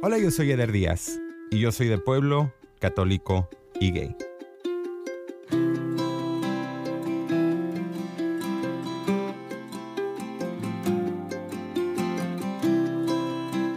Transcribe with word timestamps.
Hola, 0.00 0.16
yo 0.18 0.30
soy 0.30 0.52
Eder 0.52 0.70
Díaz 0.70 1.18
y 1.50 1.58
yo 1.58 1.72
soy 1.72 1.88
de 1.88 1.98
pueblo, 1.98 2.52
católico 2.78 3.48
y 3.80 3.90
gay. 3.90 4.16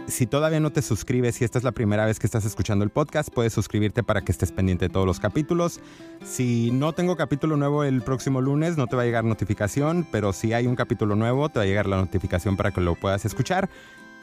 Si 0.06 0.28
todavía 0.28 0.60
no 0.60 0.70
te 0.70 0.80
suscribes 0.80 1.40
y 1.40 1.44
esta 1.44 1.58
es 1.58 1.64
la 1.64 1.72
primera 1.72 2.06
vez 2.06 2.20
que 2.20 2.28
estás 2.28 2.44
escuchando 2.44 2.84
el 2.84 2.90
podcast, 2.90 3.30
puedes 3.34 3.52
suscribirte 3.52 4.04
para 4.04 4.22
que 4.22 4.30
estés 4.30 4.52
pendiente 4.52 4.86
de 4.86 4.90
todos 4.90 5.06
los 5.06 5.18
capítulos. 5.18 5.80
Si 6.24 6.70
no 6.70 6.92
tengo 6.92 7.16
capítulo 7.16 7.56
nuevo 7.56 7.82
el 7.82 8.00
próximo 8.00 8.40
lunes, 8.40 8.76
no 8.76 8.86
te 8.86 8.94
va 8.94 9.02
a 9.02 9.06
llegar 9.06 9.24
notificación, 9.24 10.06
pero 10.12 10.32
si 10.32 10.52
hay 10.52 10.68
un 10.68 10.76
capítulo 10.76 11.16
nuevo, 11.16 11.48
te 11.48 11.58
va 11.58 11.64
a 11.64 11.66
llegar 11.66 11.88
la 11.88 11.96
notificación 11.96 12.56
para 12.56 12.70
que 12.70 12.80
lo 12.80 12.94
puedas 12.94 13.24
escuchar. 13.24 13.68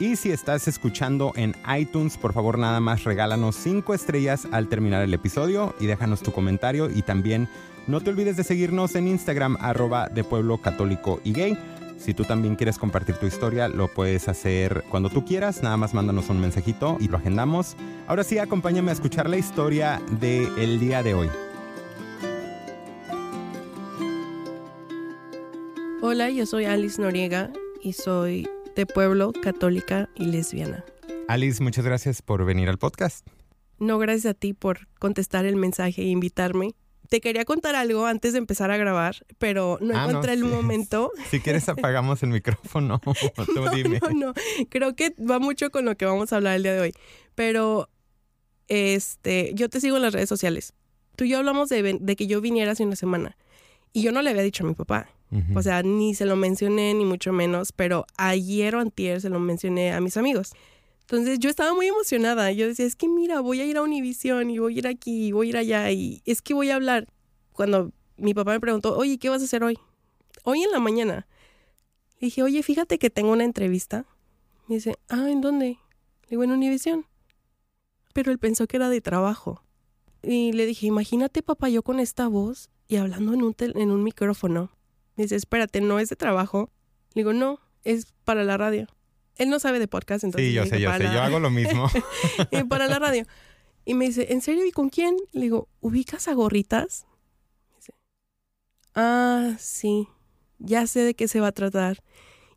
Y 0.00 0.16
si 0.16 0.32
estás 0.32 0.66
escuchando 0.66 1.32
en 1.36 1.54
iTunes, 1.78 2.16
por 2.16 2.32
favor 2.32 2.58
nada 2.58 2.80
más 2.80 3.04
regálanos 3.04 3.54
5 3.56 3.92
estrellas 3.92 4.48
al 4.50 4.66
terminar 4.66 5.02
el 5.02 5.12
episodio 5.12 5.74
y 5.78 5.84
déjanos 5.84 6.22
tu 6.22 6.32
comentario 6.32 6.90
y 6.90 7.02
también 7.02 7.48
no 7.86 8.00
te 8.00 8.08
olvides 8.08 8.38
de 8.38 8.44
seguirnos 8.44 8.94
en 8.94 9.08
Instagram 9.08 9.58
arroba 9.60 10.08
de 10.08 10.24
pueblo 10.24 10.56
católico 10.56 11.20
y 11.22 11.34
gay. 11.34 11.58
Si 11.98 12.14
tú 12.14 12.24
también 12.24 12.56
quieres 12.56 12.78
compartir 12.78 13.16
tu 13.16 13.26
historia, 13.26 13.68
lo 13.68 13.88
puedes 13.88 14.26
hacer 14.26 14.84
cuando 14.88 15.10
tú 15.10 15.26
quieras. 15.26 15.62
Nada 15.62 15.76
más 15.76 15.92
mándanos 15.92 16.30
un 16.30 16.40
mensajito 16.40 16.96
y 16.98 17.08
lo 17.08 17.18
agendamos. 17.18 17.76
Ahora 18.06 18.24
sí, 18.24 18.38
acompáñame 18.38 18.88
a 18.88 18.94
escuchar 18.94 19.28
la 19.28 19.36
historia 19.36 20.00
del 20.18 20.80
día 20.80 21.02
de 21.02 21.12
hoy. 21.12 21.28
Hola, 26.00 26.30
yo 26.30 26.46
soy 26.46 26.64
Alice 26.64 27.02
Noriega 27.02 27.52
y 27.82 27.92
soy 27.92 28.48
de 28.76 28.86
pueblo, 28.86 29.32
católica 29.32 30.08
y 30.14 30.26
lesbiana. 30.26 30.84
Alice, 31.28 31.62
muchas 31.62 31.84
gracias 31.84 32.22
por 32.22 32.44
venir 32.44 32.68
al 32.68 32.78
podcast. 32.78 33.26
No, 33.78 33.98
gracias 33.98 34.26
a 34.26 34.34
ti 34.34 34.52
por 34.52 34.88
contestar 34.98 35.46
el 35.46 35.56
mensaje 35.56 36.02
e 36.02 36.06
invitarme 36.06 36.74
te 37.10 37.20
quería 37.20 37.44
contar 37.44 37.74
algo 37.74 38.06
antes 38.06 38.32
de 38.32 38.38
empezar 38.38 38.70
a 38.70 38.76
grabar, 38.76 39.16
pero 39.38 39.78
no 39.80 39.98
ah, 39.98 40.06
encontré 40.08 40.32
el 40.32 40.44
momento. 40.44 41.10
Si 41.30 41.40
quieres 41.40 41.68
apagamos 41.68 42.22
el 42.22 42.30
micrófono, 42.30 43.00
tú 43.54 43.68
dime. 43.74 43.98
No, 44.00 44.10
no, 44.10 44.34
creo 44.68 44.94
que 44.94 45.12
va 45.18 45.38
mucho 45.40 45.70
con 45.70 45.84
lo 45.84 45.96
que 45.96 46.06
vamos 46.06 46.32
a 46.32 46.36
hablar 46.36 46.54
el 46.54 46.62
día 46.62 46.72
de 46.72 46.80
hoy. 46.80 46.92
Pero, 47.34 47.90
este, 48.68 49.50
yo 49.54 49.68
te 49.68 49.80
sigo 49.80 49.96
en 49.96 50.02
las 50.02 50.14
redes 50.14 50.28
sociales. 50.28 50.72
Tú 51.16 51.24
y 51.24 51.30
yo 51.30 51.38
hablamos 51.38 51.68
de, 51.68 52.16
que 52.16 52.26
yo 52.28 52.40
viniera 52.40 52.72
hace 52.72 52.84
una 52.84 52.96
semana 52.96 53.36
y 53.92 54.02
yo 54.02 54.12
no 54.12 54.22
le 54.22 54.30
había 54.30 54.42
dicho 54.42 54.64
a 54.64 54.68
mi 54.68 54.74
papá. 54.74 55.08
O 55.54 55.62
sea, 55.62 55.82
ni 55.84 56.14
se 56.14 56.26
lo 56.26 56.34
mencioné, 56.34 56.92
ni 56.92 57.04
mucho 57.04 57.32
menos, 57.32 57.70
pero 57.70 58.04
ayer 58.16 58.74
o 58.74 58.80
antier 58.80 59.20
se 59.20 59.28
lo 59.28 59.38
mencioné 59.38 59.92
a 59.92 60.00
mis 60.00 60.16
amigos. 60.16 60.52
Entonces 61.02 61.38
yo 61.38 61.50
estaba 61.50 61.72
muy 61.74 61.86
emocionada. 61.86 62.50
Yo 62.50 62.66
decía, 62.66 62.86
es 62.86 62.96
que 62.96 63.08
mira, 63.08 63.40
voy 63.40 63.60
a 63.60 63.64
ir 63.64 63.76
a 63.76 63.82
Univision 63.82 64.50
y 64.50 64.58
voy 64.58 64.76
a 64.76 64.78
ir 64.78 64.86
aquí 64.88 65.26
y 65.26 65.32
voy 65.32 65.46
a 65.46 65.50
ir 65.50 65.56
allá 65.56 65.90
y 65.92 66.22
es 66.24 66.42
que 66.42 66.54
voy 66.54 66.70
a 66.70 66.74
hablar. 66.74 67.06
Cuando 67.52 67.92
mi 68.16 68.34
papá 68.34 68.52
me 68.52 68.60
preguntó, 68.60 68.96
oye, 68.96 69.18
¿qué 69.18 69.28
vas 69.28 69.42
a 69.42 69.44
hacer 69.44 69.62
hoy? 69.62 69.78
Hoy 70.44 70.62
en 70.62 70.70
la 70.70 70.80
mañana. 70.80 71.26
Le 72.20 72.26
dije, 72.26 72.42
oye, 72.42 72.62
fíjate 72.62 72.98
que 72.98 73.10
tengo 73.10 73.32
una 73.32 73.44
entrevista. 73.44 74.06
Me 74.66 74.76
dice, 74.76 74.98
ah, 75.08 75.30
¿en 75.30 75.40
dónde? 75.40 75.66
Le 75.66 76.28
digo, 76.28 76.44
en 76.44 76.52
Univision. 76.52 77.06
Pero 78.12 78.30
él 78.30 78.38
pensó 78.38 78.66
que 78.66 78.76
era 78.76 78.88
de 78.88 79.00
trabajo. 79.00 79.62
Y 80.22 80.52
le 80.52 80.66
dije, 80.66 80.86
imagínate, 80.86 81.42
papá, 81.42 81.68
yo 81.68 81.82
con 81.82 81.98
esta 81.98 82.28
voz 82.28 82.70
y 82.88 82.96
hablando 82.96 83.32
en 83.32 83.42
un, 83.42 83.56
en 83.58 83.90
un 83.90 84.02
micrófono. 84.02 84.70
Me 85.20 85.24
dice, 85.24 85.36
espérate, 85.36 85.82
¿no 85.82 85.98
es 85.98 86.08
de 86.08 86.16
trabajo? 86.16 86.70
Le 87.12 87.20
digo, 87.20 87.34
no, 87.34 87.60
es 87.84 88.14
para 88.24 88.42
la 88.42 88.56
radio. 88.56 88.86
Él 89.36 89.50
no 89.50 89.60
sabe 89.60 89.78
de 89.78 89.86
podcast, 89.86 90.24
entonces. 90.24 90.48
Sí, 90.48 90.54
yo 90.54 90.64
sé, 90.64 90.80
yo 90.80 90.90
sé, 90.96 91.02
yo 91.02 91.20
hago 91.20 91.38
lo 91.40 91.50
mismo. 91.50 91.90
y 92.50 92.64
para 92.64 92.88
la 92.88 92.98
radio. 92.98 93.26
Y 93.84 93.92
me 93.92 94.06
dice, 94.06 94.28
¿en 94.30 94.40
serio? 94.40 94.64
¿Y 94.64 94.72
con 94.72 94.88
quién? 94.88 95.14
Le 95.32 95.42
digo, 95.42 95.68
¿ubicas 95.80 96.26
a 96.26 96.32
gorritas? 96.32 97.04
Me 97.68 97.76
dice, 97.76 97.92
ah, 98.94 99.56
sí, 99.58 100.08
ya 100.58 100.86
sé 100.86 101.00
de 101.00 101.12
qué 101.12 101.28
se 101.28 101.40
va 101.40 101.48
a 101.48 101.52
tratar. 101.52 102.02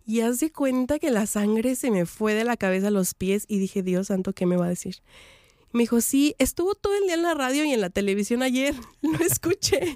Y 0.05 0.21
hace 0.21 0.49
cuenta 0.49 0.99
que 0.99 1.11
la 1.11 1.25
sangre 1.25 1.75
se 1.75 1.91
me 1.91 2.05
fue 2.05 2.33
de 2.33 2.45
la 2.45 2.55
cabeza 2.55 2.87
a 2.87 2.91
los 2.91 3.13
pies 3.13 3.43
y 3.49 3.59
dije, 3.59 3.83
Dios 3.83 4.07
santo, 4.07 4.31
¿qué 4.31 4.45
me 4.45 4.55
va 4.55 4.67
a 4.67 4.69
decir? 4.69 5.01
me 5.73 5.83
dijo, 5.83 5.99
sí, 5.99 6.33
estuvo 6.39 6.75
todo 6.75 6.95
el 6.95 7.03
día 7.07 7.15
en 7.15 7.23
la 7.23 7.33
radio 7.33 7.65
y 7.65 7.73
en 7.73 7.81
la 7.81 7.89
televisión 7.89 8.41
ayer. 8.41 8.73
Lo 9.01 9.19
escuché. 9.19 9.95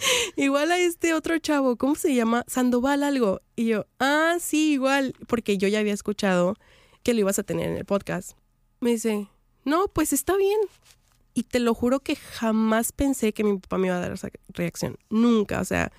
igual 0.36 0.70
a 0.72 0.78
este 0.78 1.14
otro 1.14 1.38
chavo, 1.38 1.76
¿cómo 1.76 1.94
se 1.94 2.14
llama? 2.14 2.44
Sandoval 2.46 3.02
algo. 3.02 3.40
Y 3.56 3.66
yo, 3.66 3.86
ah, 3.98 4.36
sí, 4.40 4.72
igual, 4.72 5.14
porque 5.26 5.58
yo 5.58 5.68
ya 5.68 5.80
había 5.80 5.94
escuchado 5.94 6.56
que 7.02 7.14
lo 7.14 7.20
ibas 7.20 7.38
a 7.38 7.42
tener 7.42 7.70
en 7.70 7.76
el 7.76 7.84
podcast. 7.84 8.32
Me 8.80 8.90
dice, 8.90 9.28
no, 9.64 9.88
pues 9.88 10.12
está 10.12 10.36
bien. 10.36 10.58
Y 11.34 11.44
te 11.44 11.60
lo 11.60 11.74
juro 11.74 12.00
que 12.00 12.16
jamás 12.16 12.92
pensé 12.92 13.32
que 13.32 13.44
mi 13.44 13.58
papá 13.58 13.78
me 13.78 13.88
iba 13.88 13.96
a 13.96 14.00
dar 14.00 14.12
esa 14.12 14.28
reacción. 14.48 14.96
Nunca, 15.08 15.60
o 15.60 15.64
sea, 15.64 15.92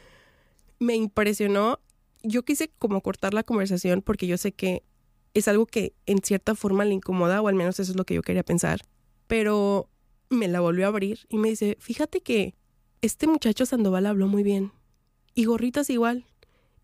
me 0.80 0.96
impresionó. 0.96 1.80
Yo 2.24 2.44
quise 2.44 2.70
como 2.78 3.02
cortar 3.02 3.34
la 3.34 3.44
conversación 3.44 4.02
porque 4.02 4.28
yo 4.28 4.38
sé 4.38 4.52
que 4.52 4.84
es 5.34 5.48
algo 5.48 5.66
que 5.66 5.94
en 6.06 6.20
cierta 6.24 6.56
forma 6.56 6.84
le 6.84 6.94
incomoda, 6.94 7.42
o 7.42 7.48
al 7.48 7.56
menos 7.56 7.80
eso 7.80 7.92
es 7.92 7.98
lo 7.98 8.06
que 8.06 8.16
yo 8.16 8.22
quería 8.22 8.44
pensar. 8.44 8.82
Pero 9.28 9.90
me 10.30 10.48
la 10.48 10.60
volvió 10.60 10.86
a 10.86 10.90
abrir 10.90 11.26
y 11.30 11.38
me 11.38 11.50
dice, 11.50 11.78
fíjate 11.80 12.22
que 12.22 12.56
este 13.02 13.28
muchacho 13.28 13.66
Sandoval 13.66 14.06
habló 14.06 14.28
muy 14.28 14.44
bien. 14.44 14.72
Y 15.34 15.46
gorritas 15.46 15.90
igual. 15.90 16.26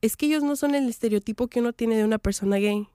Es 0.02 0.18
que 0.18 0.28
ellos 0.28 0.44
no 0.44 0.56
son 0.56 0.76
el 0.76 0.88
estereotipo 0.88 1.48
que 1.48 1.60
uno 1.60 1.74
tiene 1.74 1.98
de 1.98 2.06
una 2.06 2.20
persona 2.20 2.58
gay. 2.58 2.88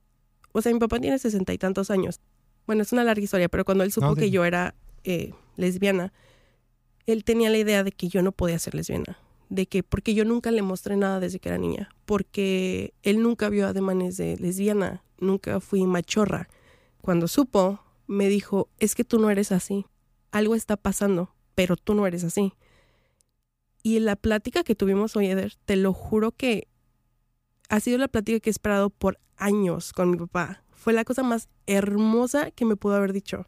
O 0.53 0.63
sea, 0.63 0.73
mi 0.73 0.79
papá 0.79 0.99
tiene 1.01 1.19
sesenta 1.19 1.53
y 1.53 1.59
tantos 1.59 1.91
años. 1.91 2.21
Bueno, 2.67 2.83
es 2.83 2.93
una 2.93 3.05
larga 3.05 3.23
historia, 3.23 3.49
pero 3.49 3.65
cuando 3.65 3.85
él 3.85 3.93
supo 3.93 4.15
que 4.15 4.31
yo 4.31 4.45
era 4.45 4.75
eh, 5.05 5.33
lesbiana, 5.57 6.13
él 7.07 7.25
tenía 7.25 7.51
la 7.51 7.59
idea 7.59 7.83
de 7.83 7.93
que 7.93 8.09
yo 8.09 8.23
no 8.23 8.33
podía 8.33 8.59
ser 8.59 8.75
lesbiana. 8.75 9.19
De 9.49 9.67
que, 9.67 9.83
porque 9.83 10.15
yo 10.15 10.25
nunca 10.25 10.51
le 10.51 10.63
mostré 10.63 10.97
nada 10.97 11.19
desde 11.19 11.41
que 11.41 11.49
era 11.49 11.59
niña. 11.59 11.89
Porque 12.05 12.95
él 13.03 13.23
nunca 13.23 13.49
vio 13.49 13.67
ademanes 13.67 14.17
de 14.17 14.37
lesbiana. 14.37 15.03
Nunca 15.19 15.61
fui 15.61 15.85
machorra. 15.85 16.49
Cuando 17.01 17.27
supo, 17.27 17.81
me 18.07 18.29
dijo, 18.29 18.69
es 18.79 18.95
que 18.95 19.05
tú 19.05 19.19
no 19.19 19.31
eres 19.31 19.51
así. 19.53 19.87
Algo 20.31 20.55
está 20.55 20.77
pasando, 20.77 21.35
pero 21.55 21.77
tú 21.77 21.95
no 21.95 22.07
eres 22.07 22.23
así. 22.25 22.53
Y 23.83 23.99
la 24.01 24.17
plática 24.17 24.63
que 24.63 24.75
tuvimos 24.75 25.17
hoy, 25.17 25.27
Eder, 25.27 25.55
te 25.65 25.77
lo 25.77 25.93
juro 25.93 26.33
que 26.33 26.69
ha 27.69 27.81
sido 27.81 27.99
la 27.99 28.09
plática 28.09 28.41
que 28.41 28.51
he 28.51 28.53
esperado 28.53 28.91
por 28.91 29.19
años 29.37 29.93
con 29.93 30.11
mi 30.11 30.17
papá. 30.17 30.63
Fue 30.71 30.93
la 30.93 31.05
cosa 31.05 31.23
más 31.23 31.49
hermosa 31.67 32.51
que 32.51 32.65
me 32.65 32.77
pudo 32.77 32.97
haber 32.97 33.13
dicho. 33.13 33.47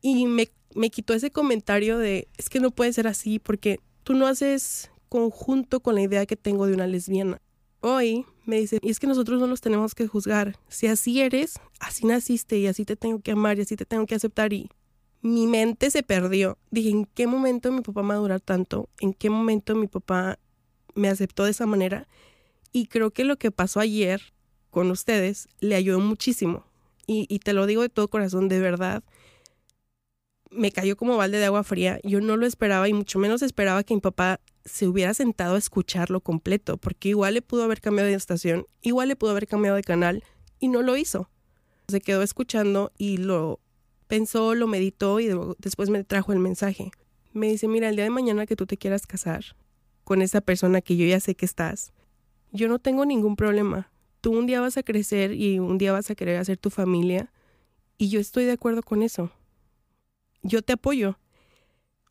Y 0.00 0.26
me, 0.26 0.50
me 0.74 0.90
quitó 0.90 1.14
ese 1.14 1.30
comentario 1.30 1.98
de, 1.98 2.28
es 2.36 2.48
que 2.48 2.60
no 2.60 2.70
puede 2.70 2.92
ser 2.92 3.06
así 3.06 3.38
porque 3.38 3.80
tú 4.02 4.14
no 4.14 4.26
haces 4.26 4.90
conjunto 5.08 5.80
con 5.80 5.94
la 5.94 6.02
idea 6.02 6.26
que 6.26 6.36
tengo 6.36 6.66
de 6.66 6.74
una 6.74 6.86
lesbiana. 6.86 7.40
Hoy 7.80 8.24
me 8.46 8.58
dice, 8.58 8.78
y 8.82 8.90
es 8.90 8.98
que 8.98 9.06
nosotros 9.06 9.40
no 9.40 9.46
los 9.46 9.60
tenemos 9.60 9.94
que 9.94 10.06
juzgar. 10.06 10.56
Si 10.68 10.86
así 10.86 11.20
eres, 11.20 11.60
así 11.80 12.06
naciste 12.06 12.58
y 12.58 12.66
así 12.66 12.84
te 12.84 12.96
tengo 12.96 13.20
que 13.20 13.32
amar 13.32 13.58
y 13.58 13.62
así 13.62 13.76
te 13.76 13.84
tengo 13.84 14.06
que 14.06 14.14
aceptar 14.14 14.52
y 14.52 14.70
mi 15.24 15.46
mente 15.46 15.90
se 15.90 16.02
perdió. 16.02 16.58
Dije, 16.70 16.90
¿en 16.90 17.06
qué 17.06 17.26
momento 17.26 17.72
mi 17.72 17.80
papá 17.80 18.02
madurar 18.02 18.42
tanto? 18.42 18.90
¿En 19.00 19.14
qué 19.14 19.30
momento 19.30 19.74
mi 19.74 19.86
papá 19.86 20.38
me 20.94 21.08
aceptó 21.08 21.44
de 21.44 21.52
esa 21.52 21.64
manera? 21.64 22.06
Y 22.72 22.88
creo 22.88 23.10
que 23.10 23.24
lo 23.24 23.38
que 23.38 23.50
pasó 23.50 23.80
ayer 23.80 24.34
con 24.70 24.90
ustedes 24.90 25.48
le 25.60 25.76
ayudó 25.76 25.98
muchísimo. 25.98 26.66
Y, 27.06 27.38
te 27.38 27.54
lo 27.54 27.64
digo 27.64 27.80
de 27.80 27.88
todo 27.88 28.08
corazón, 28.08 28.48
de 28.48 28.60
verdad. 28.60 29.02
Me 30.50 30.70
cayó 30.70 30.94
como 30.94 31.16
balde 31.16 31.38
de 31.38 31.46
agua 31.46 31.64
fría. 31.64 32.00
Yo 32.02 32.20
no 32.20 32.36
lo 32.36 32.44
esperaba 32.44 32.86
y 32.90 32.92
mucho 32.92 33.18
menos 33.18 33.40
esperaba 33.40 33.82
que 33.82 33.94
mi 33.94 34.02
papá 34.02 34.40
se 34.66 34.86
hubiera 34.86 35.14
sentado 35.14 35.54
a 35.54 35.58
escucharlo 35.58 36.20
completo, 36.20 36.76
porque 36.76 37.08
igual 37.08 37.32
le 37.32 37.42
pudo 37.42 37.64
haber 37.64 37.80
cambiado 37.80 38.10
de 38.10 38.14
estación, 38.14 38.66
igual 38.82 39.08
le 39.08 39.16
pudo 39.16 39.30
haber 39.30 39.46
cambiado 39.46 39.76
de 39.76 39.84
canal 39.84 40.22
y 40.60 40.68
no 40.68 40.82
lo 40.82 40.98
hizo. 40.98 41.30
Se 41.88 42.00
quedó 42.00 42.22
escuchando 42.22 42.92
y 42.98 43.16
lo 43.16 43.60
pensó, 44.06 44.54
lo 44.54 44.66
meditó 44.66 45.20
y 45.20 45.30
después 45.58 45.90
me 45.90 46.04
trajo 46.04 46.32
el 46.32 46.38
mensaje. 46.38 46.90
Me 47.32 47.48
dice, 47.48 47.68
mira, 47.68 47.88
el 47.88 47.96
día 47.96 48.04
de 48.04 48.10
mañana 48.10 48.46
que 48.46 48.56
tú 48.56 48.66
te 48.66 48.76
quieras 48.76 49.06
casar 49.06 49.56
con 50.04 50.22
esa 50.22 50.40
persona 50.40 50.80
que 50.80 50.96
yo 50.96 51.06
ya 51.06 51.20
sé 51.20 51.34
que 51.34 51.46
estás, 51.46 51.92
yo 52.52 52.68
no 52.68 52.78
tengo 52.78 53.04
ningún 53.04 53.36
problema. 53.36 53.90
Tú 54.20 54.32
un 54.32 54.46
día 54.46 54.60
vas 54.60 54.76
a 54.76 54.82
crecer 54.82 55.32
y 55.32 55.58
un 55.58 55.78
día 55.78 55.92
vas 55.92 56.10
a 56.10 56.14
querer 56.14 56.38
hacer 56.38 56.56
tu 56.56 56.70
familia 56.70 57.32
y 57.98 58.08
yo 58.08 58.20
estoy 58.20 58.44
de 58.44 58.52
acuerdo 58.52 58.82
con 58.82 59.02
eso. 59.02 59.30
Yo 60.42 60.62
te 60.62 60.74
apoyo. 60.74 61.18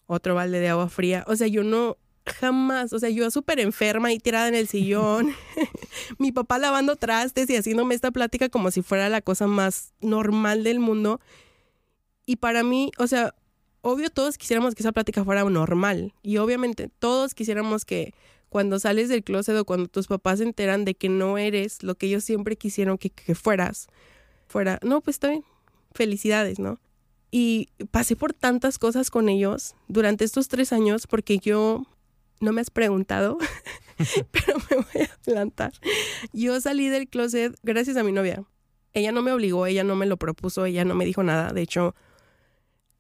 Otro 0.06 0.36
balde 0.36 0.60
de 0.60 0.70
agua 0.70 0.90
fría. 0.90 1.24
O 1.28 1.36
sea, 1.36 1.48
yo 1.48 1.64
no, 1.64 1.98
jamás, 2.26 2.94
o 2.94 3.00
sea, 3.00 3.10
yo 3.10 3.30
súper 3.32 3.60
enferma 3.60 4.12
y 4.12 4.20
tirada 4.20 4.48
en 4.48 4.56
el 4.56 4.68
sillón, 4.68 5.34
mi 6.18 6.32
papá 6.32 6.58
lavando 6.58 6.96
trastes 6.96 7.50
y 7.50 7.56
haciéndome 7.56 7.96
esta 7.96 8.12
plática 8.12 8.50
como 8.50 8.72
si 8.72 8.82
fuera 8.82 9.10
la 9.10 9.22
cosa 9.22 9.48
más 9.48 9.94
normal 10.02 10.64
del 10.64 10.80
mundo. 10.80 11.20
Y 12.26 12.38
para 12.38 12.64
mí, 12.64 12.92
o 12.98 13.08
sea, 13.08 13.36
obvio 13.82 14.10
todos 14.10 14.38
quisiéramos 14.38 14.74
que 14.74 14.82
esa 14.82 14.92
plática 14.92 15.24
fuera 15.24 15.44
normal. 15.44 16.14
Y 16.24 16.38
obviamente 16.38 16.90
todos 17.00 17.36
quisiéramos 17.36 17.86
que 17.86 18.14
cuando 18.50 18.80
sales 18.80 19.10
del 19.10 19.24
closet 19.24 19.58
o 19.58 19.66
cuando 19.66 19.88
tus 19.88 20.08
papás 20.08 20.40
se 20.40 20.46
enteran 20.46 20.86
de 20.86 20.96
que 20.96 21.10
no 21.10 21.38
eres 21.38 21.84
lo 21.84 21.96
que 21.96 22.06
ellos 22.08 22.24
siempre 22.24 22.56
quisieron 22.56 22.98
que, 22.98 23.12
fueras, 23.36 23.88
fuera, 24.48 24.80
no, 24.84 25.02
pues 25.02 25.16
está 25.16 25.30
bien. 25.30 25.44
felicidades, 25.94 26.60
¿no? 26.60 26.80
Y 27.32 27.70
pasé 27.90 28.16
por 28.16 28.32
tantas 28.32 28.78
cosas 28.78 29.10
con 29.10 29.28
ellos 29.28 29.76
durante 29.88 30.24
estos 30.24 30.50
tres 30.50 30.72
años 30.72 31.08
porque 31.08 31.40
yo, 31.40 31.84
no 32.42 32.54
me 32.54 32.62
has 32.62 32.70
preguntado, 32.70 33.40
pero 34.32 34.58
me 34.70 34.78
voy 34.78 35.02
a 35.02 35.18
adelantar. 35.24 35.74
Yo 36.32 36.62
salí 36.62 36.90
del 36.90 37.10
closet 37.10 37.56
gracias 37.64 37.98
a 37.98 38.04
mi 38.04 38.12
novia. 38.12 38.44
Ella 38.94 39.12
no 39.12 39.24
me 39.24 39.32
obligó, 39.32 39.66
ella 39.66 39.84
no 39.84 39.96
me 39.96 40.06
lo 40.06 40.18
propuso, 40.18 40.66
ella 40.66 40.86
no 40.86 40.94
me 40.94 41.06
dijo 41.06 41.24
nada. 41.24 41.52
De 41.54 41.64
hecho, 41.64 41.96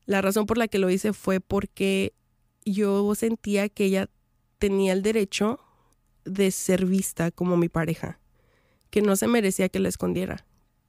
la 0.05 0.21
razón 0.21 0.45
por 0.45 0.57
la 0.57 0.67
que 0.67 0.79
lo 0.79 0.89
hice 0.89 1.13
fue 1.13 1.39
porque 1.39 2.13
yo 2.65 3.13
sentía 3.15 3.69
que 3.69 3.85
ella 3.85 4.09
tenía 4.59 4.93
el 4.93 5.01
derecho 5.01 5.59
de 6.25 6.51
ser 6.51 6.85
vista 6.85 7.31
como 7.31 7.57
mi 7.57 7.69
pareja, 7.69 8.19
que 8.89 9.01
no 9.01 9.15
se 9.15 9.27
merecía 9.27 9.69
que 9.69 9.79
la 9.79 9.89
escondiera, 9.89 10.45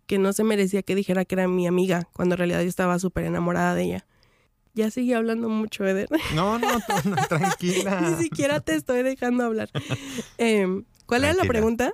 que 0.06 0.18
no 0.18 0.32
se 0.32 0.44
merecía 0.44 0.82
que 0.82 0.94
dijera 0.94 1.24
que 1.24 1.34
era 1.34 1.48
mi 1.48 1.66
amiga, 1.66 2.08
cuando 2.12 2.34
en 2.34 2.38
realidad 2.38 2.62
yo 2.62 2.68
estaba 2.68 2.98
súper 2.98 3.24
enamorada 3.24 3.74
de 3.74 3.82
ella. 3.84 4.06
Ya 4.74 4.90
sigue 4.90 5.14
hablando 5.14 5.48
mucho, 5.48 5.86
Eder. 5.86 6.08
No, 6.34 6.58
no, 6.58 6.78
no 7.04 7.16
tranquila. 7.28 8.00
Ni 8.00 8.22
siquiera 8.22 8.60
te 8.60 8.74
estoy 8.74 9.02
dejando 9.02 9.44
hablar. 9.44 9.70
Em, 10.38 10.84
¿Cuál 11.06 11.24
era 11.24 11.34
la 11.34 11.44
pregunta? 11.44 11.92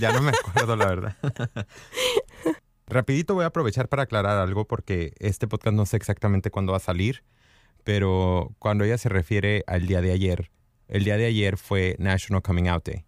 ya 0.00 0.12
no 0.12 0.20
me 0.20 0.30
acuerdo, 0.30 0.76
la 0.76 0.86
verdad. 0.86 1.16
Rapidito 2.92 3.34
voy 3.34 3.44
a 3.44 3.46
aprovechar 3.46 3.88
para 3.88 4.02
aclarar 4.02 4.36
algo 4.36 4.66
porque 4.66 5.14
este 5.18 5.48
podcast 5.48 5.74
no 5.74 5.86
sé 5.86 5.96
exactamente 5.96 6.50
cuándo 6.50 6.72
va 6.72 6.76
a 6.76 6.80
salir, 6.80 7.24
pero 7.84 8.54
cuando 8.58 8.84
ella 8.84 8.98
se 8.98 9.08
refiere 9.08 9.64
al 9.66 9.86
día 9.86 10.02
de 10.02 10.12
ayer, 10.12 10.50
el 10.88 11.04
día 11.04 11.16
de 11.16 11.24
ayer 11.24 11.56
fue 11.56 11.96
National 11.98 12.42
Coming 12.42 12.68
Out 12.68 12.84
Day. 12.84 13.04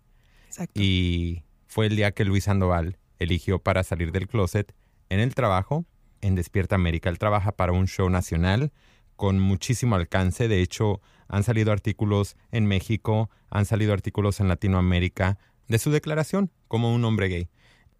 Exacto. 0.46 0.80
Y 0.80 1.44
fue 1.66 1.86
el 1.86 1.96
día 1.96 2.12
que 2.12 2.24
Luis 2.24 2.44
Sandoval 2.44 2.96
eligió 3.18 3.58
para 3.58 3.84
salir 3.84 4.10
del 4.10 4.26
closet 4.26 4.74
en 5.10 5.20
el 5.20 5.34
trabajo 5.34 5.84
en 6.22 6.34
Despierta 6.34 6.76
América. 6.76 7.10
Él 7.10 7.18
trabaja 7.18 7.52
para 7.52 7.72
un 7.72 7.86
show 7.86 8.08
nacional 8.08 8.72
con 9.16 9.38
muchísimo 9.38 9.96
alcance. 9.96 10.48
De 10.48 10.62
hecho, 10.62 11.02
han 11.28 11.42
salido 11.42 11.72
artículos 11.72 12.36
en 12.52 12.64
México, 12.64 13.28
han 13.50 13.66
salido 13.66 13.92
artículos 13.92 14.40
en 14.40 14.48
Latinoamérica 14.48 15.36
de 15.68 15.78
su 15.78 15.90
declaración 15.90 16.50
como 16.68 16.94
un 16.94 17.04
hombre 17.04 17.28
gay. 17.28 17.50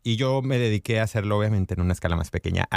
Y 0.07 0.17
yo 0.17 0.43
me 0.43 0.59
dediqué 0.59 1.01
a 1.01 1.05
hacerlo 1.05 1.39
obviamente 1.39 1.73
en 1.73 1.81
una 1.81 1.95
escala 1.95 2.15
más 2.15 2.31
pequeña. 2.31 2.69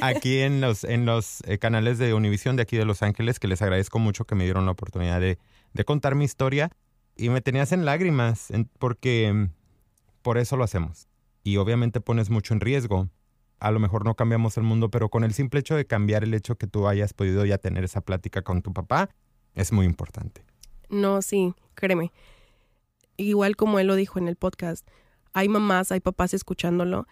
Ah, 0.00 0.08
aquí 0.08 0.38
en 0.38 0.60
los, 0.60 0.84
en 0.84 1.04
los 1.04 1.42
eh, 1.46 1.58
canales 1.58 1.98
de 1.98 2.14
Univisión 2.14 2.56
de 2.56 2.62
aquí 2.62 2.76
de 2.76 2.84
Los 2.84 3.02
Ángeles, 3.02 3.38
que 3.38 3.48
les 3.48 3.60
agradezco 3.60 3.98
mucho 3.98 4.24
que 4.24 4.34
me 4.34 4.44
dieron 4.44 4.64
la 4.64 4.72
oportunidad 4.72 5.20
de, 5.20 5.38
de 5.74 5.84
contar 5.84 6.14
mi 6.14 6.24
historia. 6.24 6.70
Y 7.16 7.28
me 7.28 7.40
tenías 7.40 7.72
en 7.72 7.84
lágrimas 7.84 8.52
porque 8.78 9.32
mm, 9.32 9.50
por 10.22 10.38
eso 10.38 10.56
lo 10.56 10.64
hacemos. 10.64 11.08
Y 11.42 11.56
obviamente 11.56 12.00
pones 12.00 12.30
mucho 12.30 12.54
en 12.54 12.60
riesgo. 12.60 13.08
A 13.58 13.70
lo 13.70 13.80
mejor 13.80 14.04
no 14.04 14.14
cambiamos 14.14 14.56
el 14.56 14.62
mundo, 14.62 14.90
pero 14.90 15.08
con 15.08 15.24
el 15.24 15.34
simple 15.34 15.60
hecho 15.60 15.74
de 15.74 15.84
cambiar 15.86 16.22
el 16.22 16.34
hecho 16.34 16.56
que 16.56 16.68
tú 16.68 16.86
hayas 16.86 17.12
podido 17.12 17.44
ya 17.44 17.58
tener 17.58 17.84
esa 17.84 18.00
plática 18.00 18.42
con 18.42 18.62
tu 18.62 18.72
papá, 18.72 19.10
es 19.54 19.72
muy 19.72 19.86
importante. 19.86 20.44
No, 20.88 21.20
sí, 21.22 21.54
créeme. 21.74 22.12
Igual 23.16 23.56
como 23.56 23.78
él 23.78 23.88
lo 23.88 23.96
dijo 23.96 24.18
en 24.18 24.28
el 24.28 24.36
podcast, 24.36 24.86
hay 25.32 25.48
mamás, 25.48 25.92
hay 25.92 26.00
papás 26.00 26.34
escuchándolo 26.34 27.06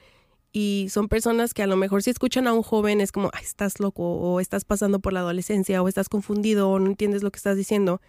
y 0.52 0.88
son 0.90 1.08
personas 1.08 1.54
que 1.54 1.62
a 1.62 1.66
lo 1.66 1.76
mejor 1.76 2.02
si 2.02 2.10
escuchan 2.10 2.48
a 2.48 2.52
un 2.52 2.62
joven 2.62 3.00
es 3.00 3.12
como, 3.12 3.30
estás 3.40 3.78
loco 3.78 4.02
o 4.02 4.40
estás 4.40 4.64
pasando 4.64 4.98
por 4.98 5.12
la 5.12 5.20
adolescencia 5.20 5.80
o 5.82 5.88
estás 5.88 6.08
confundido 6.08 6.70
o 6.70 6.78
no 6.78 6.86
entiendes 6.86 7.22
lo 7.22 7.30
que 7.30 7.36
estás 7.36 7.56
diciendo. 7.56 8.00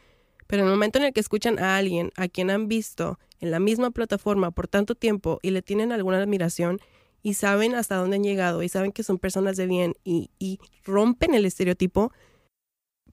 Pero 0.47 0.63
en 0.63 0.69
el 0.69 0.73
momento 0.73 0.99
en 0.99 1.05
el 1.05 1.13
que 1.13 1.19
escuchan 1.19 1.59
a 1.59 1.77
alguien 1.77 2.11
a 2.17 2.27
quien 2.27 2.49
han 2.49 2.67
visto 2.67 3.19
en 3.39 3.51
la 3.51 3.59
misma 3.59 3.91
plataforma 3.91 4.51
por 4.51 4.67
tanto 4.67 4.95
tiempo 4.95 5.39
y 5.41 5.51
le 5.51 5.61
tienen 5.61 5.91
alguna 5.91 6.17
admiración 6.17 6.79
y 7.21 7.35
saben 7.35 7.75
hasta 7.75 7.95
dónde 7.95 8.15
han 8.15 8.23
llegado 8.23 8.63
y 8.63 8.69
saben 8.69 8.91
que 8.91 9.03
son 9.03 9.19
personas 9.19 9.55
de 9.55 9.67
bien 9.67 9.93
y, 10.03 10.31
y 10.39 10.59
rompen 10.83 11.35
el 11.35 11.45
estereotipo, 11.45 12.11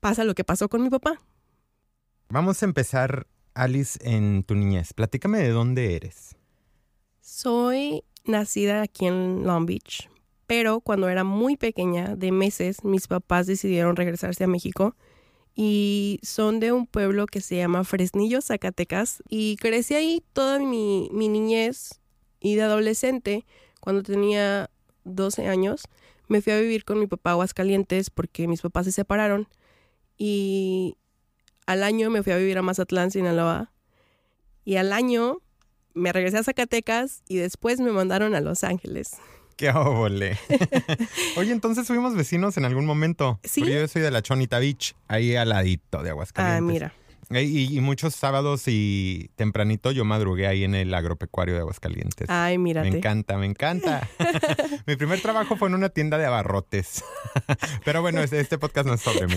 pasa 0.00 0.24
lo 0.24 0.34
que 0.34 0.44
pasó 0.44 0.70
con 0.70 0.82
mi 0.82 0.88
papá. 0.88 1.20
Vamos 2.30 2.62
a 2.62 2.66
empezar, 2.66 3.26
Alice, 3.52 3.98
en 4.02 4.42
tu 4.42 4.54
niñez. 4.54 4.94
Platícame 4.94 5.38
de 5.38 5.50
dónde 5.50 5.96
eres. 5.96 6.37
Soy 7.30 8.04
nacida 8.24 8.80
aquí 8.80 9.04
en 9.04 9.44
Long 9.44 9.66
Beach, 9.66 10.08
pero 10.46 10.80
cuando 10.80 11.10
era 11.10 11.24
muy 11.24 11.58
pequeña, 11.58 12.16
de 12.16 12.32
meses, 12.32 12.84
mis 12.84 13.06
papás 13.06 13.46
decidieron 13.46 13.96
regresarse 13.96 14.44
a 14.44 14.46
México 14.46 14.96
y 15.54 16.20
son 16.22 16.58
de 16.58 16.72
un 16.72 16.86
pueblo 16.86 17.26
que 17.26 17.42
se 17.42 17.56
llama 17.56 17.84
Fresnillo, 17.84 18.40
Zacatecas. 18.40 19.22
Y 19.28 19.56
crecí 19.56 19.94
ahí 19.94 20.24
toda 20.32 20.58
mi, 20.58 21.10
mi 21.12 21.28
niñez 21.28 22.00
y 22.40 22.54
de 22.54 22.62
adolescente, 22.62 23.44
cuando 23.80 24.02
tenía 24.02 24.70
12 25.04 25.48
años, 25.48 25.82
me 26.28 26.40
fui 26.40 26.54
a 26.54 26.58
vivir 26.58 26.86
con 26.86 26.98
mi 26.98 27.08
papá 27.08 27.30
a 27.30 27.32
Aguascalientes 27.34 28.08
porque 28.08 28.48
mis 28.48 28.62
papás 28.62 28.86
se 28.86 28.92
separaron. 28.92 29.48
Y 30.16 30.96
al 31.66 31.82
año 31.82 32.08
me 32.08 32.22
fui 32.22 32.32
a 32.32 32.38
vivir 32.38 32.56
a 32.56 32.62
Mazatlán, 32.62 33.10
Sinaloa. 33.10 33.70
Y 34.64 34.76
al 34.76 34.94
año 34.94 35.42
me 35.94 36.12
regresé 36.12 36.38
a 36.38 36.42
Zacatecas 36.42 37.22
y 37.28 37.36
después 37.36 37.80
me 37.80 37.92
mandaron 37.92 38.34
a 38.34 38.40
Los 38.40 38.64
Ángeles. 38.64 39.16
¡Qué 39.56 39.70
óvole! 39.70 40.38
Oye, 41.36 41.50
entonces 41.50 41.86
fuimos 41.86 42.14
vecinos 42.14 42.56
en 42.56 42.64
algún 42.64 42.86
momento. 42.86 43.40
Sí. 43.42 43.60
Porque 43.60 43.74
yo 43.74 43.88
soy 43.88 44.02
de 44.02 44.12
la 44.12 44.22
Chonita 44.22 44.60
Beach, 44.60 44.94
ahí 45.08 45.34
al 45.34 45.48
ladito 45.48 46.02
de 46.02 46.10
Aguascalientes. 46.10 46.58
Ah, 46.58 46.60
mira. 46.60 46.94
Y, 47.30 47.76
y, 47.76 47.80
muchos 47.80 48.14
sábados 48.14 48.62
y 48.68 49.30
tempranito 49.36 49.90
yo 49.90 50.06
madrugué 50.06 50.46
ahí 50.46 50.64
en 50.64 50.74
el 50.74 50.94
agropecuario 50.94 51.54
de 51.54 51.60
Aguascalientes. 51.60 52.30
Ay, 52.30 52.56
mírate. 52.56 52.90
Me 52.90 52.96
encanta, 52.96 53.36
me 53.36 53.44
encanta. 53.44 54.08
Mi 54.86 54.96
primer 54.96 55.20
trabajo 55.20 55.56
fue 55.56 55.68
en 55.68 55.74
una 55.74 55.90
tienda 55.90 56.16
de 56.16 56.24
abarrotes. 56.24 57.04
Pero 57.84 58.00
bueno, 58.00 58.22
este 58.22 58.56
podcast 58.56 58.86
no 58.86 58.94
es 58.94 59.02
sobre 59.02 59.26
mí. 59.26 59.36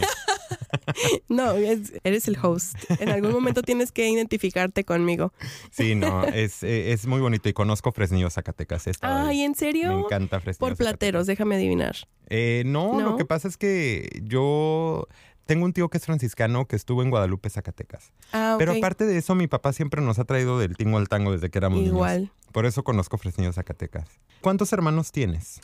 No, 1.30 1.52
eres 1.54 2.28
el 2.28 2.38
host. 2.42 2.76
En 3.00 3.10
algún 3.10 3.32
momento 3.32 3.62
tienes 3.62 3.92
que 3.92 4.10
identificarte 4.10 4.84
conmigo. 4.84 5.34
Sí, 5.72 5.96
no, 5.96 6.24
es, 6.24 6.64
es 6.64 7.06
muy 7.08 7.22
bonito 7.22 7.50
y 7.50 7.54
conozco 7.54 7.92
Fresnillo, 7.92 8.30
Zacatecas. 8.30 8.86
Ay, 9.02 9.42
¿en 9.42 9.56
serio? 9.56 9.96
Me 9.96 10.02
encanta 10.02 10.40
Fresnillo. 10.40 10.68
Por 10.68 10.78
plateros, 10.78 11.28
déjame 11.28 11.56
adivinar. 11.56 11.96
Eh, 12.28 12.64
no, 12.66 12.94
no, 13.00 13.12
lo 13.12 13.18
que 13.18 13.26
pasa 13.26 13.48
es 13.48 13.58
que 13.58 14.22
yo 14.24 15.08
tengo 15.46 15.66
un 15.66 15.74
tío 15.74 15.90
que 15.90 15.98
es 15.98 16.06
franciscano 16.06 16.66
que 16.66 16.76
estuvo 16.76 17.04
en 17.04 17.10
Guadalupe, 17.10 17.50
Zacatecas. 17.50 18.14
Ah, 18.32 18.56
Pero 18.58 18.72
aparte 18.72 19.06
de 19.06 19.18
eso, 19.18 19.36
mi 19.36 19.48
papá 19.48 19.74
siempre 19.74 20.02
nos 20.02 20.20
ha 20.20 20.24
traído 20.24 20.58
del 20.60 20.78
tingo 20.78 20.98
al 20.98 21.10
tango 21.10 21.32
desde 21.32 21.50
que 21.50 21.58
éramos 21.58 21.82
Igual. 21.82 22.18
niños. 22.22 22.34
Por 22.52 22.66
eso 22.66 22.84
conozco 22.84 23.18
Fresnillo, 23.18 23.52
Zacatecas. 23.52 24.08
¿Cuántos 24.42 24.72
hermanos 24.74 25.12
tienes? 25.12 25.60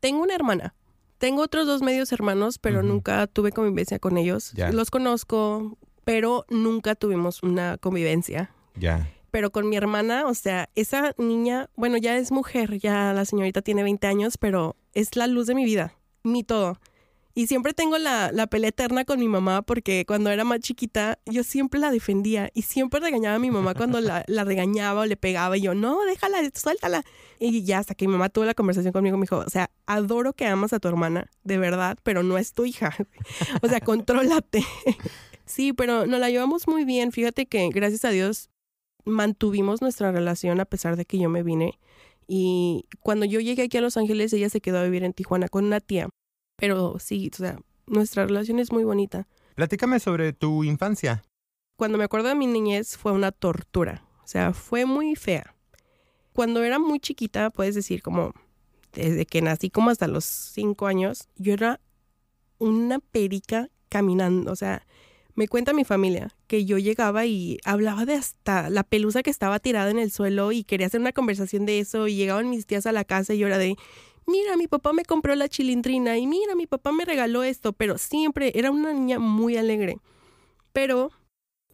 Tengo 0.00 0.22
una 0.22 0.34
hermana. 0.34 0.74
Tengo 1.24 1.40
otros 1.40 1.66
dos 1.66 1.80
medios 1.80 2.12
hermanos, 2.12 2.58
pero 2.58 2.82
nunca 2.82 3.26
tuve 3.26 3.50
convivencia 3.50 3.98
con 3.98 4.18
ellos. 4.18 4.52
Ya. 4.52 4.70
Los 4.70 4.90
conozco, 4.90 5.78
pero 6.04 6.44
nunca 6.50 6.96
tuvimos 6.96 7.42
una 7.42 7.78
convivencia. 7.78 8.50
Ya. 8.74 9.10
Pero 9.30 9.50
con 9.50 9.70
mi 9.70 9.74
hermana, 9.74 10.26
o 10.26 10.34
sea, 10.34 10.68
esa 10.74 11.14
niña, 11.16 11.70
bueno, 11.76 11.96
ya 11.96 12.18
es 12.18 12.30
mujer, 12.30 12.78
ya 12.78 13.14
la 13.14 13.24
señorita 13.24 13.62
tiene 13.62 13.82
20 13.82 14.06
años, 14.06 14.36
pero 14.36 14.76
es 14.92 15.16
la 15.16 15.26
luz 15.26 15.46
de 15.46 15.54
mi 15.54 15.64
vida, 15.64 15.94
mi 16.24 16.44
todo. 16.44 16.78
Y 17.36 17.48
siempre 17.48 17.74
tengo 17.74 17.98
la, 17.98 18.30
la 18.30 18.46
pelea 18.46 18.68
eterna 18.68 19.04
con 19.04 19.18
mi 19.18 19.26
mamá 19.26 19.62
porque 19.62 20.04
cuando 20.06 20.30
era 20.30 20.44
más 20.44 20.60
chiquita 20.60 21.18
yo 21.26 21.42
siempre 21.42 21.80
la 21.80 21.90
defendía 21.90 22.48
y 22.54 22.62
siempre 22.62 23.00
regañaba 23.00 23.36
a 23.36 23.38
mi 23.40 23.50
mamá 23.50 23.74
cuando 23.74 24.00
la, 24.00 24.24
la 24.28 24.44
regañaba 24.44 25.00
o 25.00 25.06
le 25.06 25.16
pegaba 25.16 25.56
y 25.56 25.62
yo, 25.62 25.74
no, 25.74 26.04
déjala, 26.04 26.38
suéltala. 26.54 27.02
Y 27.40 27.64
ya 27.64 27.78
hasta 27.78 27.96
que 27.96 28.06
mi 28.06 28.12
mamá 28.12 28.28
tuvo 28.28 28.44
la 28.44 28.54
conversación 28.54 28.92
conmigo, 28.92 29.16
me 29.16 29.22
dijo, 29.22 29.38
o 29.38 29.50
sea, 29.50 29.68
adoro 29.86 30.32
que 30.32 30.46
amas 30.46 30.72
a 30.72 30.78
tu 30.78 30.86
hermana, 30.86 31.28
de 31.42 31.58
verdad, 31.58 31.98
pero 32.04 32.22
no 32.22 32.38
es 32.38 32.52
tu 32.52 32.66
hija. 32.66 32.94
o 33.62 33.68
sea, 33.68 33.80
contrólate. 33.80 34.64
sí, 35.44 35.72
pero 35.72 36.06
nos 36.06 36.20
la 36.20 36.30
llevamos 36.30 36.68
muy 36.68 36.84
bien. 36.84 37.10
Fíjate 37.10 37.46
que 37.46 37.68
gracias 37.70 38.04
a 38.04 38.10
Dios 38.10 38.48
mantuvimos 39.04 39.82
nuestra 39.82 40.12
relación 40.12 40.60
a 40.60 40.66
pesar 40.66 40.96
de 40.96 41.04
que 41.04 41.18
yo 41.18 41.28
me 41.28 41.42
vine. 41.42 41.80
Y 42.28 42.86
cuando 43.00 43.26
yo 43.26 43.40
llegué 43.40 43.64
aquí 43.64 43.76
a 43.76 43.80
Los 43.80 43.96
Ángeles, 43.96 44.32
ella 44.32 44.48
se 44.48 44.60
quedó 44.60 44.78
a 44.78 44.84
vivir 44.84 45.02
en 45.02 45.12
Tijuana 45.12 45.48
con 45.48 45.64
una 45.64 45.80
tía. 45.80 46.08
Pero 46.56 46.98
sí, 46.98 47.30
o 47.32 47.36
sea, 47.36 47.58
nuestra 47.86 48.26
relación 48.26 48.58
es 48.58 48.72
muy 48.72 48.84
bonita. 48.84 49.26
Platícame 49.54 50.00
sobre 50.00 50.32
tu 50.32 50.64
infancia. 50.64 51.22
Cuando 51.76 51.98
me 51.98 52.04
acuerdo 52.04 52.28
de 52.28 52.34
mi 52.34 52.46
niñez 52.46 52.96
fue 52.96 53.12
una 53.12 53.32
tortura. 53.32 54.04
O 54.22 54.26
sea, 54.26 54.52
fue 54.52 54.84
muy 54.84 55.16
fea. 55.16 55.54
Cuando 56.32 56.62
era 56.62 56.78
muy 56.78 56.98
chiquita, 57.00 57.50
puedes 57.50 57.74
decir 57.74 58.02
como 58.02 58.32
desde 58.92 59.26
que 59.26 59.42
nací 59.42 59.70
como 59.70 59.90
hasta 59.90 60.06
los 60.06 60.24
cinco 60.24 60.86
años, 60.86 61.28
yo 61.36 61.52
era 61.52 61.80
una 62.58 62.98
perica 63.00 63.68
caminando. 63.88 64.50
O 64.50 64.56
sea, 64.56 64.86
me 65.34 65.48
cuenta 65.48 65.72
mi 65.72 65.84
familia 65.84 66.34
que 66.46 66.64
yo 66.64 66.78
llegaba 66.78 67.26
y 67.26 67.58
hablaba 67.64 68.06
de 68.06 68.14
hasta 68.14 68.70
la 68.70 68.84
pelusa 68.84 69.22
que 69.22 69.30
estaba 69.30 69.58
tirada 69.58 69.90
en 69.90 69.98
el 69.98 70.10
suelo 70.10 70.52
y 70.52 70.64
quería 70.64 70.86
hacer 70.86 71.00
una 71.00 71.12
conversación 71.12 71.66
de 71.66 71.80
eso 71.80 72.06
y 72.06 72.14
llegaban 72.14 72.50
mis 72.50 72.66
tías 72.66 72.86
a 72.86 72.92
la 72.92 73.04
casa 73.04 73.34
y 73.34 73.38
yo 73.38 73.48
era 73.48 73.58
de, 73.58 73.76
mira, 74.26 74.56
mi 74.56 74.68
papá 74.68 74.92
me 74.92 75.04
compró 75.04 75.34
la 75.34 75.48
chilindrina 75.48 76.18
y 76.18 76.26
mira, 76.26 76.54
mi 76.54 76.66
papá 76.66 76.92
me 76.92 77.04
regaló 77.04 77.42
esto, 77.42 77.72
pero 77.72 77.98
siempre 77.98 78.52
era 78.54 78.70
una 78.70 78.92
niña 78.92 79.18
muy 79.18 79.56
alegre. 79.56 79.98
Pero 80.72 81.10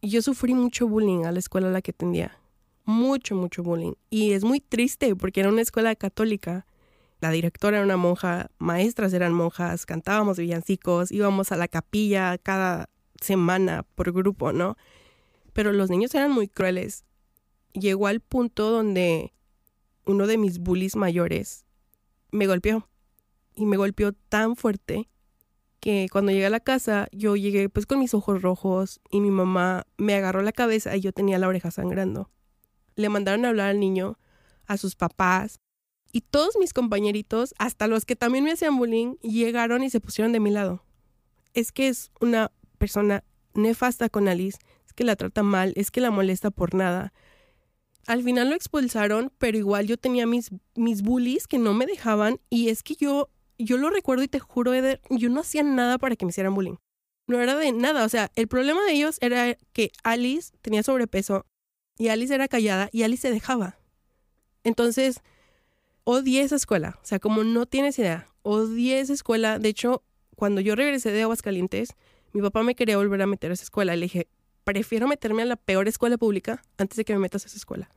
yo 0.01 0.21
sufrí 0.21 0.53
mucho 0.53 0.87
bullying 0.87 1.25
a 1.25 1.31
la 1.31 1.39
escuela 1.39 1.67
a 1.67 1.71
la 1.71 1.81
que 1.81 1.91
atendía. 1.91 2.37
Mucho, 2.85 3.35
mucho 3.35 3.63
bullying. 3.63 3.93
Y 4.09 4.33
es 4.33 4.43
muy 4.43 4.59
triste 4.59 5.15
porque 5.15 5.41
era 5.41 5.49
una 5.49 5.61
escuela 5.61 5.95
católica. 5.95 6.65
la 7.19 7.29
directora 7.29 7.77
era 7.77 7.85
una 7.85 7.97
monja, 7.97 8.49
maestras 8.57 9.13
eran 9.13 9.31
monjas, 9.31 9.85
cantábamos 9.85 10.39
villancicos, 10.39 11.11
íbamos 11.11 11.51
a 11.51 11.55
la 11.55 11.67
capilla 11.67 12.39
cada 12.39 12.89
semana 13.21 13.85
por 13.93 14.11
grupo, 14.11 14.51
¿no? 14.51 14.75
Pero 15.53 15.71
los 15.71 15.91
niños 15.91 16.15
eran 16.15 16.31
muy 16.31 16.47
crueles. 16.47 17.05
Llegó 17.73 18.07
al 18.07 18.21
punto 18.21 18.71
donde 18.71 19.33
uno 20.05 20.25
de 20.25 20.37
mis 20.37 20.57
bullies 20.59 20.95
mayores 20.95 21.65
me 22.31 22.47
golpeó. 22.47 22.87
Y 23.53 23.65
me 23.65 23.77
golpeó 23.77 24.13
tan 24.13 24.55
fuerte 24.55 25.09
que 25.79 26.07
cuando 26.11 26.31
llegué 26.31 26.45
a 26.45 26.51
la 26.51 26.59
casa 26.59 27.07
yo 27.11 27.35
llegué 27.35 27.67
pues 27.67 27.85
con 27.85 27.99
mis 27.99 28.13
ojos 28.13 28.41
rojos 28.41 29.01
y 29.09 29.19
mi 29.19 29.31
mamá 29.31 29.85
me 29.97 30.15
agarró 30.15 30.41
la 30.41 30.51
cabeza 30.51 30.95
y 30.95 31.01
yo 31.01 31.11
tenía 31.11 31.39
la 31.39 31.47
oreja 31.47 31.71
sangrando. 31.71 32.29
Le 32.95 33.09
mandaron 33.09 33.45
a 33.45 33.49
hablar 33.49 33.69
al 33.69 33.79
niño, 33.79 34.17
a 34.67 34.77
sus 34.77 34.95
papás 34.95 35.59
y 36.11 36.21
todos 36.21 36.57
mis 36.59 36.73
compañeritos, 36.73 37.53
hasta 37.57 37.87
los 37.87 38.05
que 38.05 38.15
también 38.15 38.43
me 38.43 38.51
hacían 38.51 38.77
bullying, 38.77 39.15
llegaron 39.21 39.83
y 39.83 39.89
se 39.89 40.01
pusieron 40.01 40.33
de 40.33 40.39
mi 40.39 40.51
lado. 40.51 40.83
Es 41.53 41.71
que 41.71 41.87
es 41.87 42.11
una 42.19 42.51
persona 42.77 43.23
nefasta 43.53 44.09
con 44.09 44.27
Alice, 44.27 44.59
es 44.85 44.93
que 44.93 45.03
la 45.03 45.15
trata 45.15 45.43
mal, 45.43 45.73
es 45.75 45.89
que 45.89 46.01
la 46.01 46.11
molesta 46.11 46.51
por 46.51 46.73
nada. 46.75 47.13
Al 48.07 48.23
final 48.23 48.49
lo 48.49 48.55
expulsaron, 48.55 49.31
pero 49.37 49.57
igual 49.57 49.87
yo 49.87 49.97
tenía 49.97 50.25
mis, 50.25 50.49
mis 50.75 51.01
bullies 51.01 51.47
que 51.47 51.57
no 51.57 51.73
me 51.73 51.85
dejaban 51.85 52.39
y 52.49 52.69
es 52.69 52.83
que 52.83 52.95
yo, 52.95 53.29
yo 53.57 53.77
lo 53.77 53.89
recuerdo 53.89 54.23
y 54.23 54.27
te 54.27 54.39
juro, 54.39 54.73
Eder, 54.73 55.01
yo 55.09 55.29
no 55.29 55.41
hacía 55.41 55.63
nada 55.63 55.97
para 55.97 56.15
que 56.15 56.25
me 56.25 56.31
hicieran 56.31 56.55
bullying. 56.55 56.75
No 57.27 57.39
era 57.39 57.55
de 57.55 57.71
nada, 57.71 58.03
o 58.03 58.09
sea, 58.09 58.31
el 58.35 58.47
problema 58.47 58.83
de 58.85 58.93
ellos 58.93 59.17
era 59.21 59.55
que 59.73 59.91
Alice 60.03 60.51
tenía 60.61 60.83
sobrepeso 60.83 61.45
y 61.97 62.07
Alice 62.07 62.33
era 62.33 62.47
callada 62.47 62.89
y 62.91 63.03
Alice 63.03 63.21
se 63.21 63.31
dejaba. 63.31 63.77
Entonces, 64.63 65.21
odié 66.03 66.41
esa 66.41 66.55
escuela, 66.55 66.99
o 67.01 67.05
sea, 67.05 67.19
como 67.19 67.43
no 67.43 67.65
tienes 67.65 67.97
idea, 67.99 68.27
odié 68.41 68.99
esa 68.99 69.13
escuela. 69.13 69.59
De 69.59 69.69
hecho, 69.69 70.03
cuando 70.35 70.61
yo 70.61 70.75
regresé 70.75 71.11
de 71.11 71.21
Aguascalientes, 71.21 71.95
mi 72.33 72.41
papá 72.41 72.63
me 72.63 72.75
quería 72.75 72.97
volver 72.97 73.21
a 73.21 73.27
meter 73.27 73.51
a 73.51 73.53
esa 73.53 73.63
escuela. 73.63 73.95
Le 73.95 74.05
dije, 74.05 74.27
prefiero 74.63 75.07
meterme 75.07 75.41
a 75.43 75.45
la 75.45 75.55
peor 75.55 75.87
escuela 75.87 76.17
pública 76.17 76.61
antes 76.77 76.97
de 76.97 77.05
que 77.05 77.13
me 77.13 77.19
metas 77.19 77.43
a 77.43 77.47
esa 77.47 77.57
escuela. 77.57 77.89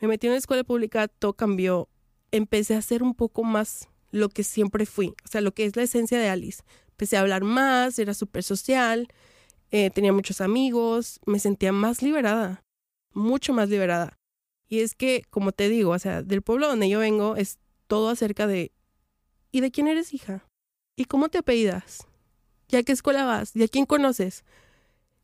Me 0.00 0.08
metí 0.08 0.26
en 0.26 0.32
una 0.32 0.38
escuela 0.38 0.64
pública, 0.64 1.08
todo 1.08 1.34
cambió. 1.34 1.88
Empecé 2.30 2.74
a 2.74 2.82
ser 2.82 3.02
un 3.02 3.14
poco 3.14 3.44
más 3.44 3.88
lo 4.10 4.28
que 4.28 4.44
siempre 4.44 4.86
fui, 4.86 5.14
o 5.24 5.28
sea, 5.28 5.40
lo 5.40 5.52
que 5.52 5.64
es 5.64 5.76
la 5.76 5.82
esencia 5.82 6.18
de 6.18 6.28
Alice. 6.28 6.62
Empecé 6.90 7.16
a 7.16 7.20
hablar 7.20 7.44
más, 7.44 7.98
era 7.98 8.14
súper 8.14 8.42
social, 8.42 9.08
eh, 9.70 9.90
tenía 9.90 10.12
muchos 10.12 10.40
amigos, 10.40 11.20
me 11.26 11.38
sentía 11.38 11.72
más 11.72 12.02
liberada, 12.02 12.62
mucho 13.12 13.52
más 13.52 13.68
liberada. 13.68 14.18
Y 14.68 14.80
es 14.80 14.94
que, 14.94 15.24
como 15.30 15.52
te 15.52 15.68
digo, 15.68 15.90
o 15.90 15.98
sea, 15.98 16.22
del 16.22 16.42
pueblo 16.42 16.68
donde 16.68 16.88
yo 16.88 16.98
vengo 16.98 17.36
es 17.36 17.58
todo 17.86 18.08
acerca 18.08 18.46
de 18.46 18.72
¿y 19.50 19.60
de 19.60 19.70
quién 19.70 19.88
eres 19.88 20.14
hija? 20.14 20.46
¿Y 20.96 21.06
cómo 21.06 21.28
te 21.28 21.38
apellidas? 21.38 22.06
¿Y 22.68 22.76
a 22.76 22.82
qué 22.82 22.92
escuela 22.92 23.24
vas? 23.24 23.54
¿Y 23.56 23.62
a 23.62 23.68
quién 23.68 23.86
conoces? 23.86 24.44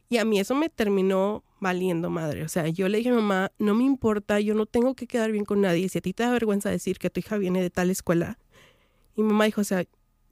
Y 0.09 0.19
a 0.19 0.25
mí 0.25 0.39
eso 0.39 0.55
me 0.55 0.69
terminó 0.69 1.43
valiendo 1.61 2.11
madre. 2.11 2.45
O 2.45 2.49
sea, 2.49 2.69
yo 2.69 2.89
le 2.89 2.99
dije 2.99 3.11
a 3.11 3.15
mamá, 3.15 3.53
no 3.59 3.75
me 3.75 3.85
importa, 3.85 4.41
yo 4.41 4.55
no 4.55 4.67
tengo 4.67 4.95
que 4.95 5.07
quedar 5.07 5.33
bien 5.33 5.45
con 5.45 5.61
nadie. 5.61 5.89
Si 5.89 5.99
a 5.99 6.01
ti 6.01 6.13
te 6.13 6.23
da 6.23 6.31
vergüenza 6.31 6.71
decir 6.71 6.99
que 6.99 7.11
tu 7.11 7.21
hija 7.21 7.39
viene 7.39 7.61
de 7.61 7.71
tal 7.71 7.91
escuela. 7.91 8.39
Y 9.17 9.23
mamá 9.23 9.47
dijo, 9.47 9.63
o 9.63 9.65
sea, 9.65 9.85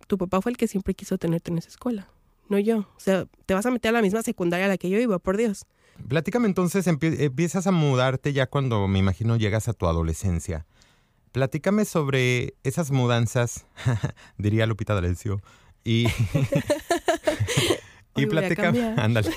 tu 0.06 0.18
papá 0.18 0.40
fue 0.40 0.52
el 0.52 0.56
que 0.56 0.68
siempre 0.68 0.94
quiso 0.94 1.18
tenerte 1.18 1.50
en 1.50 1.58
esa 1.58 1.68
escuela, 1.68 2.08
no 2.48 2.58
yo. 2.58 2.78
O 2.78 3.00
sea, 3.00 3.26
te 3.46 3.54
vas 3.54 3.66
a 3.66 3.70
meter 3.70 3.88
a 3.90 3.92
la 3.92 4.02
misma 4.02 4.22
secundaria 4.22 4.66
a 4.66 4.68
la 4.68 4.76
que 4.76 4.90
yo 4.90 4.98
iba, 4.98 5.18
por 5.18 5.36
Dios. 5.36 5.66
Platícame 6.08 6.46
entonces, 6.46 6.86
empiezas 6.86 7.66
a 7.66 7.70
mudarte 7.70 8.32
ya 8.32 8.46
cuando 8.46 8.86
me 8.88 8.98
imagino 8.98 9.36
llegas 9.36 9.68
a 9.68 9.72
tu 9.72 9.86
adolescencia. 9.86 10.66
Platícame 11.32 11.84
sobre 11.84 12.54
esas 12.62 12.90
mudanzas, 12.90 13.66
diría 14.38 14.66
Lupita 14.66 14.94
D'Alessio, 14.94 15.40
y, 15.82 16.06
y 18.16 18.26
platícame, 18.26 18.94
ándale. 18.96 19.30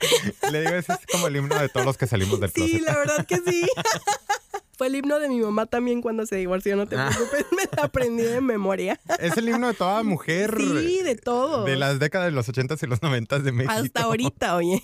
Le 0.52 0.60
digo, 0.60 0.74
ese 0.74 0.92
es 0.92 0.98
como 1.10 1.26
el 1.26 1.36
himno 1.36 1.58
de 1.58 1.68
todos 1.68 1.84
los 1.84 1.98
que 1.98 2.06
salimos 2.06 2.40
del 2.40 2.52
closet. 2.52 2.78
Sí, 2.78 2.82
la 2.84 2.96
verdad 2.96 3.26
que 3.26 3.36
sí. 3.38 3.66
Fue 4.78 4.86
el 4.86 4.94
himno 4.94 5.18
de 5.18 5.28
mi 5.28 5.40
mamá 5.40 5.66
también 5.66 6.00
cuando 6.00 6.24
se 6.24 6.36
divorció, 6.36 6.76
no 6.76 6.86
te 6.86 6.96
ah. 6.96 7.10
preocupes, 7.12 7.46
me 7.50 7.64
la 7.76 7.82
aprendí 7.84 8.22
de 8.22 8.40
memoria. 8.40 9.00
Es 9.18 9.36
el 9.36 9.48
himno 9.48 9.66
de 9.66 9.74
toda 9.74 10.04
mujer. 10.04 10.54
Sí, 10.56 11.02
de 11.02 11.16
todo. 11.16 11.64
De 11.64 11.74
las 11.74 11.98
décadas 11.98 12.28
de 12.28 12.32
los 12.32 12.48
80s 12.48 12.80
y 12.84 12.86
los 12.86 13.00
90s 13.00 13.42
de 13.42 13.50
México. 13.50 13.74
Hasta 13.74 14.04
ahorita, 14.04 14.54
oye. 14.54 14.80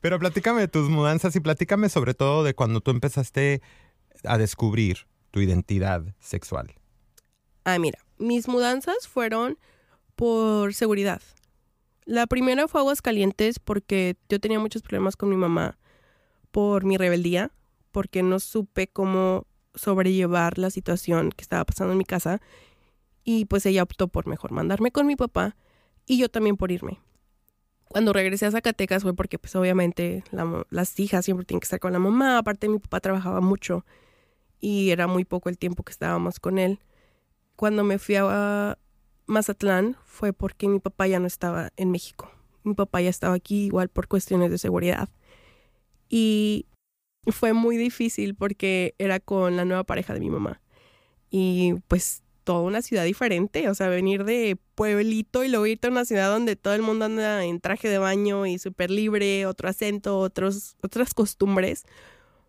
Pero 0.00 0.20
platícame 0.20 0.60
de 0.60 0.68
tus 0.68 0.88
mudanzas 0.88 1.34
y 1.34 1.40
platícame 1.40 1.88
sobre 1.88 2.14
todo 2.14 2.44
de 2.44 2.54
cuando 2.54 2.80
tú 2.80 2.92
empezaste 2.92 3.62
a 4.22 4.38
descubrir 4.38 5.08
tu 5.32 5.40
identidad 5.40 6.14
sexual. 6.20 6.74
Ah, 7.64 7.78
mira, 7.80 7.98
mis 8.18 8.46
mudanzas 8.46 9.08
fueron 9.08 9.58
por 10.18 10.74
seguridad. 10.74 11.22
La 12.04 12.26
primera 12.26 12.66
fue 12.66 12.80
Aguas 12.80 13.02
Calientes 13.02 13.60
porque 13.60 14.16
yo 14.28 14.40
tenía 14.40 14.58
muchos 14.58 14.82
problemas 14.82 15.14
con 15.14 15.28
mi 15.28 15.36
mamá 15.36 15.78
por 16.50 16.84
mi 16.84 16.96
rebeldía 16.96 17.52
porque 17.92 18.24
no 18.24 18.40
supe 18.40 18.88
cómo 18.88 19.46
sobrellevar 19.76 20.58
la 20.58 20.70
situación 20.70 21.30
que 21.30 21.42
estaba 21.42 21.64
pasando 21.64 21.92
en 21.92 21.98
mi 21.98 22.04
casa 22.04 22.40
y 23.22 23.44
pues 23.44 23.64
ella 23.64 23.84
optó 23.84 24.08
por 24.08 24.26
mejor 24.26 24.50
mandarme 24.50 24.90
con 24.90 25.06
mi 25.06 25.14
papá 25.14 25.54
y 26.04 26.18
yo 26.18 26.28
también 26.28 26.56
por 26.56 26.72
irme. 26.72 26.98
Cuando 27.84 28.12
regresé 28.12 28.46
a 28.46 28.50
Zacatecas 28.50 29.04
fue 29.04 29.14
porque 29.14 29.38
pues 29.38 29.54
obviamente 29.54 30.24
las 30.70 30.98
hijas 30.98 31.26
siempre 31.26 31.46
tienen 31.46 31.60
que 31.60 31.66
estar 31.66 31.78
con 31.78 31.92
la 31.92 32.00
mamá, 32.00 32.38
aparte 32.38 32.68
mi 32.68 32.80
papá 32.80 32.98
trabajaba 32.98 33.40
mucho 33.40 33.86
y 34.58 34.90
era 34.90 35.06
muy 35.06 35.24
poco 35.24 35.48
el 35.48 35.58
tiempo 35.58 35.84
que 35.84 35.92
estábamos 35.92 36.40
con 36.40 36.58
él. 36.58 36.80
Cuando 37.54 37.84
me 37.84 38.00
fui 38.00 38.16
a 38.16 38.78
Mazatlán 39.28 39.96
fue 40.04 40.32
porque 40.32 40.66
mi 40.68 40.80
papá 40.80 41.06
ya 41.06 41.20
no 41.20 41.26
estaba 41.26 41.70
en 41.76 41.90
México. 41.90 42.30
Mi 42.64 42.74
papá 42.74 43.00
ya 43.02 43.10
estaba 43.10 43.34
aquí 43.34 43.66
igual 43.66 43.88
por 43.90 44.08
cuestiones 44.08 44.50
de 44.50 44.58
seguridad. 44.58 45.08
Y 46.08 46.66
fue 47.26 47.52
muy 47.52 47.76
difícil 47.76 48.34
porque 48.34 48.94
era 48.98 49.20
con 49.20 49.56
la 49.56 49.66
nueva 49.66 49.84
pareja 49.84 50.14
de 50.14 50.20
mi 50.20 50.30
mamá. 50.30 50.60
Y 51.30 51.74
pues 51.88 52.22
toda 52.42 52.62
una 52.62 52.80
ciudad 52.80 53.04
diferente, 53.04 53.68
o 53.68 53.74
sea, 53.74 53.88
venir 53.88 54.24
de 54.24 54.56
pueblito 54.74 55.44
y 55.44 55.48
luego 55.48 55.66
irte 55.66 55.88
a 55.88 55.90
una 55.90 56.06
ciudad 56.06 56.30
donde 56.30 56.56
todo 56.56 56.72
el 56.72 56.80
mundo 56.80 57.04
anda 57.04 57.44
en 57.44 57.60
traje 57.60 57.90
de 57.90 57.98
baño 57.98 58.46
y 58.46 58.58
súper 58.58 58.90
libre, 58.90 59.44
otro 59.44 59.68
acento, 59.68 60.18
otros, 60.18 60.78
otras 60.82 61.12
costumbres. 61.12 61.84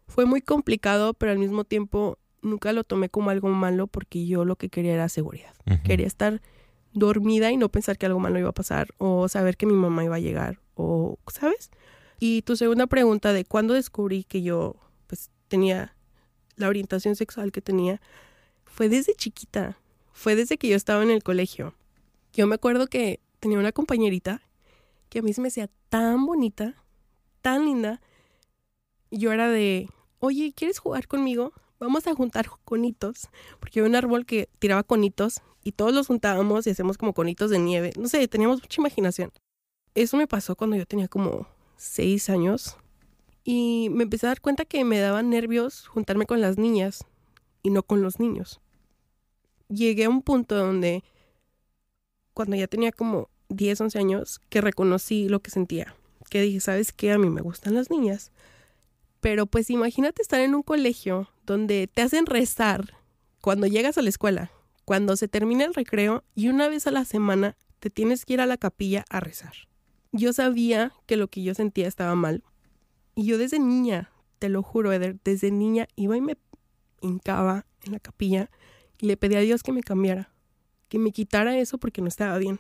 Fue 0.07 0.24
muy 0.24 0.41
complicado, 0.41 1.13
pero 1.13 1.33
al 1.33 1.39
mismo 1.39 1.65
tiempo 1.65 2.17
nunca 2.41 2.71
lo 2.71 2.86
tomé 2.86 3.09
como 3.09 3.31
algo 3.31 3.50
malo 3.50 3.88
porque 3.88 4.25
yo 4.25 4.45
lo 4.45 4.55
que 4.55 4.69
quería 4.69 4.93
era 4.93 5.09
seguridad. 5.09 5.53
Quería 5.83 6.07
estar 6.07 6.41
dormida 6.93 7.51
y 7.51 7.58
no 7.58 7.69
pensar 7.69 7.98
que 7.98 8.05
algo 8.05 8.19
malo 8.19 8.39
iba 8.39 8.50
a 8.50 8.53
pasar 8.53 8.93
o 8.98 9.27
saber 9.27 9.58
que 9.58 9.65
mi 9.65 9.74
mamá 9.74 10.03
iba 10.03 10.15
a 10.15 10.19
llegar 10.19 10.60
o, 10.75 11.17
¿sabes? 11.27 11.69
Y 12.19 12.41
tu 12.41 12.55
segunda 12.55 12.88
pregunta 12.88 13.34
de 13.34 13.46
cuándo 13.46 13.74
descubrí 13.74 14.24
que 14.24 14.41
yo 14.41 14.75
pues 15.08 15.29
tenía 15.48 15.96
la 16.55 16.67
orientación 16.67 17.15
sexual 17.15 17.51
que 17.51 17.62
tenía 17.62 18.01
fue 18.65 18.89
desde 18.89 19.13
chiquita, 19.13 19.77
fue 20.13 20.36
desde 20.36 20.58
que 20.58 20.67
yo 20.67 20.75
estaba 20.75 21.03
en 21.03 21.12
el 21.12 21.24
colegio. 21.24 21.74
Yo 22.34 22.48
me 22.48 22.55
acuerdo 22.55 22.88
que 22.88 23.19
tenía 23.39 23.60
una 23.60 23.72
compañerita 23.72 24.41
que 25.10 25.19
a 25.19 25.22
mí 25.22 25.34
se 25.34 25.41
me 25.41 25.48
hacía 25.48 25.69
tan 25.89 26.25
bonita, 26.25 26.75
tan 27.41 27.65
linda. 27.65 28.01
Yo 29.12 29.31
era 29.31 29.50
de, 29.50 29.89
oye, 30.19 30.53
¿quieres 30.55 30.79
jugar 30.79 31.08
conmigo? 31.08 31.53
Vamos 31.79 32.05
a 32.08 32.13
juntar 32.13 32.50
conitos, 32.65 33.29
porque 33.60 33.79
había 33.79 33.89
un 33.89 33.96
árbol 33.96 34.25
que 34.25 34.50
tiraba 34.60 34.84
conitos 34.84 35.41
y 35.69 35.71
todos 35.71 35.93
los 35.93 36.07
juntábamos 36.07 36.65
y 36.65 36.71
hacemos 36.71 36.97
como 36.97 37.13
conitos 37.13 37.51
de 37.51 37.59
nieve. 37.59 37.93
No 37.95 38.07
sé, 38.07 38.27
teníamos 38.27 38.59
mucha 38.59 38.81
imaginación. 38.81 39.31
Eso 39.93 40.17
me 40.17 40.25
pasó 40.25 40.55
cuando 40.55 40.75
yo 40.75 40.88
tenía 40.88 41.07
como 41.07 41.47
seis 41.77 42.27
años 42.31 42.75
y 43.43 43.89
me 43.91 44.03
empecé 44.03 44.25
a 44.25 44.29
dar 44.29 44.41
cuenta 44.41 44.65
que 44.65 44.83
me 44.83 44.99
daban 44.99 45.29
nervios 45.29 45.85
juntarme 45.85 46.25
con 46.25 46.41
las 46.41 46.57
niñas 46.57 47.05
y 47.61 47.69
no 47.69 47.83
con 47.83 48.01
los 48.01 48.19
niños. 48.19 48.61
Llegué 49.67 50.05
a 50.05 50.09
un 50.09 50.23
punto 50.23 50.55
donde, 50.55 51.03
cuando 52.33 52.55
ya 52.55 52.65
tenía 52.65 52.91
como 52.91 53.29
10, 53.49 53.81
11 53.81 53.99
años, 53.99 54.41
que 54.49 54.61
reconocí 54.61 55.29
lo 55.29 55.39
que 55.39 55.51
sentía. 55.51 55.95
Que 56.31 56.41
dije, 56.41 56.61
¿sabes 56.61 56.91
qué? 56.91 57.11
A 57.11 57.19
mí 57.19 57.29
me 57.29 57.41
gustan 57.41 57.75
las 57.75 57.91
niñas. 57.91 58.31
Pero 59.21 59.45
pues 59.45 59.69
imagínate 59.69 60.23
estar 60.23 60.39
en 60.39 60.55
un 60.55 60.63
colegio 60.63 61.29
donde 61.45 61.88
te 61.93 62.01
hacen 62.01 62.25
rezar 62.25 62.95
cuando 63.39 63.67
llegas 63.67 63.99
a 63.99 64.01
la 64.01 64.09
escuela, 64.09 64.51
cuando 64.89 65.15
se 65.15 65.27
termina 65.27 65.65
el 65.65 65.75
recreo 65.75 66.24
y 66.34 66.50
una 66.50 66.67
vez 66.67 66.88
a 66.88 66.91
la 66.91 67.05
semana 67.05 67.55
te 67.77 67.91
tienes 67.91 68.25
que 68.25 68.34
ir 68.34 68.41
a 68.41 68.48
la 68.48 68.58
capilla 68.58 69.05
a 69.10 69.19
rezar 69.19 69.53
yo 70.12 70.34
sabía 70.34 70.93
que 71.05 71.17
lo 71.17 71.27
que 71.27 71.43
yo 71.43 71.53
sentía 71.53 71.88
estaba 71.88 72.15
mal. 72.15 72.43
Y 73.15 73.25
yo 73.25 73.38
desde 73.38 73.60
niña, 73.60 74.12
te 74.39 74.50
lo 74.50 74.63
juro, 74.63 74.91
Eder, 74.91 75.19
desde 75.24 75.51
niña 75.51 75.88
iba 75.96 76.17
y 76.17 76.22
me 76.22 76.38
hincaba 77.01 77.65
en 77.84 77.93
la 77.93 78.00
capilla 78.00 78.50
y 79.00 79.08
le 79.08 79.17
pedía 79.17 79.39
a 79.39 79.41
Dios 79.41 79.63
que 79.63 79.72
me 79.72 79.81
cambiara, 79.84 80.34
que 80.88 81.00
me 81.00 81.12
quitara 81.12 81.58
eso 81.58 81.77
porque 81.77 82.01
no 82.01 82.08
estaba 82.08 82.38
bien, 82.38 82.60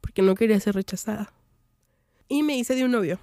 porque 0.00 0.22
no 0.22 0.34
quería 0.34 0.58
ser 0.60 0.74
rechazada. 0.74 1.32
Y 2.28 2.42
me 2.42 2.56
hice 2.56 2.74
de 2.74 2.84
un 2.84 2.92
novio. 2.92 3.20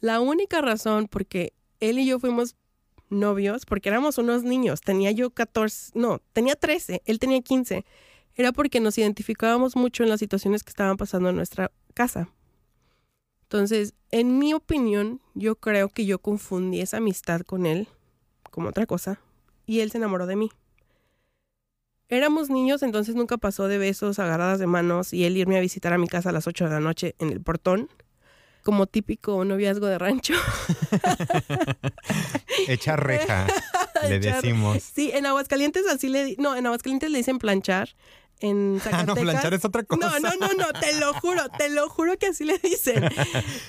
La 0.00 0.20
única 0.20 0.60
razón 0.60 1.08
porque 1.08 1.54
él 1.80 1.98
y 1.98 2.06
yo 2.06 2.18
fuimos 2.18 2.56
novios, 3.10 3.66
porque 3.66 3.88
éramos 3.88 4.18
unos 4.18 4.42
niños, 4.42 4.80
tenía 4.80 5.10
yo 5.10 5.30
14, 5.30 5.92
no, 5.94 6.20
tenía 6.32 6.54
13, 6.54 7.02
él 7.04 7.18
tenía 7.18 7.40
15, 7.40 7.84
era 8.34 8.52
porque 8.52 8.80
nos 8.80 8.98
identificábamos 8.98 9.76
mucho 9.76 10.02
en 10.02 10.08
las 10.08 10.20
situaciones 10.20 10.62
que 10.62 10.70
estaban 10.70 10.96
pasando 10.96 11.30
en 11.30 11.36
nuestra 11.36 11.70
casa. 11.94 12.28
Entonces, 13.42 13.94
en 14.10 14.38
mi 14.38 14.52
opinión, 14.52 15.20
yo 15.34 15.56
creo 15.56 15.88
que 15.88 16.04
yo 16.04 16.18
confundí 16.18 16.80
esa 16.80 16.98
amistad 16.98 17.40
con 17.40 17.64
él 17.64 17.88
como 18.50 18.68
otra 18.68 18.86
cosa 18.86 19.20
y 19.66 19.80
él 19.80 19.90
se 19.90 19.98
enamoró 19.98 20.26
de 20.26 20.36
mí. 20.36 20.50
Éramos 22.10 22.48
niños, 22.48 22.82
entonces 22.82 23.14
nunca 23.14 23.36
pasó 23.36 23.68
de 23.68 23.76
besos, 23.76 24.18
agarradas 24.18 24.58
de 24.58 24.66
manos 24.66 25.12
y 25.12 25.24
él 25.24 25.36
irme 25.36 25.58
a 25.58 25.60
visitar 25.60 25.92
a 25.92 25.98
mi 25.98 26.08
casa 26.08 26.30
a 26.30 26.32
las 26.32 26.46
8 26.46 26.64
de 26.64 26.70
la 26.70 26.80
noche 26.80 27.14
en 27.18 27.30
el 27.30 27.40
portón, 27.40 27.88
como 28.68 28.86
típico 28.86 29.46
noviazgo 29.46 29.86
de 29.86 29.96
rancho. 29.96 30.34
Echa 32.68 32.96
reja, 32.96 33.46
le 34.10 34.20
decimos. 34.20 34.82
Sí, 34.82 35.10
en 35.14 35.24
Aguascalientes 35.24 35.86
así 35.88 36.10
le... 36.10 36.36
No, 36.36 36.54
en 36.54 36.66
Aguascalientes 36.66 37.10
le 37.10 37.16
dicen 37.16 37.38
planchar. 37.38 37.96
En 38.40 38.78
Ah, 38.84 39.04
no, 39.06 39.14
Zacatecas... 39.14 39.22
planchar 39.22 39.54
es 39.54 39.64
otra 39.64 39.84
cosa. 39.84 40.06
No, 40.06 40.20
no, 40.20 40.36
no, 40.38 40.52
no, 40.52 40.78
te 40.78 41.00
lo 41.00 41.14
juro, 41.14 41.48
te 41.56 41.70
lo 41.70 41.88
juro 41.88 42.18
que 42.18 42.26
así 42.26 42.44
le 42.44 42.58
dicen. 42.58 43.08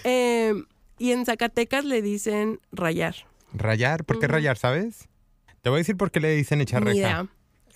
Eh, 0.04 0.54
y 0.98 1.12
en 1.14 1.26
Zacatecas 1.26 1.86
le 1.86 2.02
dicen 2.02 2.60
rayar. 2.74 3.16
Rayar, 3.54 4.04
¿por 4.04 4.20
qué 4.20 4.28
rayar, 4.28 4.58
sabes? 4.58 5.08
Te 5.62 5.70
voy 5.70 5.78
a 5.78 5.80
decir 5.80 5.96
por 5.96 6.12
qué 6.12 6.20
le 6.20 6.32
dicen 6.32 6.60
echar 6.60 6.84
reja. 6.84 7.26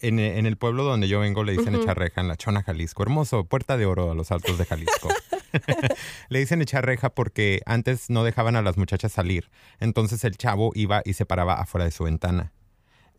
En, 0.01 0.20
en 0.20 0.46
el 0.46 0.58
pueblo 0.58 0.84
donde 0.84 1.08
yo 1.08 1.22
vengo 1.22 1.46
le 1.46 1.53
dicen 1.53 1.74
echar 1.74 1.98
reja, 1.98 2.20
en 2.20 2.27
la 2.27 2.36
Chona, 2.36 2.63
Jalisco. 2.63 3.01
Hermoso, 3.01 3.46
puerta 3.46 3.77
de 3.77 3.86
oro 3.86 4.12
a 4.12 4.13
los 4.13 4.30
altos 4.34 4.58
de 4.58 4.65
Jalisco. 4.65 5.08
le 6.29 6.39
dicen 6.39 6.62
echar 6.62 6.86
reja 6.86 7.10
porque 7.13 7.62
antes 7.65 8.10
no 8.10 8.24
dejaban 8.24 8.55
a 8.55 8.62
las 8.62 8.77
muchachas 8.77 9.12
salir. 9.12 9.50
Entonces 9.79 10.24
el 10.24 10.38
chavo 10.38 10.72
iba 10.75 11.01
y 11.05 11.13
se 11.13 11.25
paraba 11.25 11.55
afuera 11.62 11.86
de 11.86 11.91
su 11.91 12.03
ventana. 12.03 12.51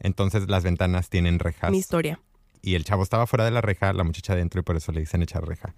Entonces 0.01 0.49
las 0.49 0.65
ventanas 0.65 1.09
tienen 1.11 1.39
rejas. 1.39 1.71
Mi 1.71 1.79
historia. 1.79 2.21
Y 2.63 2.75
el 2.75 2.85
chavo 2.85 3.03
estaba 3.03 3.27
fuera 3.27 3.45
de 3.45 3.51
la 3.51 3.61
reja, 3.61 3.93
la 3.93 4.05
muchacha 4.05 4.33
adentro, 4.33 4.61
y 4.61 4.65
por 4.65 4.77
eso 4.77 4.91
le 4.93 5.01
dicen 5.01 5.23
echar 5.23 5.47
reja. 5.47 5.75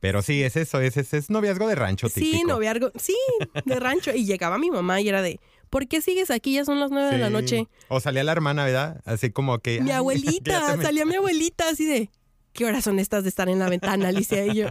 Pero 0.00 0.20
sí, 0.22 0.42
es 0.42 0.56
eso, 0.56 0.80
es, 0.80 0.96
es, 0.96 1.14
es 1.14 1.30
noviazgo 1.30 1.66
de 1.66 1.74
rancho 1.74 2.08
típico. 2.10 2.36
Sí, 2.36 2.42
noviazgo. 2.44 2.90
Sí, 2.98 3.16
de 3.64 3.80
rancho. 3.80 4.10
Y 4.14 4.26
llegaba 4.26 4.58
mi 4.58 4.70
mamá 4.70 5.00
y 5.00 5.08
era 5.08 5.22
de, 5.22 5.40
¿por 5.70 5.86
qué 5.88 6.02
sigues 6.02 6.30
aquí? 6.30 6.54
Ya 6.54 6.64
son 6.64 6.78
las 6.80 6.90
nueve 6.90 7.10
de 7.10 7.18
la 7.18 7.30
noche. 7.30 7.68
O 7.88 8.00
salía 8.00 8.22
la 8.24 8.32
hermana, 8.32 8.64
¿verdad? 8.66 9.00
Así 9.06 9.30
como 9.30 9.60
que... 9.60 9.80
Mi 9.80 9.90
"Ay, 9.90 9.96
abuelita, 9.98 10.76
me- 10.76 10.82
salía 10.82 11.06
mi 11.06 11.14
abuelita 11.16 11.68
así 11.70 11.86
de, 11.86 12.10
¿qué 12.52 12.66
horas 12.66 12.84
son 12.84 12.98
estas 12.98 13.22
de 13.22 13.30
estar 13.30 13.48
en 13.48 13.58
la 13.58 13.68
ventana, 13.70 14.08
Alicia? 14.08 14.44
Y 14.46 14.56
yo, 14.56 14.68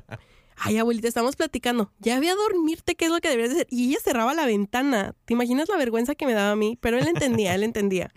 ay, 0.57 0.77
abuelita, 0.77 1.07
estamos 1.07 1.35
platicando. 1.35 1.91
Ya 1.99 2.17
voy 2.17 2.27
a 2.27 2.35
dormirte, 2.35 2.95
¿qué 2.95 3.05
es 3.05 3.11
lo 3.11 3.19
que 3.19 3.29
deberías 3.29 3.53
hacer? 3.53 3.67
Y 3.69 3.89
ella 3.89 3.99
cerraba 4.03 4.33
la 4.33 4.45
ventana. 4.45 5.15
¿Te 5.25 5.33
imaginas 5.33 5.69
la 5.69 5.77
vergüenza 5.77 6.15
que 6.15 6.25
me 6.25 6.33
daba 6.33 6.51
a 6.51 6.55
mí? 6.55 6.77
Pero 6.81 6.97
él 6.97 7.07
entendía, 7.07 7.55
él 7.55 7.63
entendía. 7.63 8.11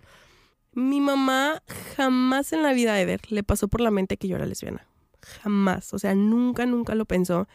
Mi 0.72 1.00
mamá 1.00 1.62
jamás 1.96 2.52
en 2.52 2.62
la 2.62 2.72
vida 2.72 2.94
de 2.94 3.04
ver 3.04 3.20
le 3.30 3.42
pasó 3.42 3.68
por 3.68 3.80
la 3.80 3.90
mente 3.90 4.16
que 4.16 4.28
yo 4.28 4.36
era 4.36 4.46
lesbiana. 4.46 4.86
Jamás. 5.42 5.94
O 5.94 5.98
sea, 5.98 6.14
nunca, 6.14 6.66
nunca 6.66 6.94
lo 6.94 7.06
pensó. 7.06 7.48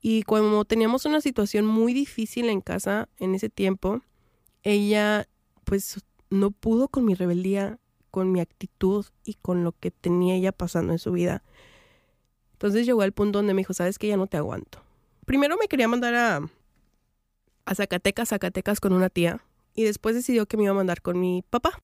Y 0.00 0.22
como 0.22 0.64
teníamos 0.64 1.06
una 1.06 1.20
situación 1.20 1.66
muy 1.66 1.94
difícil 1.94 2.48
en 2.48 2.60
casa 2.60 3.08
en 3.18 3.34
ese 3.34 3.48
tiempo, 3.48 4.02
ella 4.62 5.28
pues 5.64 6.04
no 6.30 6.50
pudo 6.50 6.88
con 6.88 7.04
mi 7.04 7.14
rebeldía, 7.14 7.78
con 8.10 8.30
mi 8.30 8.40
actitud 8.40 9.06
y 9.24 9.34
con 9.34 9.64
lo 9.64 9.72
que 9.72 9.90
tenía 9.90 10.34
ella 10.34 10.52
pasando 10.52 10.92
en 10.92 10.98
su 10.98 11.12
vida. 11.12 11.42
Entonces 12.54 12.86
llegó 12.86 13.02
al 13.02 13.12
punto 13.12 13.38
donde 13.38 13.54
me 13.54 13.60
dijo, 13.60 13.74
sabes 13.74 13.98
que 13.98 14.08
ya 14.08 14.16
no 14.16 14.26
te 14.26 14.36
aguanto. 14.36 14.82
Primero 15.26 15.56
me 15.60 15.68
quería 15.68 15.88
mandar 15.88 16.14
a, 16.14 16.40
a 17.64 17.74
Zacatecas, 17.74 18.30
Zacatecas 18.30 18.80
con 18.80 18.92
una 18.92 19.10
tía 19.10 19.44
y 19.74 19.84
después 19.84 20.14
decidió 20.14 20.46
que 20.46 20.56
me 20.56 20.64
iba 20.64 20.72
a 20.72 20.76
mandar 20.76 21.02
con 21.02 21.18
mi 21.20 21.42
papá. 21.50 21.78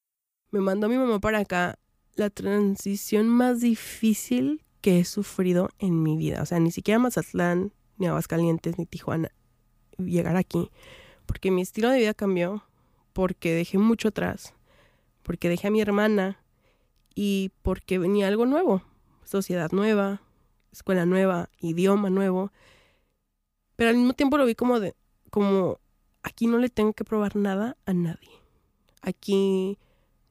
Me 0.51 0.61
mandó 0.61 0.89
mi 0.89 0.97
mamá 0.97 1.21
para 1.21 1.41
acá. 1.41 1.79
La 2.15 2.31
transición 2.31 3.29
más 3.29 3.61
difícil 3.61 4.63
que 4.81 4.99
he 4.99 5.05
sufrido 5.05 5.71
en 5.79 6.03
mi 6.03 6.17
vida. 6.17 6.43
O 6.43 6.47
sea, 6.47 6.59
ni 6.61 6.71
siquiera 6.71 6.99
Mazatlán, 6.99 7.73
ni 7.99 8.07
Aguascalientes, 8.07 8.79
ni 8.79 8.87
Tijuana. 8.87 9.31
Llegar 9.99 10.37
aquí. 10.37 10.71
Porque 11.27 11.51
mi 11.51 11.63
estilo 11.63 11.91
de 11.91 11.99
vida 11.99 12.15
cambió. 12.15 12.65
Porque 13.13 13.55
dejé 13.55 13.79
mucho 13.79 14.09
atrás. 14.09 14.55
Porque 15.23 15.49
dejé 15.49 15.69
a 15.69 15.71
mi 15.71 15.81
hermana. 15.81 16.43
Y 17.15 17.53
porque 17.63 17.99
venía 17.99 18.29
algo 18.29 18.47
nuevo. 18.47 18.83
Sociedad 19.25 19.71
nueva. 19.73 20.23
Escuela 20.73 21.07
nueva. 21.07 21.51
Idioma 21.61 22.11
nuevo. 22.11 22.53
Pero 23.77 23.91
al 23.91 23.97
mismo 23.97 24.13
tiempo 24.13 24.39
lo 24.39 24.47
vi 24.47 24.55
como 24.55 24.81
de... 24.81 24.95
Como 25.31 25.79
aquí 26.23 26.47
no 26.47 26.59
le 26.59 26.69
tengo 26.69 26.93
que 26.93 27.05
probar 27.05 27.37
nada 27.37 27.77
a 27.87 27.93
nadie. 27.93 28.31
Aquí 29.03 29.79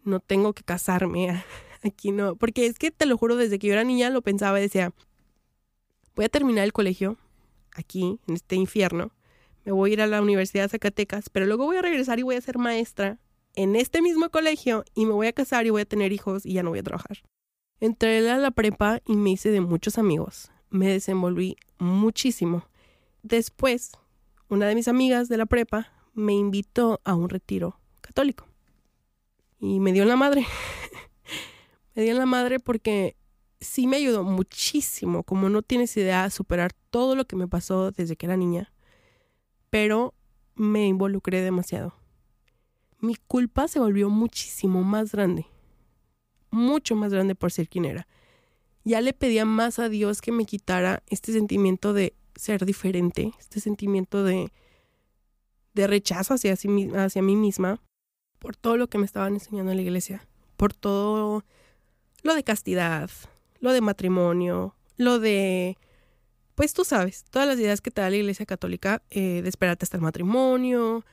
no 0.03 0.19
tengo 0.19 0.53
que 0.53 0.63
casarme. 0.63 1.43
Aquí 1.83 2.11
no. 2.11 2.35
Porque 2.35 2.65
es 2.65 2.77
que 2.77 2.91
te 2.91 3.05
lo 3.05 3.17
juro, 3.17 3.35
desde 3.35 3.59
que 3.59 3.67
yo 3.67 3.73
era 3.73 3.83
niña 3.83 4.09
lo 4.09 4.21
pensaba 4.21 4.59
y 4.59 4.63
decía, 4.63 4.93
voy 6.15 6.25
a 6.25 6.29
terminar 6.29 6.65
el 6.65 6.73
colegio 6.73 7.17
aquí, 7.73 8.19
en 8.27 8.35
este 8.35 8.55
infierno. 8.55 9.11
Me 9.63 9.71
voy 9.71 9.91
a 9.91 9.93
ir 9.93 10.01
a 10.01 10.07
la 10.07 10.21
Universidad 10.21 10.63
de 10.63 10.69
Zacatecas, 10.69 11.29
pero 11.29 11.45
luego 11.45 11.65
voy 11.65 11.77
a 11.77 11.81
regresar 11.81 12.19
y 12.19 12.23
voy 12.23 12.35
a 12.35 12.41
ser 12.41 12.57
maestra 12.57 13.19
en 13.55 13.75
este 13.75 14.01
mismo 14.01 14.29
colegio 14.29 14.83
y 14.95 15.05
me 15.05 15.13
voy 15.13 15.27
a 15.27 15.33
casar 15.33 15.65
y 15.65 15.69
voy 15.69 15.81
a 15.81 15.85
tener 15.85 16.11
hijos 16.11 16.45
y 16.45 16.53
ya 16.53 16.63
no 16.63 16.69
voy 16.69 16.79
a 16.79 16.83
trabajar. 16.83 17.19
Entré 17.81 18.29
a 18.29 18.37
la 18.37 18.51
prepa 18.51 19.01
y 19.05 19.15
me 19.15 19.31
hice 19.31 19.51
de 19.51 19.61
muchos 19.61 19.97
amigos. 19.97 20.51
Me 20.69 20.87
desenvolví 20.87 21.55
muchísimo. 21.77 22.65
Después, 23.23 23.91
una 24.49 24.67
de 24.67 24.75
mis 24.75 24.89
amigas 24.89 25.29
de 25.29 25.37
la 25.37 25.45
prepa 25.45 25.91
me 26.13 26.33
invitó 26.33 26.99
a 27.05 27.15
un 27.15 27.29
retiro 27.29 27.79
católico. 28.01 28.45
Y 29.59 29.79
me 29.79 29.93
dio 29.93 30.03
la 30.03 30.17
madre. 30.17 30.45
me 31.95 32.03
dio 32.03 32.13
la 32.15 32.25
madre 32.25 32.59
porque 32.59 33.15
sí 33.61 33.87
me 33.87 33.97
ayudó 33.97 34.23
muchísimo, 34.23 35.23
como 35.23 35.49
no 35.49 35.61
tienes 35.61 35.95
idea, 35.95 36.25
a 36.25 36.29
superar 36.29 36.73
todo 36.89 37.15
lo 37.15 37.25
que 37.25 37.35
me 37.35 37.47
pasó 37.47 37.91
desde 37.91 38.17
que 38.17 38.25
era 38.25 38.35
niña. 38.35 38.73
Pero 39.69 40.13
me 40.55 40.85
involucré 40.87 41.41
demasiado. 41.41 41.93
Mi 42.99 43.15
culpa 43.15 43.69
se 43.69 43.79
volvió 43.79 44.09
muchísimo 44.09 44.83
más 44.83 45.13
grande. 45.13 45.45
Mucho 46.51 46.95
más 46.95 47.13
grande 47.13 47.35
por 47.35 47.51
ser 47.51 47.69
quien 47.69 47.85
era. 47.85 48.07
Ya 48.83 49.01
le 49.01 49.13
pedía 49.13 49.45
más 49.45 49.79
a 49.79 49.89
Dios 49.89 50.21
que 50.21 50.31
me 50.31 50.45
quitara 50.45 51.03
este 51.07 51.31
sentimiento 51.31 51.93
de 51.93 52.13
ser 52.35 52.65
diferente, 52.65 53.33
este 53.39 53.59
sentimiento 53.59 54.23
de, 54.23 54.51
de 55.73 55.87
rechazo 55.87 56.33
hacia, 56.33 56.55
sí 56.55 56.89
hacia 56.95 57.21
mí 57.21 57.35
misma 57.35 57.81
por 58.39 58.55
todo 58.55 58.77
lo 58.77 58.87
que 58.87 58.97
me 58.97 59.05
estaban 59.05 59.33
enseñando 59.33 59.71
en 59.71 59.77
la 59.77 59.83
iglesia, 59.83 60.25
por 60.55 60.73
todo 60.73 61.43
lo 62.23 62.35
de 62.35 62.43
castidad, 62.43 63.09
lo 63.59 63.73
de 63.73 63.81
matrimonio, 63.81 64.75
lo 64.97 65.19
de, 65.19 65.77
pues 66.55 66.73
tú 66.73 66.85
sabes, 66.85 67.25
todas 67.29 67.47
las 67.47 67.59
ideas 67.59 67.81
que 67.81 67.91
te 67.91 68.01
da 68.01 68.09
la 68.09 68.15
iglesia 68.15 68.45
católica, 68.45 69.01
eh, 69.09 69.41
de 69.41 69.49
esperarte 69.49 69.85
hasta 69.85 69.97
el 69.97 70.03
matrimonio, 70.03 71.05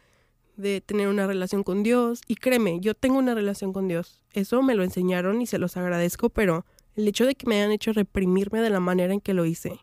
de 0.56 0.80
tener 0.80 1.08
una 1.08 1.26
relación 1.26 1.62
con 1.62 1.82
Dios. 1.82 2.20
Y 2.26 2.36
créeme, 2.36 2.80
yo 2.80 2.94
tengo 2.94 3.18
una 3.18 3.34
relación 3.34 3.72
con 3.72 3.88
Dios. 3.88 4.22
Eso 4.32 4.62
me 4.62 4.74
lo 4.74 4.82
enseñaron 4.82 5.40
y 5.42 5.46
se 5.46 5.58
los 5.58 5.76
agradezco, 5.76 6.28
pero 6.30 6.64
el 6.94 7.06
hecho 7.08 7.26
de 7.26 7.34
que 7.34 7.46
me 7.46 7.56
hayan 7.56 7.72
hecho 7.72 7.92
reprimirme 7.92 8.60
de 8.60 8.70
la 8.70 8.80
manera 8.80 9.12
en 9.12 9.20
que 9.20 9.34
lo 9.34 9.44
hice, 9.44 9.80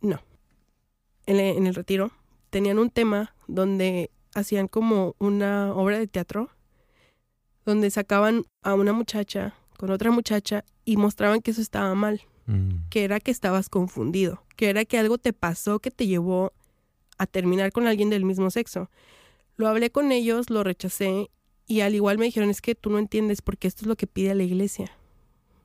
no. 0.00 0.20
En, 1.26 1.40
el- 1.40 1.56
en 1.56 1.66
el 1.66 1.74
retiro 1.74 2.10
tenían 2.50 2.78
un 2.78 2.90
tema 2.90 3.34
donde 3.48 4.10
hacían 4.34 4.68
como 4.68 5.14
una 5.18 5.72
obra 5.74 5.98
de 5.98 6.06
teatro 6.06 6.50
donde 7.64 7.90
sacaban 7.90 8.44
a 8.62 8.74
una 8.74 8.92
muchacha 8.92 9.54
con 9.78 9.90
otra 9.90 10.10
muchacha 10.10 10.64
y 10.84 10.96
mostraban 10.96 11.40
que 11.40 11.50
eso 11.52 11.60
estaba 11.62 11.94
mal, 11.94 12.22
Mm. 12.46 12.88
que 12.90 13.04
era 13.04 13.20
que 13.20 13.30
estabas 13.30 13.70
confundido, 13.70 14.42
que 14.56 14.68
era 14.68 14.84
que 14.84 14.98
algo 14.98 15.16
te 15.16 15.32
pasó 15.32 15.78
que 15.78 15.90
te 15.90 16.06
llevó 16.06 16.52
a 17.16 17.26
terminar 17.26 17.72
con 17.72 17.86
alguien 17.86 18.10
del 18.10 18.26
mismo 18.26 18.50
sexo. 18.50 18.90
Lo 19.56 19.68
hablé 19.68 19.90
con 19.90 20.12
ellos, 20.12 20.50
lo 20.50 20.64
rechacé 20.64 21.30
y 21.66 21.80
al 21.80 21.94
igual 21.94 22.18
me 22.18 22.26
dijeron 22.26 22.50
es 22.50 22.60
que 22.60 22.74
tú 22.74 22.90
no 22.90 22.98
entiendes 22.98 23.40
porque 23.42 23.68
esto 23.68 23.82
es 23.82 23.86
lo 23.86 23.96
que 23.96 24.06
pide 24.06 24.34
la 24.34 24.42
iglesia. 24.42 24.90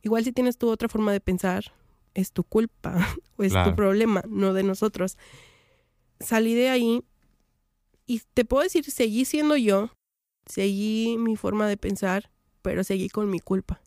Igual 0.01 0.23
si 0.23 0.31
tienes 0.31 0.57
tú 0.57 0.69
otra 0.69 0.87
forma 0.89 1.11
de 1.11 1.19
pensar, 1.19 1.73
es 2.13 2.31
tu 2.31 2.43
culpa 2.43 2.95
o 3.37 3.43
es 3.43 3.51
Claro. 3.51 3.71
tu 3.71 3.75
problema, 3.75 4.23
no 4.27 4.53
de 4.53 4.63
nosotros. 4.63 5.17
Salí 6.19 6.53
de 6.53 6.69
ahí 6.69 7.03
y 8.05 8.21
te 8.33 8.45
puedo 8.45 8.63
decir, 8.63 8.83
seguí 8.89 9.25
siendo 9.25 9.55
yo, 9.57 9.89
seguí 10.45 11.17
mi 11.17 11.35
forma 11.35 11.67
de 11.67 11.77
pensar, 11.77 12.29
pero 12.61 12.83
seguí 12.83 13.09
con 13.09 13.29
mi 13.29 13.39
culpa. 13.39 13.81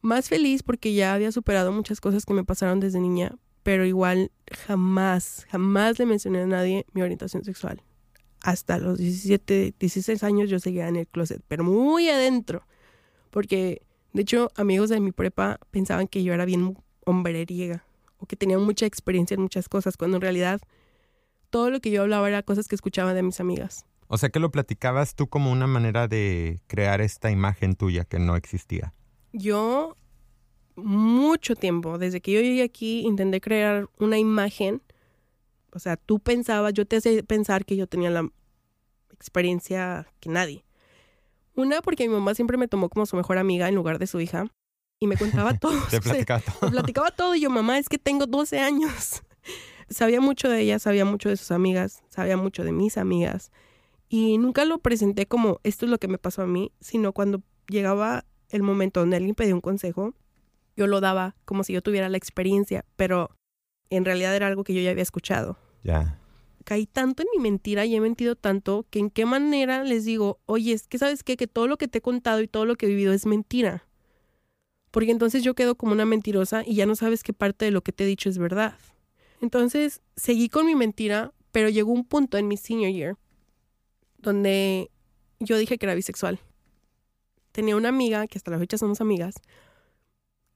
Más 0.00 0.28
feliz 0.28 0.62
porque 0.62 0.92
ya 0.92 1.14
había 1.14 1.32
superado 1.32 1.72
muchas 1.72 2.00
cosas 2.00 2.26
que 2.26 2.34
me 2.34 2.44
pasaron 2.44 2.78
desde 2.80 3.00
niña, 3.00 3.36
pero 3.62 3.86
igual 3.86 4.30
jamás, 4.66 5.46
jamás 5.48 5.98
le 5.98 6.04
mencioné 6.06 6.40
a 6.42 6.46
nadie 6.46 6.84
mi 6.92 7.00
orientación 7.02 7.42
sexual. 7.44 7.82
Hasta 8.44 8.76
los 8.76 8.98
17, 8.98 9.74
16 9.78 10.22
años 10.22 10.50
yo 10.50 10.58
seguía 10.58 10.86
en 10.86 10.96
el 10.96 11.06
closet, 11.08 11.42
pero 11.48 11.64
muy 11.64 12.10
adentro. 12.10 12.66
Porque, 13.30 13.80
de 14.12 14.22
hecho, 14.22 14.50
amigos 14.54 14.90
de 14.90 15.00
mi 15.00 15.12
prepa 15.12 15.58
pensaban 15.70 16.06
que 16.06 16.22
yo 16.22 16.34
era 16.34 16.44
bien 16.44 16.76
hombreriega 17.06 17.86
o 18.18 18.26
que 18.26 18.36
tenía 18.36 18.58
mucha 18.58 18.84
experiencia 18.84 19.34
en 19.34 19.40
muchas 19.40 19.68
cosas, 19.70 19.96
cuando 19.96 20.18
en 20.18 20.20
realidad 20.20 20.60
todo 21.48 21.70
lo 21.70 21.80
que 21.80 21.90
yo 21.90 22.02
hablaba 22.02 22.28
era 22.28 22.42
cosas 22.42 22.68
que 22.68 22.74
escuchaba 22.74 23.14
de 23.14 23.22
mis 23.22 23.40
amigas. 23.40 23.86
O 24.08 24.18
sea 24.18 24.28
que 24.28 24.40
lo 24.40 24.50
platicabas 24.50 25.14
tú 25.14 25.28
como 25.28 25.50
una 25.50 25.66
manera 25.66 26.06
de 26.06 26.60
crear 26.66 27.00
esta 27.00 27.30
imagen 27.30 27.74
tuya 27.74 28.04
que 28.04 28.18
no 28.18 28.36
existía. 28.36 28.92
Yo 29.32 29.96
mucho 30.76 31.56
tiempo, 31.56 31.96
desde 31.96 32.20
que 32.20 32.32
yo 32.32 32.40
llegué 32.40 32.62
aquí, 32.62 33.00
intenté 33.00 33.40
crear 33.40 33.88
una 33.98 34.18
imagen. 34.18 34.82
O 35.74 35.78
sea, 35.78 35.96
tú 35.96 36.20
pensabas, 36.20 36.72
yo 36.72 36.86
te 36.86 36.96
hacía 36.96 37.22
pensar 37.22 37.64
que 37.64 37.76
yo 37.76 37.86
tenía 37.86 38.10
la 38.10 38.28
experiencia 39.12 40.06
que 40.20 40.30
nadie. 40.30 40.64
Una, 41.56 41.82
porque 41.82 42.08
mi 42.08 42.14
mamá 42.14 42.34
siempre 42.34 42.56
me 42.56 42.68
tomó 42.68 42.88
como 42.88 43.06
su 43.06 43.16
mejor 43.16 43.38
amiga 43.38 43.68
en 43.68 43.74
lugar 43.74 43.98
de 43.98 44.06
su 44.06 44.20
hija. 44.20 44.46
Y 45.00 45.06
me 45.06 45.16
contaba 45.16 45.54
todo. 45.58 45.80
Te 45.90 46.00
platicaba 46.00 46.40
todo. 46.40 46.58
Me 46.62 46.70
platicaba 46.70 47.10
todo. 47.10 47.34
Y 47.34 47.40
yo, 47.40 47.50
mamá, 47.50 47.78
es 47.78 47.88
que 47.88 47.98
tengo 47.98 48.26
12 48.26 48.60
años. 48.60 49.22
sabía 49.88 50.20
mucho 50.20 50.48
de 50.48 50.60
ella, 50.60 50.78
sabía 50.78 51.04
mucho 51.04 51.28
de 51.28 51.36
sus 51.36 51.50
amigas, 51.50 52.02
sabía 52.08 52.36
mucho 52.36 52.64
de 52.64 52.72
mis 52.72 52.96
amigas. 52.96 53.50
Y 54.08 54.38
nunca 54.38 54.64
lo 54.64 54.78
presenté 54.78 55.26
como 55.26 55.60
esto 55.64 55.86
es 55.86 55.90
lo 55.90 55.98
que 55.98 56.08
me 56.08 56.18
pasó 56.18 56.42
a 56.42 56.46
mí, 56.46 56.72
sino 56.80 57.12
cuando 57.12 57.42
llegaba 57.68 58.24
el 58.50 58.62
momento 58.62 59.00
donde 59.00 59.16
alguien 59.16 59.34
pedía 59.34 59.54
un 59.54 59.60
consejo, 59.60 60.14
yo 60.76 60.86
lo 60.86 61.00
daba 61.00 61.36
como 61.44 61.64
si 61.64 61.72
yo 61.72 61.82
tuviera 61.82 62.08
la 62.08 62.16
experiencia, 62.16 62.84
pero 62.96 63.30
en 63.90 64.04
realidad 64.04 64.34
era 64.34 64.46
algo 64.46 64.64
que 64.64 64.74
yo 64.74 64.80
ya 64.80 64.90
había 64.90 65.02
escuchado. 65.02 65.58
Ya. 65.84 66.18
Caí 66.64 66.86
tanto 66.86 67.22
en 67.22 67.28
mi 67.36 67.42
mentira 67.42 67.84
y 67.84 67.94
he 67.94 68.00
mentido 68.00 68.34
tanto 68.34 68.86
que 68.90 68.98
en 68.98 69.10
qué 69.10 69.26
manera 69.26 69.84
les 69.84 70.04
digo, 70.04 70.40
oye, 70.46 70.72
es 70.72 70.88
que 70.88 70.98
sabes 70.98 71.22
qué, 71.22 71.36
que 71.36 71.46
todo 71.46 71.68
lo 71.68 71.76
que 71.76 71.86
te 71.86 71.98
he 71.98 72.02
contado 72.02 72.40
y 72.40 72.48
todo 72.48 72.64
lo 72.64 72.74
que 72.74 72.86
he 72.86 72.88
vivido 72.88 73.12
es 73.12 73.26
mentira. 73.26 73.86
Porque 74.90 75.10
entonces 75.10 75.44
yo 75.44 75.54
quedo 75.54 75.76
como 75.76 75.92
una 75.92 76.06
mentirosa 76.06 76.62
y 76.66 76.74
ya 76.74 76.86
no 76.86 76.96
sabes 76.96 77.22
qué 77.22 77.32
parte 77.32 77.66
de 77.66 77.70
lo 77.70 77.82
que 77.82 77.92
te 77.92 78.04
he 78.04 78.06
dicho 78.06 78.28
es 78.28 78.38
verdad. 78.38 78.76
Entonces 79.40 80.00
seguí 80.16 80.48
con 80.48 80.66
mi 80.66 80.74
mentira, 80.74 81.32
pero 81.52 81.68
llegó 81.68 81.92
un 81.92 82.04
punto 82.04 82.38
en 82.38 82.48
mi 82.48 82.56
senior 82.56 82.92
year 82.92 83.16
donde 84.24 84.90
yo 85.38 85.56
dije 85.56 85.78
que 85.78 85.86
era 85.86 85.94
bisexual. 85.94 86.40
Tenía 87.52 87.76
una 87.76 87.90
amiga, 87.90 88.26
que 88.26 88.38
hasta 88.38 88.50
la 88.50 88.58
fecha 88.58 88.78
somos 88.78 89.00
amigas, 89.00 89.36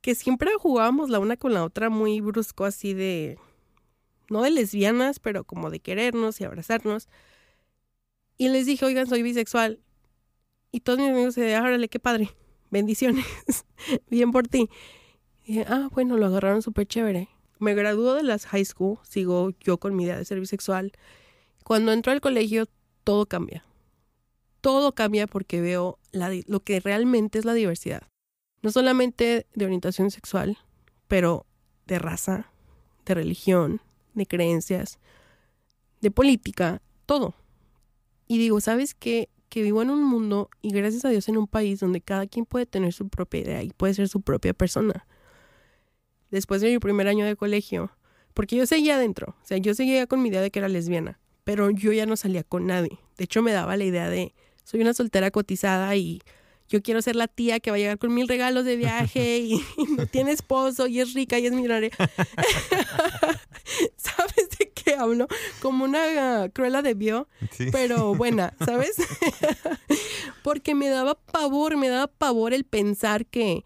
que 0.01 0.15
siempre 0.15 0.51
jugábamos 0.59 1.11
la 1.11 1.21
una 1.21 1.37
con 1.37 1.55
la 1.55 1.65
otra 1.65 1.91
muy 1.91 2.21
brusco, 2.21 2.65
así 2.65 2.95
de, 2.95 3.39
no 4.31 4.43
de 4.43 4.51
lesbianas, 4.51 5.19
pero 5.19 5.45
como 5.45 5.71
de 5.71 5.81
querernos 5.81 6.41
y 6.41 6.45
abrazarnos. 6.45 7.09
Y 8.37 8.49
les 8.49 8.67
dije, 8.67 8.85
oigan, 8.85 9.07
soy 9.07 9.23
bisexual. 9.23 9.81
Y 10.71 10.81
todos 10.81 10.99
mis 10.99 11.11
amigos 11.11 11.35
se 11.35 11.43
dijeron, 11.43 11.67
órale, 11.67 11.89
qué 11.89 11.99
padre, 11.99 12.31
bendiciones, 12.71 13.25
bien 14.11 14.31
por 14.31 14.47
ti. 14.49 14.69
Y 15.45 15.53
dije, 15.53 15.67
ah, 15.69 15.89
bueno, 15.93 16.17
lo 16.17 16.27
agarraron 16.27 16.63
súper 16.63 16.87
chévere. 16.87 17.29
Me 17.59 17.75
graduó 17.75 18.15
de 18.15 18.23
las 18.23 18.47
high 18.47 18.65
school, 18.65 18.99
sigo 19.03 19.51
yo 19.61 19.79
con 19.79 19.97
mi 19.97 20.05
idea 20.05 20.17
de 20.17 20.25
ser 20.25 20.39
bisexual. 20.39 20.93
Cuando 21.65 21.93
entro 21.93 22.13
al 22.13 22.21
colegio, 22.21 22.67
todo 23.03 23.27
cambia. 23.27 23.65
Todo 24.61 24.95
cambia 24.95 25.27
porque 25.27 25.61
veo 25.61 25.99
lo 26.13 26.61
que 26.61 26.81
realmente 26.81 27.39
es 27.39 27.45
la 27.45 27.55
diversidad. 27.55 28.03
No 28.63 28.71
solamente 28.71 29.47
de 29.55 29.65
orientación 29.65 30.11
sexual, 30.11 30.59
pero 31.07 31.47
de 31.87 31.99
raza, 31.99 32.53
de 33.07 33.15
religión, 33.15 33.81
de 34.19 34.27
creencias, 34.27 34.99
de 36.01 36.11
política, 36.11 36.83
todo. 37.07 37.35
Y 38.27 38.39
digo, 38.39 38.61
¿sabes 38.61 38.95
qué? 38.95 39.29
Que 39.49 39.63
vivo 39.63 39.81
en 39.81 39.91
un 39.91 40.05
mundo 40.05 40.51
y 40.61 40.71
gracias 40.73 41.05
a 41.05 41.09
Dios 41.09 41.29
en 41.29 41.39
un 41.39 41.47
país 41.47 41.81
donde 41.81 42.01
cada 42.01 42.27
quien 42.27 42.45
puede 42.45 42.67
tener 42.67 42.93
su 42.93 43.09
propia 43.09 43.41
idea 43.41 43.63
y 43.63 43.71
puede 43.71 43.95
ser 43.95 44.09
su 44.09 44.21
propia 44.21 44.53
persona. 44.53 45.07
Después 46.31 46.61
de 46.61 46.71
mi 46.71 46.79
primer 46.79 47.09
año 47.09 47.25
de 47.25 47.37
colegio, 47.37 47.91
porque 48.35 48.57
yo 48.57 48.67
seguía 48.67 48.97
adentro, 48.97 49.35
o 49.43 49.47
sea, 49.47 49.57
yo 49.57 49.75
seguía 49.75 50.07
con 50.07 50.23
mi 50.23 50.29
idea 50.29 50.43
de 50.43 50.51
que 50.51 50.59
era 50.59 50.69
lesbiana, 50.69 51.19
pero 51.45 51.71
yo 51.71 51.93
ya 51.93 52.05
no 52.05 52.17
salía 52.17 52.45
con 52.45 52.67
nadie. 52.67 52.99
De 53.17 53.25
hecho, 53.25 53.43
me 53.43 53.53
daba 53.53 53.77
la 53.79 53.85
idea 53.85 54.11
de, 54.11 54.35
soy 54.65 54.83
una 54.83 54.93
soltera 54.93 55.31
cotizada 55.31 55.97
y 55.97 56.21
yo 56.69 56.83
quiero 56.83 57.03
ser 57.03 57.17
la 57.17 57.29
tía 57.29 57.61
que 57.61 57.71
va 57.71 57.77
a 57.77 57.79
llegar 57.79 57.99
con 57.99 58.15
mil 58.15 58.29
regalos 58.29 58.65
de 58.65 58.77
viaje 58.77 59.39
y, 59.45 59.63
no 59.97 60.07
tiene 60.07 60.33
esposo 60.33 60.87
y 60.87 61.01
es 61.01 61.15
rica 61.15 61.39
y 61.39 61.47
es 61.47 61.53
millonaria. 61.53 61.91
¿Sabes 63.97 64.49
de 64.59 64.71
qué 64.75 64.95
hablo? 64.95 65.27
Como 65.61 65.85
una 65.85 66.49
cruela 66.53 66.83
de 66.83 66.95
bio, 66.95 67.29
pero 67.73 68.15
buena, 68.15 68.55
¿sabes? 68.65 68.97
Porque 70.43 70.75
me 70.75 70.89
daba 70.89 71.15
pavor, 71.15 71.77
me 71.77 71.89
daba 71.89 72.07
pavor 72.07 72.55
el 72.55 72.65
pensar 72.65 73.27
que 73.27 73.65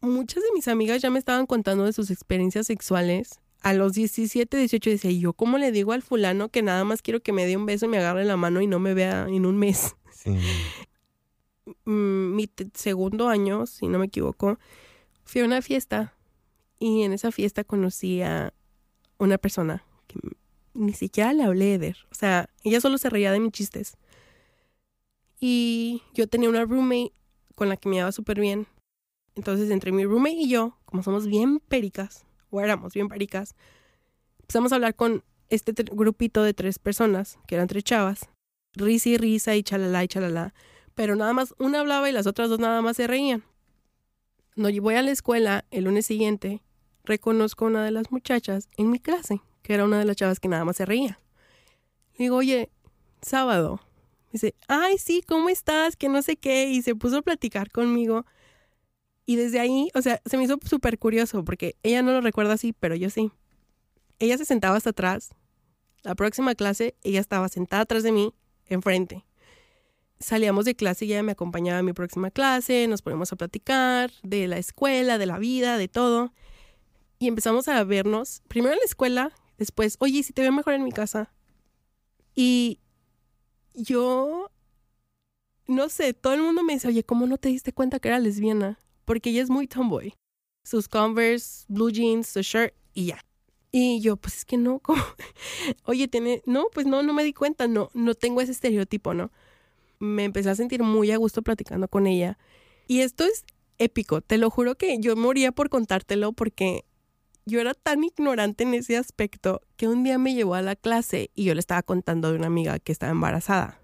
muchas 0.00 0.42
de 0.42 0.50
mis 0.54 0.68
amigas 0.68 1.02
ya 1.02 1.10
me 1.10 1.18
estaban 1.18 1.46
contando 1.46 1.84
de 1.84 1.92
sus 1.92 2.10
experiencias 2.10 2.66
sexuales. 2.66 3.40
A 3.62 3.74
los 3.74 3.92
17, 3.92 4.56
18 4.56 4.90
decía, 4.90 5.10
¿y 5.12 5.20
yo 5.20 5.34
cómo 5.34 5.56
le 5.56 5.70
digo 5.70 5.92
al 5.92 6.02
fulano 6.02 6.48
que 6.48 6.62
nada 6.62 6.82
más 6.82 7.00
quiero 7.00 7.20
que 7.20 7.32
me 7.32 7.46
dé 7.46 7.56
un 7.56 7.64
beso 7.64 7.86
y 7.86 7.88
me 7.88 7.98
agarre 7.98 8.24
la 8.24 8.36
mano 8.36 8.60
y 8.60 8.66
no 8.66 8.80
me 8.80 8.92
vea 8.92 9.26
en 9.28 9.46
un 9.46 9.56
mes? 9.56 9.94
Sí. 10.12 10.36
Mm, 11.84 12.34
mi 12.34 12.50
segundo 12.74 13.28
año, 13.28 13.66
si 13.66 13.88
no 13.88 13.98
me 13.98 14.06
equivoco, 14.06 14.58
fui 15.24 15.40
a 15.40 15.44
una 15.44 15.62
fiesta 15.62 16.14
y 16.78 17.02
en 17.02 17.12
esa 17.12 17.30
fiesta 17.30 17.64
conocí 17.64 18.22
a 18.22 18.52
una 19.18 19.38
persona 19.38 19.84
que 20.08 20.18
ni 20.74 20.92
siquiera 20.92 21.32
le 21.32 21.44
hablé 21.44 21.78
de, 21.78 21.94
o 22.10 22.14
sea, 22.14 22.48
ella 22.64 22.80
solo 22.80 22.98
se 22.98 23.10
reía 23.10 23.32
de 23.32 23.40
mis 23.40 23.52
chistes. 23.52 23.96
Y 25.38 26.02
yo 26.14 26.26
tenía 26.28 26.48
una 26.48 26.64
roommate 26.64 27.12
con 27.54 27.68
la 27.68 27.76
que 27.76 27.88
me 27.88 27.96
iba 27.96 28.10
súper 28.12 28.40
bien. 28.40 28.66
Entonces, 29.34 29.70
entre 29.70 29.92
mi 29.92 30.04
roommate 30.04 30.36
y 30.36 30.48
yo, 30.48 30.78
como 30.84 31.02
somos 31.02 31.26
bien 31.26 31.60
pericas, 31.60 32.26
o 32.50 32.60
éramos 32.60 32.92
bien 32.94 33.08
pericas, 33.08 33.54
empezamos 34.40 34.72
a 34.72 34.76
hablar 34.76 34.94
con 34.94 35.24
este 35.48 35.72
grupito 35.72 36.42
de 36.42 36.54
tres 36.54 36.78
personas, 36.78 37.38
que 37.46 37.56
eran 37.56 37.68
tres 37.68 37.84
chavas, 37.84 38.28
risa 38.74 39.10
y 39.10 39.16
risa 39.18 39.56
y 39.56 39.62
chalala 39.62 40.04
y 40.04 40.08
chalala 40.08 40.54
pero 40.94 41.16
nada 41.16 41.32
más 41.32 41.54
una 41.58 41.80
hablaba 41.80 42.08
y 42.08 42.12
las 42.12 42.26
otras 42.26 42.48
dos 42.48 42.58
nada 42.58 42.82
más 42.82 42.96
se 42.96 43.06
reían. 43.06 43.44
No 44.54 44.68
voy 44.82 44.94
a 44.94 45.02
la 45.02 45.10
escuela 45.10 45.64
el 45.70 45.84
lunes 45.84 46.06
siguiente, 46.06 46.62
reconozco 47.04 47.64
a 47.64 47.68
una 47.68 47.84
de 47.84 47.90
las 47.90 48.12
muchachas 48.12 48.68
en 48.76 48.90
mi 48.90 48.98
clase, 48.98 49.40
que 49.62 49.74
era 49.74 49.84
una 49.84 49.98
de 49.98 50.04
las 50.04 50.16
chavas 50.16 50.40
que 50.40 50.48
nada 50.48 50.64
más 50.64 50.76
se 50.76 50.84
reía. 50.84 51.20
digo, 52.18 52.36
oye, 52.36 52.70
sábado. 53.22 53.80
dice, 54.30 54.54
ay, 54.68 54.98
sí, 54.98 55.22
¿cómo 55.26 55.48
estás? 55.48 55.96
Que 55.96 56.08
no 56.08 56.20
sé 56.22 56.36
qué. 56.36 56.70
Y 56.70 56.82
se 56.82 56.94
puso 56.94 57.18
a 57.18 57.22
platicar 57.22 57.70
conmigo. 57.70 58.26
Y 59.24 59.36
desde 59.36 59.60
ahí, 59.60 59.88
o 59.94 60.02
sea, 60.02 60.20
se 60.26 60.36
me 60.36 60.44
hizo 60.44 60.58
súper 60.64 60.98
curioso 60.98 61.44
porque 61.44 61.76
ella 61.82 62.02
no 62.02 62.12
lo 62.12 62.20
recuerda 62.20 62.54
así, 62.54 62.72
pero 62.72 62.94
yo 62.94 63.08
sí. 63.08 63.30
Ella 64.18 64.36
se 64.36 64.44
sentaba 64.44 64.76
hasta 64.76 64.90
atrás. 64.90 65.30
La 66.02 66.14
próxima 66.14 66.54
clase, 66.54 66.94
ella 67.02 67.20
estaba 67.20 67.48
sentada 67.48 67.82
atrás 67.82 68.02
de 68.02 68.12
mí, 68.12 68.34
enfrente 68.66 69.24
salíamos 70.22 70.64
de 70.64 70.74
clase 70.74 71.04
y 71.04 71.12
ella 71.12 71.22
me 71.22 71.32
acompañaba 71.32 71.80
a 71.80 71.82
mi 71.82 71.92
próxima 71.92 72.30
clase, 72.30 72.86
nos 72.88 73.02
ponemos 73.02 73.32
a 73.32 73.36
platicar 73.36 74.10
de 74.22 74.48
la 74.48 74.58
escuela, 74.58 75.18
de 75.18 75.26
la 75.26 75.38
vida, 75.38 75.76
de 75.76 75.88
todo. 75.88 76.32
Y 77.18 77.28
empezamos 77.28 77.68
a 77.68 77.84
vernos, 77.84 78.42
primero 78.48 78.72
en 78.72 78.78
la 78.78 78.84
escuela, 78.84 79.32
después, 79.58 79.96
oye, 80.00 80.22
si 80.22 80.32
te 80.32 80.42
veo 80.42 80.52
mejor 80.52 80.74
en 80.74 80.84
mi 80.84 80.92
casa. 80.92 81.32
Y 82.34 82.80
yo, 83.74 84.50
no 85.66 85.88
sé, 85.88 86.14
todo 86.14 86.34
el 86.34 86.42
mundo 86.42 86.62
me 86.62 86.74
dice, 86.74 86.88
oye, 86.88 87.04
¿cómo 87.04 87.26
no 87.26 87.38
te 87.38 87.48
diste 87.48 87.72
cuenta 87.72 88.00
que 88.00 88.08
era 88.08 88.18
lesbiana? 88.18 88.78
Porque 89.04 89.30
ella 89.30 89.42
es 89.42 89.50
muy 89.50 89.66
tomboy. 89.66 90.14
Sus 90.64 90.88
Converse, 90.88 91.64
blue 91.68 91.90
jeans, 91.90 92.28
su 92.28 92.40
shirt 92.40 92.74
y 92.94 93.06
ya. 93.06 93.24
Y 93.72 94.00
yo, 94.00 94.16
pues 94.16 94.38
es 94.38 94.44
que 94.44 94.56
no, 94.56 94.78
¿cómo? 94.82 95.02
Oye, 95.84 96.08
tiene, 96.08 96.42
no, 96.46 96.66
pues 96.72 96.86
no, 96.86 97.02
no 97.02 97.12
me 97.14 97.24
di 97.24 97.32
cuenta, 97.32 97.66
no, 97.66 97.90
no 97.94 98.14
tengo 98.14 98.40
ese 98.40 98.52
estereotipo, 98.52 99.14
¿no? 99.14 99.32
Me 100.02 100.24
empecé 100.24 100.50
a 100.50 100.54
sentir 100.56 100.82
muy 100.82 101.12
a 101.12 101.16
gusto 101.16 101.42
platicando 101.42 101.86
con 101.86 102.06
ella. 102.06 102.36
Y 102.88 103.00
esto 103.00 103.24
es 103.24 103.44
épico, 103.78 104.20
te 104.20 104.36
lo 104.36 104.50
juro 104.50 104.74
que 104.74 104.98
yo 104.98 105.16
moría 105.16 105.52
por 105.52 105.68
contártelo 105.68 106.32
porque 106.32 106.84
yo 107.46 107.60
era 107.60 107.74
tan 107.74 108.02
ignorante 108.04 108.64
en 108.64 108.74
ese 108.74 108.96
aspecto 108.96 109.62
que 109.76 109.88
un 109.88 110.02
día 110.02 110.18
me 110.18 110.34
llevó 110.34 110.54
a 110.54 110.62
la 110.62 110.76
clase 110.76 111.30
y 111.34 111.44
yo 111.44 111.54
le 111.54 111.60
estaba 111.60 111.82
contando 111.82 112.30
de 112.30 112.38
una 112.38 112.48
amiga 112.48 112.78
que 112.78 112.92
estaba 112.92 113.12
embarazada. 113.12 113.80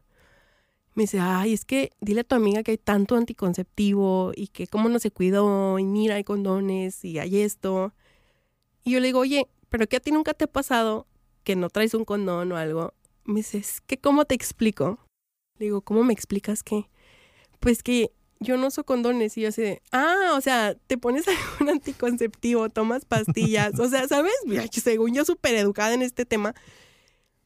Me 0.94 1.04
dice, 1.04 1.20
ay, 1.20 1.52
es 1.52 1.64
que 1.64 1.90
dile 2.00 2.22
a 2.22 2.24
tu 2.24 2.35
amiga 2.35 2.64
que 2.64 2.72
hay 2.72 2.78
tanto 2.78 3.14
anticonceptivo 3.14 4.33
y 4.35 4.48
que 4.48 4.66
cómo 4.66 4.88
no 4.88 4.98
se 4.98 5.12
cuidó 5.12 5.78
y 5.78 5.85
mira, 5.85 6.16
hay 6.16 6.24
condones 6.24 7.04
y 7.04 7.20
hay 7.20 7.40
esto. 7.42 7.94
Y 8.85 8.92
yo 8.92 9.00
le 9.00 9.07
digo, 9.07 9.20
oye, 9.20 9.46
pero 9.68 9.87
que 9.87 9.96
a 9.96 10.00
ti 10.00 10.11
nunca 10.11 10.35
te 10.35 10.44
ha 10.44 10.48
pasado 10.48 11.07
que 11.44 11.54
no 11.54 11.70
traes 11.70 11.94
un 11.94 12.04
condón 12.04 12.50
o 12.50 12.57
algo. 12.57 12.94
Me 13.24 13.37
dice, 13.37 13.59
es 13.59 13.81
que 13.81 13.98
cómo 13.98 14.24
te 14.24 14.35
explico 14.35 14.98
le 15.58 15.66
digo, 15.66 15.80
¿cómo 15.82 16.04
me 16.04 16.12
explicas 16.12 16.62
que? 16.62 16.88
Pues 17.60 17.82
que 17.82 18.12
yo 18.40 18.56
no 18.56 18.68
uso 18.68 18.84
condones 18.84 19.36
y 19.36 19.42
yo 19.42 19.52
sé, 19.52 19.82
ah, 19.92 20.32
o 20.36 20.40
sea, 20.40 20.74
te 20.86 20.96
pones 20.96 21.26
algún 21.58 21.70
anticonceptivo, 21.70 22.68
tomas 22.68 23.04
pastillas, 23.04 23.78
o 23.78 23.88
sea, 23.88 24.06
¿sabes? 24.08 24.32
Según 24.72 25.14
yo 25.14 25.24
súper 25.24 25.54
educada 25.56 25.94
en 25.94 26.02
este 26.02 26.24
tema, 26.24 26.54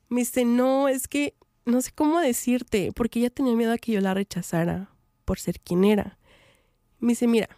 me 0.09 0.21
dice, 0.21 0.45
no, 0.45 0.89
es 0.89 1.09
que 1.09 1.35
no 1.65 1.81
sé 1.81 1.93
cómo 1.95 2.21
decirte, 2.21 2.93
porque 2.95 3.21
ella 3.21 3.31
tenía 3.31 3.55
miedo 3.55 3.73
a 3.73 3.79
que 3.79 3.93
yo 3.93 4.01
la 4.01 4.15
rechazara 4.15 4.91
por 5.25 5.39
ser 5.39 5.61
quien 5.61 5.85
era. 5.85 6.19
Me 6.99 7.11
dice, 7.11 7.27
mira, 7.27 7.49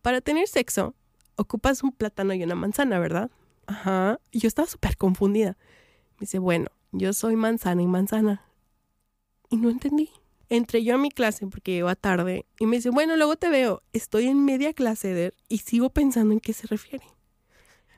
para 0.00 0.20
tener 0.20 0.48
sexo 0.48 0.94
ocupas 1.36 1.82
un 1.82 1.92
plátano 1.92 2.34
y 2.34 2.42
una 2.42 2.54
manzana, 2.54 2.98
¿verdad? 2.98 3.30
Ajá. 3.66 4.18
Y 4.30 4.40
yo 4.40 4.48
estaba 4.48 4.66
súper 4.66 4.96
confundida. 4.96 5.56
Me 6.16 6.20
dice, 6.20 6.38
bueno, 6.38 6.66
yo 6.90 7.12
soy 7.12 7.36
manzana 7.36 7.82
y 7.82 7.86
manzana 7.86 8.51
y 9.52 9.58
no 9.58 9.70
entendí. 9.70 10.10
Entré 10.48 10.82
yo 10.82 10.94
a 10.94 10.98
mi 10.98 11.10
clase 11.10 11.46
porque 11.46 11.76
iba 11.76 11.94
tarde 11.94 12.46
y 12.58 12.66
me 12.66 12.76
dice, 12.76 12.90
bueno, 12.90 13.16
luego 13.16 13.36
te 13.36 13.48
veo. 13.48 13.82
Estoy 13.92 14.26
en 14.26 14.44
media 14.44 14.72
clase 14.72 15.14
de, 15.14 15.32
y 15.48 15.58
sigo 15.58 15.90
pensando 15.90 16.32
en 16.32 16.40
qué 16.40 16.52
se 16.52 16.66
refiere. 16.66 17.04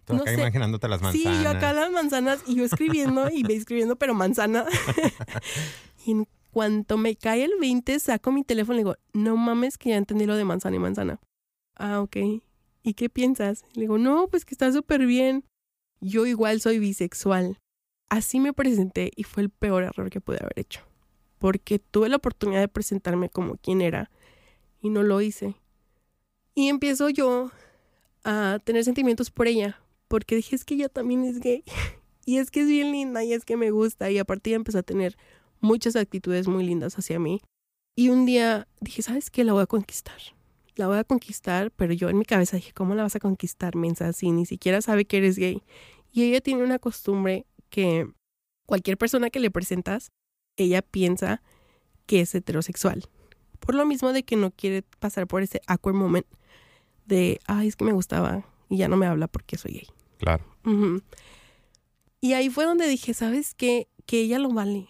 Tú 0.04 0.16
acá 0.16 0.32
imaginándote 0.32 0.88
las 0.88 1.00
manzanas. 1.00 1.36
Sí, 1.36 1.42
yo 1.42 1.48
acá 1.48 1.72
las 1.72 1.90
manzanas 1.90 2.42
y 2.46 2.56
yo 2.56 2.64
escribiendo 2.64 3.30
y 3.30 3.44
me 3.44 3.54
escribiendo, 3.54 3.96
pero 3.96 4.14
manzana. 4.14 4.66
y 6.06 6.10
en 6.10 6.28
cuanto 6.50 6.98
me 6.98 7.16
cae 7.16 7.44
el 7.44 7.52
20, 7.58 7.98
saco 8.00 8.32
mi 8.32 8.42
teléfono 8.42 8.74
y 8.74 8.82
digo, 8.82 8.96
no 9.12 9.36
mames 9.36 9.78
que 9.78 9.90
ya 9.90 9.96
entendí 9.96 10.26
lo 10.26 10.36
de 10.36 10.44
manzana 10.44 10.76
y 10.76 10.80
manzana. 10.80 11.20
Ah, 11.76 12.00
ok. 12.00 12.16
¿Y 12.82 12.94
qué 12.94 13.08
piensas? 13.08 13.64
Le 13.74 13.82
digo, 13.82 13.96
no, 13.96 14.26
pues 14.28 14.44
que 14.44 14.54
está 14.54 14.70
súper 14.72 15.06
bien. 15.06 15.44
Yo 16.00 16.26
igual 16.26 16.60
soy 16.60 16.80
bisexual. 16.80 17.58
Así 18.10 18.40
me 18.40 18.52
presenté 18.52 19.12
y 19.16 19.22
fue 19.22 19.44
el 19.44 19.50
peor 19.50 19.84
error 19.84 20.10
que 20.10 20.20
pude 20.20 20.38
haber 20.40 20.58
hecho. 20.58 20.82
Porque 21.44 21.78
tuve 21.78 22.08
la 22.08 22.16
oportunidad 22.16 22.60
de 22.60 22.68
presentarme 22.68 23.28
como 23.28 23.58
quien 23.58 23.82
era 23.82 24.10
y 24.80 24.88
no 24.88 25.02
lo 25.02 25.20
hice. 25.20 25.56
Y 26.54 26.68
empiezo 26.68 27.10
yo 27.10 27.50
a 28.24 28.60
tener 28.64 28.82
sentimientos 28.82 29.30
por 29.30 29.46
ella, 29.46 29.78
porque 30.08 30.36
dije, 30.36 30.56
es 30.56 30.64
que 30.64 30.72
ella 30.72 30.88
también 30.88 31.22
es 31.22 31.40
gay. 31.40 31.62
y 32.24 32.38
es 32.38 32.50
que 32.50 32.62
es 32.62 32.68
bien 32.68 32.92
linda 32.92 33.22
y 33.24 33.34
es 33.34 33.44
que 33.44 33.58
me 33.58 33.70
gusta. 33.70 34.10
Y 34.10 34.16
a 34.16 34.24
partir 34.24 34.52
de 34.52 34.56
empezó 34.56 34.78
a 34.78 34.82
tener 34.82 35.18
muchas 35.60 35.96
actitudes 35.96 36.48
muy 36.48 36.64
lindas 36.64 36.96
hacia 36.96 37.18
mí. 37.18 37.42
Y 37.94 38.08
un 38.08 38.24
día 38.24 38.66
dije, 38.80 39.02
¿sabes 39.02 39.28
qué? 39.28 39.44
La 39.44 39.52
voy 39.52 39.64
a 39.64 39.66
conquistar. 39.66 40.16
La 40.76 40.86
voy 40.86 40.96
a 40.96 41.04
conquistar, 41.04 41.70
pero 41.72 41.92
yo 41.92 42.08
en 42.08 42.16
mi 42.16 42.24
cabeza 42.24 42.56
dije, 42.56 42.72
¿cómo 42.72 42.94
la 42.94 43.02
vas 43.02 43.16
a 43.16 43.20
conquistar, 43.20 43.76
mensa? 43.76 44.14
Si 44.14 44.30
ni 44.30 44.46
siquiera 44.46 44.80
sabe 44.80 45.04
que 45.04 45.18
eres 45.18 45.36
gay. 45.36 45.62
Y 46.10 46.22
ella 46.22 46.40
tiene 46.40 46.64
una 46.64 46.78
costumbre 46.78 47.44
que 47.68 48.10
cualquier 48.64 48.96
persona 48.96 49.28
que 49.28 49.40
le 49.40 49.50
presentas, 49.50 50.10
ella 50.56 50.82
piensa 50.82 51.42
que 52.06 52.20
es 52.20 52.34
heterosexual. 52.34 53.08
Por 53.60 53.74
lo 53.74 53.86
mismo 53.86 54.12
de 54.12 54.24
que 54.24 54.36
no 54.36 54.50
quiere 54.50 54.82
pasar 54.98 55.26
por 55.26 55.42
ese 55.42 55.60
awkward 55.66 55.94
moment 55.94 56.26
de, 57.06 57.40
ay, 57.46 57.68
es 57.68 57.76
que 57.76 57.84
me 57.84 57.92
gustaba 57.92 58.44
y 58.68 58.76
ya 58.76 58.88
no 58.88 58.96
me 58.96 59.06
habla 59.06 59.26
porque 59.28 59.56
soy 59.56 59.72
gay. 59.72 59.88
Claro. 60.18 60.44
Y 62.20 62.32
ahí 62.32 62.50
fue 62.50 62.64
donde 62.64 62.86
dije, 62.86 63.14
¿sabes 63.14 63.54
qué? 63.54 63.88
Que 64.06 64.20
ella 64.20 64.38
lo 64.38 64.50
vale. 64.50 64.88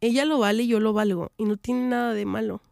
Ella 0.00 0.24
lo 0.24 0.38
vale 0.38 0.64
y 0.64 0.68
yo 0.68 0.80
lo 0.80 0.92
valgo. 0.92 1.32
Y 1.36 1.44
no 1.44 1.56
tiene 1.56 1.88
nada 1.88 2.14
de 2.14 2.26
malo. 2.26 2.62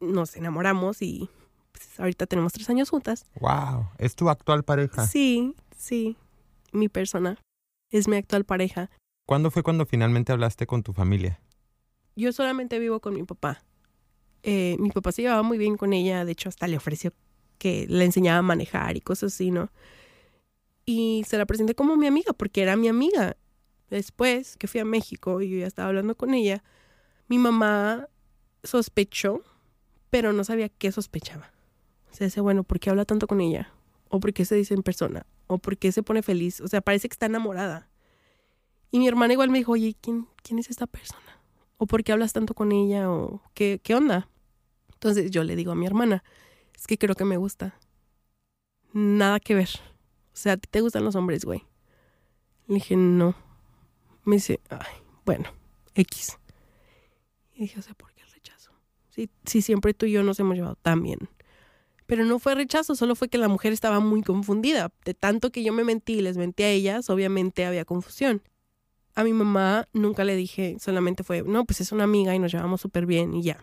Nos 0.00 0.36
enamoramos 0.36 1.02
y 1.02 1.28
pues, 1.72 2.00
ahorita 2.00 2.26
tenemos 2.26 2.52
tres 2.52 2.68
años 2.70 2.90
juntas. 2.90 3.26
¡Wow! 3.40 3.88
¿Es 3.98 4.16
tu 4.16 4.28
actual 4.28 4.64
pareja? 4.64 5.06
Sí, 5.06 5.54
sí. 5.76 6.16
Mi 6.72 6.88
persona. 6.88 7.38
Es 7.90 8.08
mi 8.08 8.16
actual 8.16 8.44
pareja. 8.44 8.90
¿Cuándo 9.26 9.50
fue 9.50 9.62
cuando 9.62 9.86
finalmente 9.86 10.32
hablaste 10.32 10.66
con 10.66 10.82
tu 10.82 10.92
familia? 10.92 11.40
Yo 12.16 12.32
solamente 12.32 12.78
vivo 12.78 13.00
con 13.00 13.14
mi 13.14 13.22
papá. 13.22 13.62
Eh, 14.42 14.76
mi 14.78 14.90
papá 14.90 15.12
se 15.12 15.22
llevaba 15.22 15.42
muy 15.42 15.58
bien 15.58 15.76
con 15.76 15.92
ella. 15.92 16.24
De 16.24 16.32
hecho, 16.32 16.48
hasta 16.48 16.66
le 16.66 16.76
ofreció 16.76 17.12
que 17.58 17.86
le 17.88 18.04
enseñaba 18.04 18.38
a 18.38 18.42
manejar 18.42 18.96
y 18.96 19.00
cosas 19.00 19.32
así, 19.32 19.50
¿no? 19.50 19.70
Y 20.84 21.24
se 21.28 21.38
la 21.38 21.46
presenté 21.46 21.74
como 21.74 21.96
mi 21.96 22.06
amiga, 22.06 22.32
porque 22.32 22.62
era 22.62 22.76
mi 22.76 22.88
amiga. 22.88 23.36
Después 23.88 24.56
que 24.56 24.66
fui 24.66 24.80
a 24.80 24.84
México 24.84 25.40
y 25.40 25.50
yo 25.50 25.58
ya 25.58 25.66
estaba 25.66 25.88
hablando 25.88 26.16
con 26.16 26.34
ella, 26.34 26.64
mi 27.28 27.38
mamá 27.38 28.08
sospechó, 28.64 29.42
pero 30.10 30.32
no 30.32 30.44
sabía 30.44 30.68
qué 30.68 30.90
sospechaba. 30.90 31.52
O 32.10 32.14
sea, 32.14 32.26
dice, 32.26 32.40
bueno, 32.40 32.64
¿por 32.64 32.80
qué 32.80 32.90
habla 32.90 33.04
tanto 33.04 33.26
con 33.26 33.40
ella? 33.40 33.72
¿O 34.08 34.20
por 34.20 34.32
qué 34.32 34.44
se 34.44 34.56
dice 34.56 34.74
en 34.74 34.82
persona? 34.82 35.24
¿O 35.46 35.58
por 35.58 35.78
qué 35.78 35.92
se 35.92 36.02
pone 36.02 36.22
feliz? 36.22 36.60
O 36.60 36.68
sea, 36.68 36.80
parece 36.80 37.08
que 37.08 37.14
está 37.14 37.26
enamorada. 37.26 37.88
Y 38.92 38.98
mi 38.98 39.08
hermana 39.08 39.32
igual 39.32 39.48
me 39.48 39.58
dijo, 39.58 39.72
oye, 39.72 39.96
¿quién, 40.00 40.28
quién 40.42 40.58
es 40.58 40.68
esta 40.68 40.86
persona? 40.86 41.40
¿O 41.78 41.86
por 41.86 42.04
qué 42.04 42.12
hablas 42.12 42.34
tanto 42.34 42.52
con 42.52 42.72
ella? 42.72 43.10
¿O 43.10 43.40
qué, 43.54 43.80
qué 43.82 43.94
onda? 43.94 44.28
Entonces 44.92 45.30
yo 45.30 45.42
le 45.44 45.56
digo 45.56 45.72
a 45.72 45.74
mi 45.74 45.86
hermana, 45.86 46.22
es 46.76 46.86
que 46.86 46.98
creo 46.98 47.14
que 47.14 47.24
me 47.24 47.38
gusta. 47.38 47.74
Nada 48.92 49.40
que 49.40 49.54
ver. 49.54 49.70
O 50.34 50.36
sea, 50.36 50.52
¿a 50.52 50.56
ti 50.58 50.68
te 50.70 50.82
gustan 50.82 51.04
los 51.04 51.16
hombres, 51.16 51.46
güey? 51.46 51.64
Le 52.66 52.74
dije, 52.74 52.94
no. 52.94 53.34
Me 54.24 54.36
dice, 54.36 54.60
ay, 54.68 55.02
bueno, 55.24 55.48
X. 55.94 56.38
Y 57.54 57.62
dije, 57.62 57.80
o 57.80 57.82
sea, 57.82 57.94
¿por 57.94 58.12
qué 58.12 58.22
el 58.22 58.30
rechazo? 58.30 58.72
Si, 59.08 59.30
si 59.46 59.62
siempre 59.62 59.94
tú 59.94 60.04
y 60.04 60.12
yo 60.12 60.22
nos 60.22 60.38
hemos 60.38 60.54
llevado 60.54 60.76
tan 60.76 61.02
bien. 61.02 61.30
Pero 62.04 62.26
no 62.26 62.38
fue 62.38 62.54
rechazo, 62.54 62.94
solo 62.94 63.14
fue 63.14 63.30
que 63.30 63.38
la 63.38 63.48
mujer 63.48 63.72
estaba 63.72 64.00
muy 64.00 64.22
confundida. 64.22 64.92
De 65.06 65.14
tanto 65.14 65.50
que 65.50 65.64
yo 65.64 65.72
me 65.72 65.82
mentí 65.82 66.18
y 66.18 66.20
les 66.20 66.36
mentí 66.36 66.62
a 66.62 66.68
ellas, 66.68 67.08
obviamente 67.08 67.64
había 67.64 67.86
confusión. 67.86 68.42
A 69.14 69.24
mi 69.24 69.32
mamá 69.32 69.88
nunca 69.92 70.24
le 70.24 70.36
dije, 70.36 70.76
solamente 70.80 71.22
fue, 71.22 71.42
no, 71.42 71.64
pues 71.64 71.80
es 71.80 71.92
una 71.92 72.04
amiga 72.04 72.34
y 72.34 72.38
nos 72.38 72.52
llevamos 72.52 72.80
súper 72.80 73.06
bien 73.06 73.34
y 73.34 73.42
ya. 73.42 73.62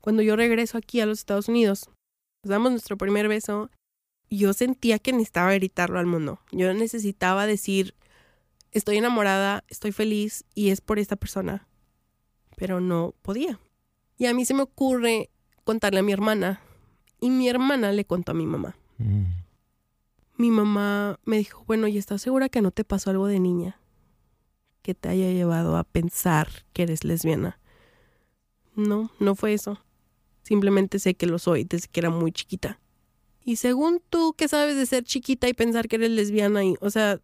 Cuando 0.00 0.22
yo 0.22 0.34
regreso 0.34 0.78
aquí 0.78 1.00
a 1.00 1.06
los 1.06 1.18
Estados 1.18 1.48
Unidos, 1.48 1.88
nos 2.42 2.50
damos 2.50 2.72
nuestro 2.72 2.96
primer 2.96 3.28
beso. 3.28 3.70
Yo 4.30 4.52
sentía 4.52 4.98
que 4.98 5.12
necesitaba 5.12 5.54
gritarlo 5.54 5.98
al 5.98 6.06
mundo. 6.06 6.40
Yo 6.50 6.72
necesitaba 6.74 7.46
decir, 7.46 7.94
estoy 8.72 8.96
enamorada, 8.96 9.62
estoy 9.68 9.92
feliz 9.92 10.44
y 10.54 10.70
es 10.70 10.80
por 10.80 10.98
esta 10.98 11.16
persona. 11.16 11.68
Pero 12.56 12.80
no 12.80 13.14
podía. 13.22 13.60
Y 14.16 14.26
a 14.26 14.34
mí 14.34 14.44
se 14.44 14.54
me 14.54 14.62
ocurre 14.62 15.30
contarle 15.64 16.00
a 16.00 16.02
mi 16.02 16.12
hermana. 16.12 16.60
Y 17.20 17.30
mi 17.30 17.48
hermana 17.48 17.92
le 17.92 18.04
contó 18.04 18.32
a 18.32 18.34
mi 18.34 18.46
mamá. 18.46 18.76
Mm. 18.98 19.24
Mi 20.36 20.50
mamá 20.50 21.20
me 21.24 21.36
dijo, 21.36 21.62
bueno, 21.66 21.86
¿y 21.86 21.98
estás 21.98 22.22
segura 22.22 22.48
que 22.48 22.62
no 22.62 22.72
te 22.72 22.84
pasó 22.84 23.10
algo 23.10 23.26
de 23.26 23.38
niña? 23.38 23.78
Que 24.82 24.94
te 24.94 25.08
haya 25.08 25.30
llevado 25.30 25.76
a 25.76 25.84
pensar 25.84 26.48
que 26.72 26.82
eres 26.82 27.04
lesbiana. 27.04 27.58
No, 28.74 29.10
no 29.18 29.34
fue 29.34 29.54
eso. 29.54 29.78
Simplemente 30.42 30.98
sé 30.98 31.14
que 31.14 31.26
lo 31.26 31.38
soy 31.38 31.64
desde 31.64 31.88
que 31.88 32.00
era 32.00 32.10
muy 32.10 32.32
chiquita. 32.32 32.80
Y 33.44 33.56
según 33.56 34.02
tú, 34.08 34.34
¿qué 34.36 34.48
sabes 34.48 34.76
de 34.76 34.86
ser 34.86 35.04
chiquita 35.04 35.48
y 35.48 35.54
pensar 35.54 35.88
que 35.88 35.96
eres 35.96 36.10
lesbiana? 36.10 36.64
Y, 36.64 36.74
o 36.80 36.90
sea, 36.90 37.20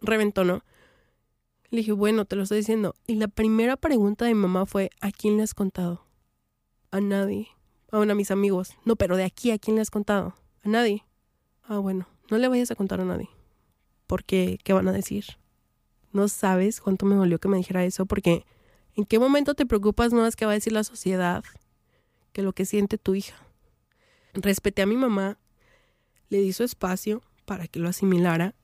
reventó, 0.00 0.44
¿no? 0.44 0.62
Le 1.70 1.78
dije, 1.78 1.92
bueno, 1.92 2.24
te 2.24 2.36
lo 2.36 2.42
estoy 2.42 2.58
diciendo. 2.58 2.94
Y 3.06 3.14
la 3.14 3.28
primera 3.28 3.76
pregunta 3.76 4.24
de 4.24 4.34
mi 4.34 4.40
mamá 4.40 4.66
fue, 4.66 4.90
¿a 5.00 5.10
quién 5.12 5.36
le 5.36 5.42
has 5.42 5.54
contado? 5.54 6.04
A 6.90 7.00
nadie. 7.00 7.48
Aún 7.92 8.10
a 8.10 8.14
mis 8.14 8.30
amigos. 8.30 8.76
No, 8.84 8.96
pero 8.96 9.16
de 9.16 9.24
aquí, 9.24 9.50
¿a 9.50 9.58
quién 9.58 9.76
le 9.76 9.82
has 9.82 9.90
contado? 9.90 10.34
A 10.64 10.68
nadie. 10.68 11.04
Ah, 11.62 11.78
bueno, 11.78 12.08
no 12.30 12.38
le 12.38 12.48
vayas 12.48 12.70
a 12.70 12.76
contar 12.76 13.00
a 13.00 13.04
nadie. 13.04 13.28
Porque, 14.06 14.58
¿qué 14.64 14.72
van 14.72 14.88
a 14.88 14.92
decir? 14.92 15.24
No 16.12 16.28
sabes 16.28 16.80
cuánto 16.80 17.06
me 17.06 17.14
dolió 17.14 17.38
que 17.38 17.48
me 17.48 17.56
dijera 17.56 17.84
eso, 17.84 18.06
porque 18.06 18.44
¿en 18.96 19.04
qué 19.04 19.18
momento 19.18 19.54
te 19.54 19.66
preocupas 19.66 20.12
no 20.12 20.26
es 20.26 20.36
que 20.36 20.46
va 20.46 20.52
a 20.52 20.54
decir 20.54 20.72
la 20.72 20.84
sociedad? 20.84 21.44
que 22.32 22.42
lo 22.42 22.52
que 22.52 22.64
siente 22.64 22.98
tu 22.98 23.14
hija. 23.14 23.36
Respeté 24.34 24.82
a 24.82 24.86
mi 24.86 24.96
mamá, 24.96 25.38
le 26.28 26.38
di 26.40 26.52
su 26.52 26.62
espacio 26.62 27.22
para 27.44 27.66
que 27.66 27.80
lo 27.80 27.88
asimilara. 27.88 28.54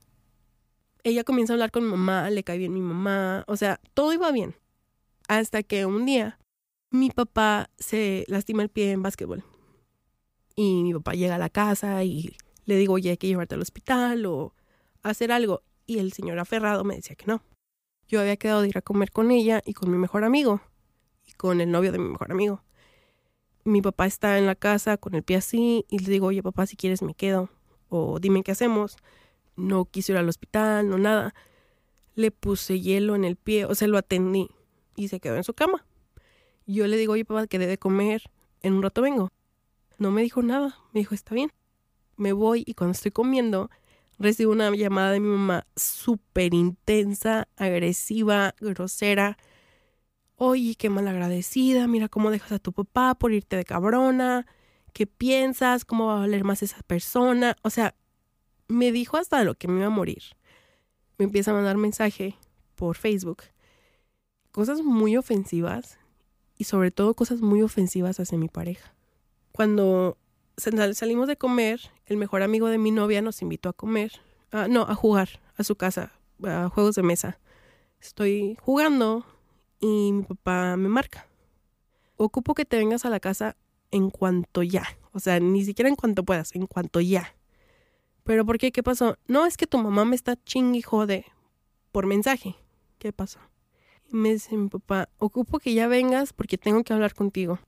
Ella 1.03 1.23
comienza 1.23 1.53
a 1.53 1.55
hablar 1.55 1.71
con 1.71 1.83
mi 1.83 1.91
mamá, 1.91 2.29
le 2.29 2.43
cae 2.43 2.57
bien 2.57 2.73
mi 2.73 2.81
mamá, 2.81 3.43
o 3.47 3.57
sea, 3.57 3.79
todo 3.93 4.13
iba 4.13 4.31
bien. 4.31 4.55
Hasta 5.27 5.63
que 5.63 5.85
un 5.85 6.05
día 6.05 6.39
mi 6.89 7.09
papá 7.09 7.69
se 7.77 8.25
lastima 8.27 8.63
el 8.63 8.69
pie 8.69 8.91
en 8.91 9.03
básquetbol. 9.03 9.43
Y 10.55 10.83
mi 10.83 10.93
papá 10.93 11.13
llega 11.13 11.35
a 11.35 11.39
la 11.39 11.49
casa 11.49 12.03
y 12.03 12.35
le 12.65 12.77
digo, 12.77 12.93
oye, 12.93 13.11
hay 13.11 13.17
que 13.17 13.27
llevarte 13.27 13.55
al 13.55 13.61
hospital 13.61 14.25
o 14.25 14.53
hacer 15.03 15.31
algo. 15.31 15.61
Y 15.87 15.97
el 15.97 16.13
señor 16.13 16.37
aferrado 16.37 16.83
me 16.83 16.95
decía 16.95 17.15
que 17.15 17.25
no. 17.25 17.41
Yo 18.07 18.21
había 18.21 18.37
quedado 18.37 18.61
de 18.61 18.67
ir 18.69 18.77
a 18.77 18.83
comer 18.83 19.11
con 19.11 19.31
ella 19.31 19.63
y 19.65 19.73
con 19.73 19.89
mi 19.89 19.97
mejor 19.97 20.23
amigo 20.23 20.61
y 21.25 21.31
con 21.31 21.59
el 21.59 21.71
novio 21.71 21.91
de 21.91 21.97
mi 21.97 22.09
mejor 22.09 22.31
amigo 22.31 22.61
mi 23.67 23.81
papá 23.81 24.05
está 24.05 24.37
en 24.37 24.45
la 24.45 24.55
casa 24.55 24.95
con 24.97 25.13
el 25.13 25.23
pie 25.23 25.37
así 25.37 25.85
y 25.89 25.99
le 25.99 26.09
digo, 26.09 26.27
oye 26.27 26.41
papá, 26.41 26.65
si 26.65 26.77
quieres 26.77 27.01
me 27.01 27.13
quedo 27.13 27.49
o 27.89 28.19
dime 28.19 28.41
qué 28.41 28.51
hacemos. 28.51 28.95
No 29.57 29.85
quiso 29.85 30.13
ir 30.13 30.17
al 30.17 30.29
hospital, 30.29 30.89
no 30.89 30.97
nada. 30.97 31.35
Le 32.15 32.31
puse 32.31 32.79
hielo 32.79 33.15
en 33.15 33.25
el 33.25 33.35
pie, 33.35 33.65
o 33.65 33.75
sea, 33.75 33.87
lo 33.87 33.97
atendí 33.97 34.49
y 34.95 35.09
se 35.09 35.19
quedó 35.19 35.35
en 35.35 35.43
su 35.43 35.53
cama. 35.53 35.85
Yo 36.65 36.87
le 36.87 36.95
digo, 36.95 37.13
oye 37.13 37.25
papá, 37.25 37.47
que 37.47 37.59
debe 37.59 37.77
comer, 37.77 38.23
en 38.61 38.73
un 38.73 38.83
rato 38.83 39.01
vengo. 39.01 39.29
No 39.97 40.11
me 40.11 40.21
dijo 40.21 40.41
nada, 40.41 40.77
me 40.93 41.01
dijo, 41.01 41.13
está 41.13 41.35
bien. 41.35 41.51
Me 42.15 42.31
voy 42.31 42.63
y 42.65 42.73
cuando 42.73 42.93
estoy 42.93 43.11
comiendo, 43.11 43.69
recibo 44.19 44.51
una 44.51 44.73
llamada 44.75 45.11
de 45.11 45.19
mi 45.19 45.29
mamá 45.29 45.67
súper 45.75 46.53
intensa, 46.53 47.47
agresiva, 47.55 48.55
grosera 48.59 49.37
oye, 50.37 50.75
qué 50.75 50.89
mal 50.89 51.07
agradecida, 51.07 51.87
mira 51.87 52.07
cómo 52.07 52.31
dejas 52.31 52.53
a 52.53 52.59
tu 52.59 52.71
papá 52.71 53.15
por 53.15 53.33
irte 53.33 53.57
de 53.57 53.65
cabrona, 53.65 54.45
qué 54.93 55.07
piensas, 55.07 55.83
cómo 55.83 56.07
va 56.07 56.17
a 56.17 56.19
valer 56.19 56.43
más 56.43 56.63
esa 56.63 56.81
persona. 56.83 57.55
O 57.63 57.69
sea, 57.69 57.95
me 58.67 58.91
dijo 58.91 59.17
hasta 59.17 59.43
lo 59.43 59.55
que 59.55 59.67
me 59.67 59.79
iba 59.79 59.87
a 59.87 59.91
morir. 59.91 60.23
Me 61.17 61.25
empieza 61.25 61.51
a 61.51 61.55
mandar 61.55 61.77
mensaje 61.77 62.35
por 62.75 62.95
Facebook. 62.95 63.43
Cosas 64.51 64.81
muy 64.81 65.17
ofensivas 65.17 65.97
y 66.57 66.65
sobre 66.65 66.91
todo 66.91 67.15
cosas 67.15 67.41
muy 67.41 67.63
ofensivas 67.63 68.19
hacia 68.19 68.37
mi 68.37 68.47
pareja. 68.47 68.93
Cuando 69.51 70.17
salimos 70.57 71.27
de 71.27 71.37
comer, 71.37 71.79
el 72.05 72.17
mejor 72.17 72.41
amigo 72.41 72.67
de 72.67 72.77
mi 72.77 72.91
novia 72.91 73.21
nos 73.21 73.41
invitó 73.41 73.69
a 73.69 73.73
comer, 73.73 74.11
no, 74.69 74.83
a 74.83 74.95
jugar 74.95 75.41
a 75.55 75.63
su 75.63 75.75
casa, 75.75 76.11
a 76.43 76.69
juegos 76.69 76.95
de 76.95 77.03
mesa. 77.03 77.39
Estoy 77.99 78.57
jugando, 78.61 79.25
y 79.79 80.11
mi 80.11 80.23
papá 80.23 80.75
me 80.77 80.89
marca. 80.89 81.27
Ocupo 82.15 82.53
que 82.53 82.65
te 82.65 82.77
vengas 82.77 83.05
a 83.05 83.09
la 83.09 83.19
casa 83.19 83.55
en 83.91 84.09
cuanto 84.09 84.63
ya. 84.63 84.83
O 85.11 85.19
sea, 85.19 85.39
ni 85.39 85.63
siquiera 85.63 85.89
en 85.89 85.95
cuanto 85.95 86.23
puedas, 86.23 86.55
en 86.55 86.65
cuanto 86.65 86.99
ya. 86.99 87.35
¿Pero 88.23 88.45
por 88.45 88.57
qué? 88.57 88.71
¿Qué 88.71 88.83
pasó? 88.83 89.17
No, 89.27 89.45
es 89.45 89.57
que 89.57 89.67
tu 89.67 89.77
mamá 89.77 90.05
me 90.05 90.15
está 90.15 90.35
chingui 90.43 90.81
jode 90.81 91.25
por 91.91 92.05
mensaje. 92.05 92.55
¿Qué 92.97 93.13
pasó? 93.13 93.39
Y 94.11 94.15
me 94.15 94.33
dice 94.33 94.57
mi 94.57 94.69
papá, 94.69 95.09
ocupo 95.17 95.59
que 95.59 95.73
ya 95.73 95.87
vengas 95.87 96.33
porque 96.33 96.57
tengo 96.57 96.83
que 96.83 96.93
hablar 96.93 97.13
contigo. 97.13 97.59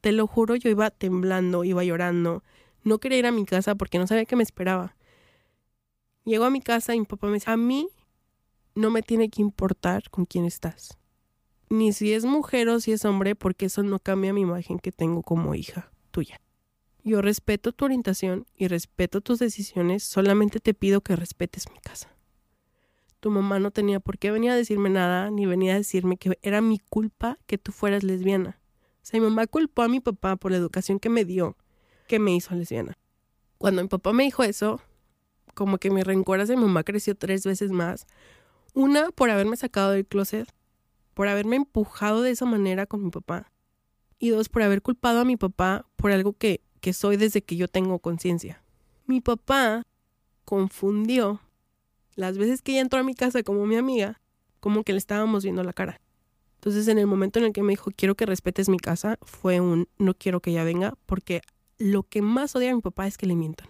Te 0.00 0.12
lo 0.12 0.26
juro, 0.26 0.54
yo 0.54 0.70
iba 0.70 0.90
temblando, 0.90 1.64
iba 1.64 1.84
llorando. 1.84 2.42
No 2.84 2.98
quería 2.98 3.18
ir 3.18 3.26
a 3.26 3.32
mi 3.32 3.44
casa 3.44 3.74
porque 3.74 3.98
no 3.98 4.06
sabía 4.06 4.24
qué 4.24 4.36
me 4.36 4.42
esperaba. 4.42 4.96
Llego 6.24 6.44
a 6.44 6.50
mi 6.50 6.60
casa 6.60 6.94
y 6.94 7.00
mi 7.00 7.06
papá 7.06 7.26
me 7.26 7.34
dice, 7.34 7.50
a 7.50 7.56
mí 7.56 7.88
no 8.74 8.90
me 8.90 9.02
tiene 9.02 9.28
que 9.28 9.42
importar 9.42 10.08
con 10.10 10.24
quién 10.24 10.44
estás. 10.44 10.98
Ni 11.70 11.92
si 11.92 12.12
es 12.12 12.24
mujer 12.24 12.68
o 12.68 12.80
si 12.80 12.92
es 12.92 13.04
hombre, 13.04 13.34
porque 13.34 13.66
eso 13.66 13.82
no 13.82 13.98
cambia 13.98 14.32
mi 14.32 14.42
imagen 14.42 14.78
que 14.78 14.92
tengo 14.92 15.22
como 15.22 15.54
hija 15.54 15.90
tuya. 16.10 16.40
Yo 17.04 17.22
respeto 17.22 17.72
tu 17.72 17.84
orientación 17.84 18.46
y 18.54 18.68
respeto 18.68 19.20
tus 19.20 19.38
decisiones, 19.38 20.04
solamente 20.04 20.60
te 20.60 20.74
pido 20.74 21.00
que 21.00 21.16
respetes 21.16 21.70
mi 21.70 21.78
casa. 21.78 22.14
Tu 23.20 23.30
mamá 23.30 23.58
no 23.58 23.70
tenía 23.70 23.98
por 23.98 24.18
qué 24.18 24.30
venir 24.30 24.50
a 24.50 24.56
decirme 24.56 24.90
nada, 24.90 25.30
ni 25.30 25.46
venía 25.46 25.74
a 25.74 25.78
decirme 25.78 26.16
que 26.16 26.38
era 26.42 26.60
mi 26.60 26.78
culpa 26.78 27.38
que 27.46 27.58
tú 27.58 27.72
fueras 27.72 28.04
lesbiana. 28.04 28.60
Sea, 29.08 29.20
mi 29.20 29.26
mamá 29.26 29.46
culpó 29.46 29.80
a 29.80 29.88
mi 29.88 30.00
papá 30.00 30.36
por 30.36 30.50
la 30.50 30.58
educación 30.58 30.98
que 30.98 31.08
me 31.08 31.24
dio, 31.24 31.56
que 32.08 32.18
me 32.18 32.34
hizo 32.36 32.54
lesbiana. 32.54 32.98
Cuando 33.56 33.80
mi 33.80 33.88
papá 33.88 34.12
me 34.12 34.24
dijo 34.24 34.42
eso, 34.42 34.82
como 35.54 35.78
que 35.78 35.90
mi 35.90 36.02
rencor 36.02 36.42
hacia 36.42 36.56
mi 36.56 36.64
mamá 36.64 36.84
creció 36.84 37.14
tres 37.16 37.46
veces 37.46 37.70
más. 37.70 38.06
Una, 38.74 39.10
por 39.10 39.30
haberme 39.30 39.56
sacado 39.56 39.92
del 39.92 40.04
closet, 40.04 40.52
por 41.14 41.26
haberme 41.26 41.56
empujado 41.56 42.20
de 42.20 42.32
esa 42.32 42.44
manera 42.44 42.84
con 42.84 43.02
mi 43.02 43.10
papá. 43.10 43.50
Y 44.18 44.28
dos, 44.28 44.50
por 44.50 44.60
haber 44.60 44.82
culpado 44.82 45.20
a 45.20 45.24
mi 45.24 45.38
papá 45.38 45.86
por 45.96 46.12
algo 46.12 46.34
que, 46.34 46.60
que 46.82 46.92
soy 46.92 47.16
desde 47.16 47.40
que 47.40 47.56
yo 47.56 47.66
tengo 47.66 48.00
conciencia. 48.00 48.62
Mi 49.06 49.22
papá 49.22 49.86
confundió 50.44 51.40
las 52.14 52.36
veces 52.36 52.60
que 52.60 52.72
ella 52.72 52.82
entró 52.82 53.00
a 53.00 53.04
mi 53.04 53.14
casa 53.14 53.42
como 53.42 53.64
mi 53.64 53.76
amiga, 53.76 54.20
como 54.60 54.84
que 54.84 54.92
le 54.92 54.98
estábamos 54.98 55.44
viendo 55.44 55.64
la 55.64 55.72
cara. 55.72 55.98
Entonces, 56.58 56.88
en 56.88 56.98
el 56.98 57.06
momento 57.06 57.38
en 57.38 57.44
el 57.44 57.52
que 57.52 57.62
me 57.62 57.72
dijo, 57.72 57.92
quiero 57.94 58.16
que 58.16 58.26
respetes 58.26 58.68
mi 58.68 58.78
casa, 58.78 59.16
fue 59.22 59.60
un, 59.60 59.88
no 59.96 60.14
quiero 60.14 60.40
que 60.40 60.50
ella 60.50 60.64
venga, 60.64 60.94
porque 61.06 61.40
lo 61.78 62.02
que 62.02 62.20
más 62.20 62.56
odia 62.56 62.72
a 62.72 62.74
mi 62.74 62.80
papá 62.80 63.06
es 63.06 63.16
que 63.16 63.26
le 63.26 63.36
mientan. 63.36 63.68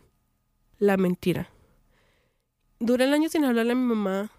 La 0.78 0.96
mentira. 0.96 1.50
Duré 2.80 3.04
el 3.04 3.12
año 3.12 3.28
sin 3.28 3.44
hablarle 3.44 3.72
a 3.72 3.74
mi 3.76 3.82
mamá. 3.82 4.30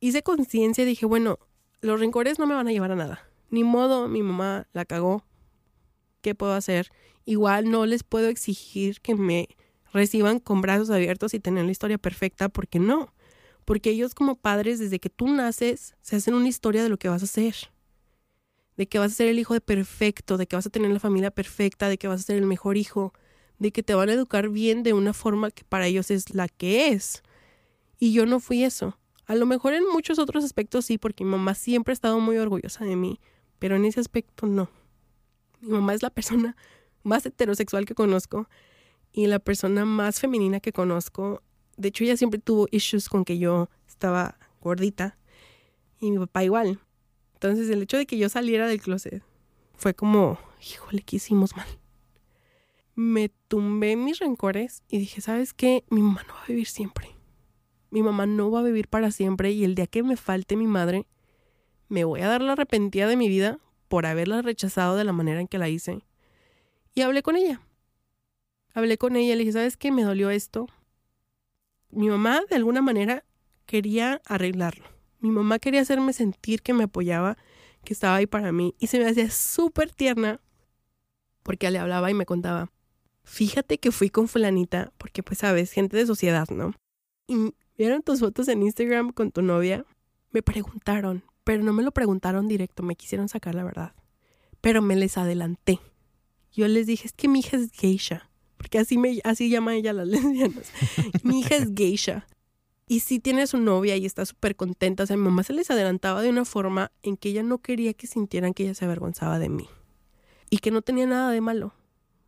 Hice 0.00 0.22
conciencia 0.22 0.84
y 0.84 0.86
dije, 0.86 1.04
bueno, 1.04 1.38
los 1.82 2.00
rencores 2.00 2.38
no 2.38 2.46
me 2.46 2.54
van 2.54 2.68
a 2.68 2.72
llevar 2.72 2.92
a 2.92 2.96
nada. 2.96 3.28
Ni 3.50 3.62
modo, 3.62 4.08
mi 4.08 4.22
mamá 4.22 4.66
la 4.72 4.86
cagó. 4.86 5.22
¿Qué 6.22 6.34
puedo 6.34 6.54
hacer? 6.54 6.90
Igual 7.26 7.70
no 7.70 7.84
les 7.84 8.04
puedo 8.04 8.28
exigir 8.28 9.02
que 9.02 9.14
me 9.14 9.48
reciban 9.92 10.38
con 10.38 10.62
brazos 10.62 10.88
abiertos 10.88 11.34
y 11.34 11.40
tener 11.40 11.66
la 11.66 11.72
historia 11.72 11.98
perfecta, 11.98 12.48
porque 12.48 12.78
no. 12.78 13.12
Porque 13.68 13.90
ellos 13.90 14.14
como 14.14 14.36
padres, 14.36 14.78
desde 14.78 14.98
que 14.98 15.10
tú 15.10 15.28
naces, 15.28 15.94
se 16.00 16.16
hacen 16.16 16.32
una 16.32 16.48
historia 16.48 16.82
de 16.82 16.88
lo 16.88 16.96
que 16.96 17.10
vas 17.10 17.20
a 17.20 17.26
hacer. 17.26 17.54
De 18.78 18.88
que 18.88 18.98
vas 18.98 19.12
a 19.12 19.14
ser 19.14 19.28
el 19.28 19.38
hijo 19.38 19.52
de 19.52 19.60
perfecto, 19.60 20.38
de 20.38 20.46
que 20.46 20.56
vas 20.56 20.64
a 20.64 20.70
tener 20.70 20.90
la 20.90 21.00
familia 21.00 21.30
perfecta, 21.30 21.90
de 21.90 21.98
que 21.98 22.08
vas 22.08 22.20
a 22.20 22.24
ser 22.24 22.36
el 22.36 22.46
mejor 22.46 22.78
hijo, 22.78 23.12
de 23.58 23.70
que 23.70 23.82
te 23.82 23.94
van 23.94 24.08
a 24.08 24.14
educar 24.14 24.48
bien 24.48 24.82
de 24.84 24.94
una 24.94 25.12
forma 25.12 25.50
que 25.50 25.64
para 25.64 25.86
ellos 25.86 26.10
es 26.10 26.34
la 26.34 26.48
que 26.48 26.88
es. 26.88 27.22
Y 27.98 28.14
yo 28.14 28.24
no 28.24 28.40
fui 28.40 28.64
eso. 28.64 28.98
A 29.26 29.34
lo 29.34 29.44
mejor 29.44 29.74
en 29.74 29.86
muchos 29.86 30.18
otros 30.18 30.44
aspectos 30.44 30.86
sí, 30.86 30.96
porque 30.96 31.24
mi 31.24 31.32
mamá 31.32 31.52
siempre 31.52 31.92
ha 31.92 31.92
estado 31.92 32.20
muy 32.20 32.38
orgullosa 32.38 32.86
de 32.86 32.96
mí, 32.96 33.20
pero 33.58 33.76
en 33.76 33.84
ese 33.84 34.00
aspecto 34.00 34.46
no. 34.46 34.70
Mi 35.60 35.72
mamá 35.72 35.92
es 35.92 36.02
la 36.02 36.08
persona 36.08 36.56
más 37.02 37.26
heterosexual 37.26 37.84
que 37.84 37.94
conozco 37.94 38.48
y 39.12 39.26
la 39.26 39.40
persona 39.40 39.84
más 39.84 40.20
femenina 40.20 40.58
que 40.58 40.72
conozco. 40.72 41.42
De 41.78 41.88
hecho, 41.88 42.04
ella 42.04 42.16
siempre 42.16 42.40
tuvo 42.40 42.66
issues 42.72 43.08
con 43.08 43.24
que 43.24 43.38
yo 43.38 43.70
estaba 43.86 44.36
gordita 44.60 45.16
y 46.00 46.10
mi 46.10 46.18
papá 46.18 46.42
igual. 46.42 46.80
Entonces, 47.34 47.70
el 47.70 47.82
hecho 47.82 47.96
de 47.96 48.04
que 48.04 48.18
yo 48.18 48.28
saliera 48.28 48.66
del 48.66 48.80
closet 48.80 49.22
fue 49.76 49.94
como, 49.94 50.38
híjole, 50.60 51.02
¿qué 51.02 51.16
hicimos 51.16 51.56
mal? 51.56 51.68
Me 52.96 53.30
tumbé 53.46 53.94
mis 53.94 54.18
rencores 54.18 54.82
y 54.88 54.98
dije, 54.98 55.20
¿sabes 55.20 55.54
qué? 55.54 55.84
Mi 55.88 56.02
mamá 56.02 56.24
no 56.26 56.34
va 56.34 56.42
a 56.42 56.46
vivir 56.48 56.66
siempre. 56.66 57.14
Mi 57.90 58.02
mamá 58.02 58.26
no 58.26 58.50
va 58.50 58.58
a 58.58 58.64
vivir 58.64 58.88
para 58.88 59.12
siempre 59.12 59.52
y 59.52 59.62
el 59.62 59.76
día 59.76 59.86
que 59.86 60.02
me 60.02 60.16
falte 60.16 60.56
mi 60.56 60.66
madre, 60.66 61.06
me 61.88 62.02
voy 62.02 62.22
a 62.22 62.28
dar 62.28 62.42
la 62.42 62.52
arrepentida 62.52 63.06
de 63.06 63.16
mi 63.16 63.28
vida 63.28 63.60
por 63.86 64.04
haberla 64.04 64.42
rechazado 64.42 64.96
de 64.96 65.04
la 65.04 65.12
manera 65.12 65.40
en 65.40 65.46
que 65.46 65.58
la 65.58 65.68
hice. 65.68 66.02
Y 66.92 67.02
hablé 67.02 67.22
con 67.22 67.36
ella. 67.36 67.60
Hablé 68.74 68.98
con 68.98 69.14
ella 69.14 69.34
y 69.34 69.36
le 69.36 69.44
dije, 69.44 69.52
¿sabes 69.52 69.76
qué? 69.76 69.92
Me 69.92 70.02
dolió 70.02 70.30
esto. 70.30 70.66
Mi 71.90 72.08
mamá, 72.08 72.42
de 72.48 72.56
alguna 72.56 72.82
manera, 72.82 73.24
quería 73.66 74.20
arreglarlo. 74.26 74.84
Mi 75.20 75.30
mamá 75.30 75.58
quería 75.58 75.80
hacerme 75.80 76.12
sentir 76.12 76.62
que 76.62 76.74
me 76.74 76.84
apoyaba, 76.84 77.36
que 77.84 77.92
estaba 77.92 78.16
ahí 78.16 78.26
para 78.26 78.52
mí. 78.52 78.74
Y 78.78 78.88
se 78.88 78.98
me 78.98 79.06
hacía 79.06 79.30
súper 79.30 79.90
tierna 79.90 80.40
porque 81.42 81.70
le 81.70 81.78
hablaba 81.78 82.10
y 82.10 82.14
me 82.14 82.26
contaba, 82.26 82.70
fíjate 83.24 83.78
que 83.78 83.90
fui 83.90 84.10
con 84.10 84.28
fulanita, 84.28 84.92
porque 84.98 85.22
pues 85.22 85.38
sabes, 85.38 85.72
gente 85.72 85.96
de 85.96 86.06
sociedad, 86.06 86.46
¿no? 86.50 86.74
Y 87.26 87.54
vieron 87.76 88.02
tus 88.02 88.20
fotos 88.20 88.48
en 88.48 88.62
Instagram 88.62 89.12
con 89.12 89.32
tu 89.32 89.40
novia. 89.40 89.86
Me 90.30 90.42
preguntaron, 90.42 91.24
pero 91.44 91.62
no 91.62 91.72
me 91.72 91.82
lo 91.82 91.90
preguntaron 91.90 92.48
directo, 92.48 92.82
me 92.82 92.96
quisieron 92.96 93.28
sacar 93.28 93.54
la 93.54 93.64
verdad. 93.64 93.94
Pero 94.60 94.82
me 94.82 94.94
les 94.94 95.16
adelanté. 95.16 95.80
Yo 96.52 96.68
les 96.68 96.86
dije, 96.86 97.06
es 97.06 97.12
que 97.12 97.28
mi 97.28 97.40
hija 97.40 97.56
es 97.56 97.70
geisha 97.72 98.27
porque 98.58 98.78
así, 98.78 98.98
me, 98.98 99.20
así 99.24 99.48
llama 99.48 99.74
ella 99.74 99.90
a 99.90 99.94
las 99.94 100.08
lesbianas. 100.08 100.70
mi 101.22 101.40
hija 101.40 101.56
es 101.56 101.70
geisha. 101.74 102.26
Y 102.86 103.00
sí 103.00 103.18
tiene 103.18 103.46
su 103.46 103.58
novia 103.58 103.96
y 103.96 104.06
está 104.06 104.24
súper 104.24 104.56
contenta. 104.56 105.02
O 105.02 105.06
sea, 105.06 105.16
mi 105.16 105.22
mamá 105.22 105.42
se 105.42 105.52
les 105.52 105.70
adelantaba 105.70 106.22
de 106.22 106.30
una 106.30 106.44
forma 106.44 106.90
en 107.02 107.16
que 107.16 107.28
ella 107.28 107.42
no 107.42 107.58
quería 107.58 107.92
que 107.92 108.06
sintieran 108.06 108.54
que 108.54 108.64
ella 108.64 108.74
se 108.74 108.84
avergonzaba 108.86 109.38
de 109.38 109.50
mí. 109.50 109.68
Y 110.50 110.58
que 110.58 110.70
no 110.70 110.80
tenía 110.80 111.06
nada 111.06 111.30
de 111.30 111.40
malo. 111.42 111.74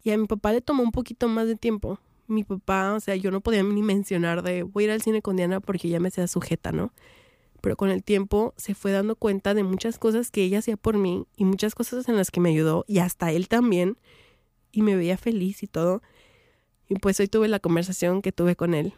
Y 0.03 0.11
a 0.11 0.19
mi 0.19 0.27
papá 0.27 0.53
le 0.53 0.61
tomó 0.61 0.83
un 0.83 0.93
poquito 0.93 1.29
más 1.29 1.47
de 1.47 1.57
tiempo. 1.57 1.99
Mi 2.27 2.45
papá, 2.45 2.93
o 2.93 3.01
sea, 3.01 3.17
yo 3.17 3.31
no 3.31 3.41
podía 3.41 3.63
ni 3.63 3.83
mencionar 3.83 4.43
de 4.43 4.63
voy 4.63 4.85
a 4.85 4.87
ir 4.87 4.91
al 4.93 5.03
cine 5.03 5.23
con 5.23 5.37
Diana 5.37 5.61
porque 5.61 5.89
ya 5.89 5.99
me 5.99 6.11
sea 6.11 6.29
sujeta, 6.29 6.73
¿no? 6.73 6.93
Pero 7.63 7.77
con 7.77 7.91
el 7.91 8.05
tiempo 8.05 8.55
se 8.57 8.75
fue 8.75 8.93
dando 8.93 9.17
cuenta 9.17 9.55
de 9.55 9.65
muchas 9.65 9.99
cosas 9.99 10.31
que 10.31 10.43
ella 10.43 10.61
hacía 10.61 10.77
por 10.77 10.97
mí 10.97 11.27
y 11.37 11.45
muchas 11.45 11.75
cosas 11.75 12.09
en 12.09 12.17
las 12.17 12.31
que 12.31 12.41
me 12.41 12.51
ayudó 12.51 12.85
y 12.87 12.99
hasta 12.99 13.33
él 13.33 13.49
también. 13.49 13.99
Y 14.73 14.83
me 14.83 14.95
veía 14.95 15.17
feliz 15.17 15.63
y 15.63 15.67
todo. 15.67 16.03
Y 16.91 16.97
pues 16.97 17.21
hoy 17.21 17.29
tuve 17.29 17.47
la 17.47 17.61
conversación 17.61 18.21
que 18.21 18.33
tuve 18.33 18.57
con 18.57 18.75
él 18.75 18.95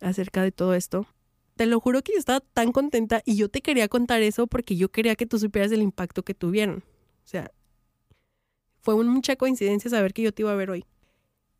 acerca 0.00 0.42
de 0.42 0.50
todo 0.50 0.74
esto. 0.74 1.06
Te 1.54 1.66
lo 1.66 1.78
juro 1.78 2.02
que 2.02 2.12
yo 2.12 2.18
estaba 2.18 2.40
tan 2.40 2.72
contenta 2.72 3.22
y 3.24 3.36
yo 3.36 3.48
te 3.48 3.62
quería 3.62 3.86
contar 3.86 4.22
eso 4.22 4.48
porque 4.48 4.74
yo 4.74 4.90
quería 4.90 5.14
que 5.14 5.24
tú 5.24 5.38
supieras 5.38 5.70
el 5.70 5.80
impacto 5.80 6.24
que 6.24 6.34
tuvieron. 6.34 6.78
O 7.24 7.28
sea, 7.28 7.52
fue 8.80 8.96
mucha 9.04 9.36
coincidencia 9.36 9.88
saber 9.88 10.14
que 10.14 10.22
yo 10.22 10.34
te 10.34 10.42
iba 10.42 10.50
a 10.50 10.56
ver 10.56 10.68
hoy. 10.68 10.84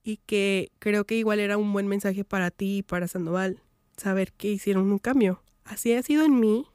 Y 0.02 0.16
que 0.26 0.72
creo 0.80 1.04
que 1.04 1.14
igual 1.14 1.38
era 1.38 1.56
un 1.56 1.72
buen 1.72 1.86
mensaje 1.86 2.24
para 2.24 2.50
ti 2.50 2.78
y 2.78 2.82
para 2.82 3.06
Sandoval. 3.06 3.62
Saber 3.96 4.32
que 4.32 4.50
hicieron 4.50 4.90
un 4.90 4.98
cambio. 4.98 5.44
Así 5.62 5.92
ha 5.92 6.02
sido 6.02 6.24
en 6.24 6.40
mí 6.40 6.66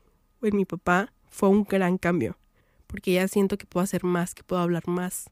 o 0.41 0.45
en 0.45 0.55
mi 0.55 0.63
papá. 0.63 1.11
Fue 1.29 1.49
un 1.49 1.65
gran 1.65 1.97
cambio. 1.97 2.37
Porque 2.87 3.11
ya 3.11 3.27
siento 3.27 3.57
que 3.57 3.65
puedo 3.65 3.83
hacer 3.83 4.05
más, 4.05 4.33
que 4.33 4.43
puedo 4.43 4.61
hablar 4.61 4.87
más 4.87 5.29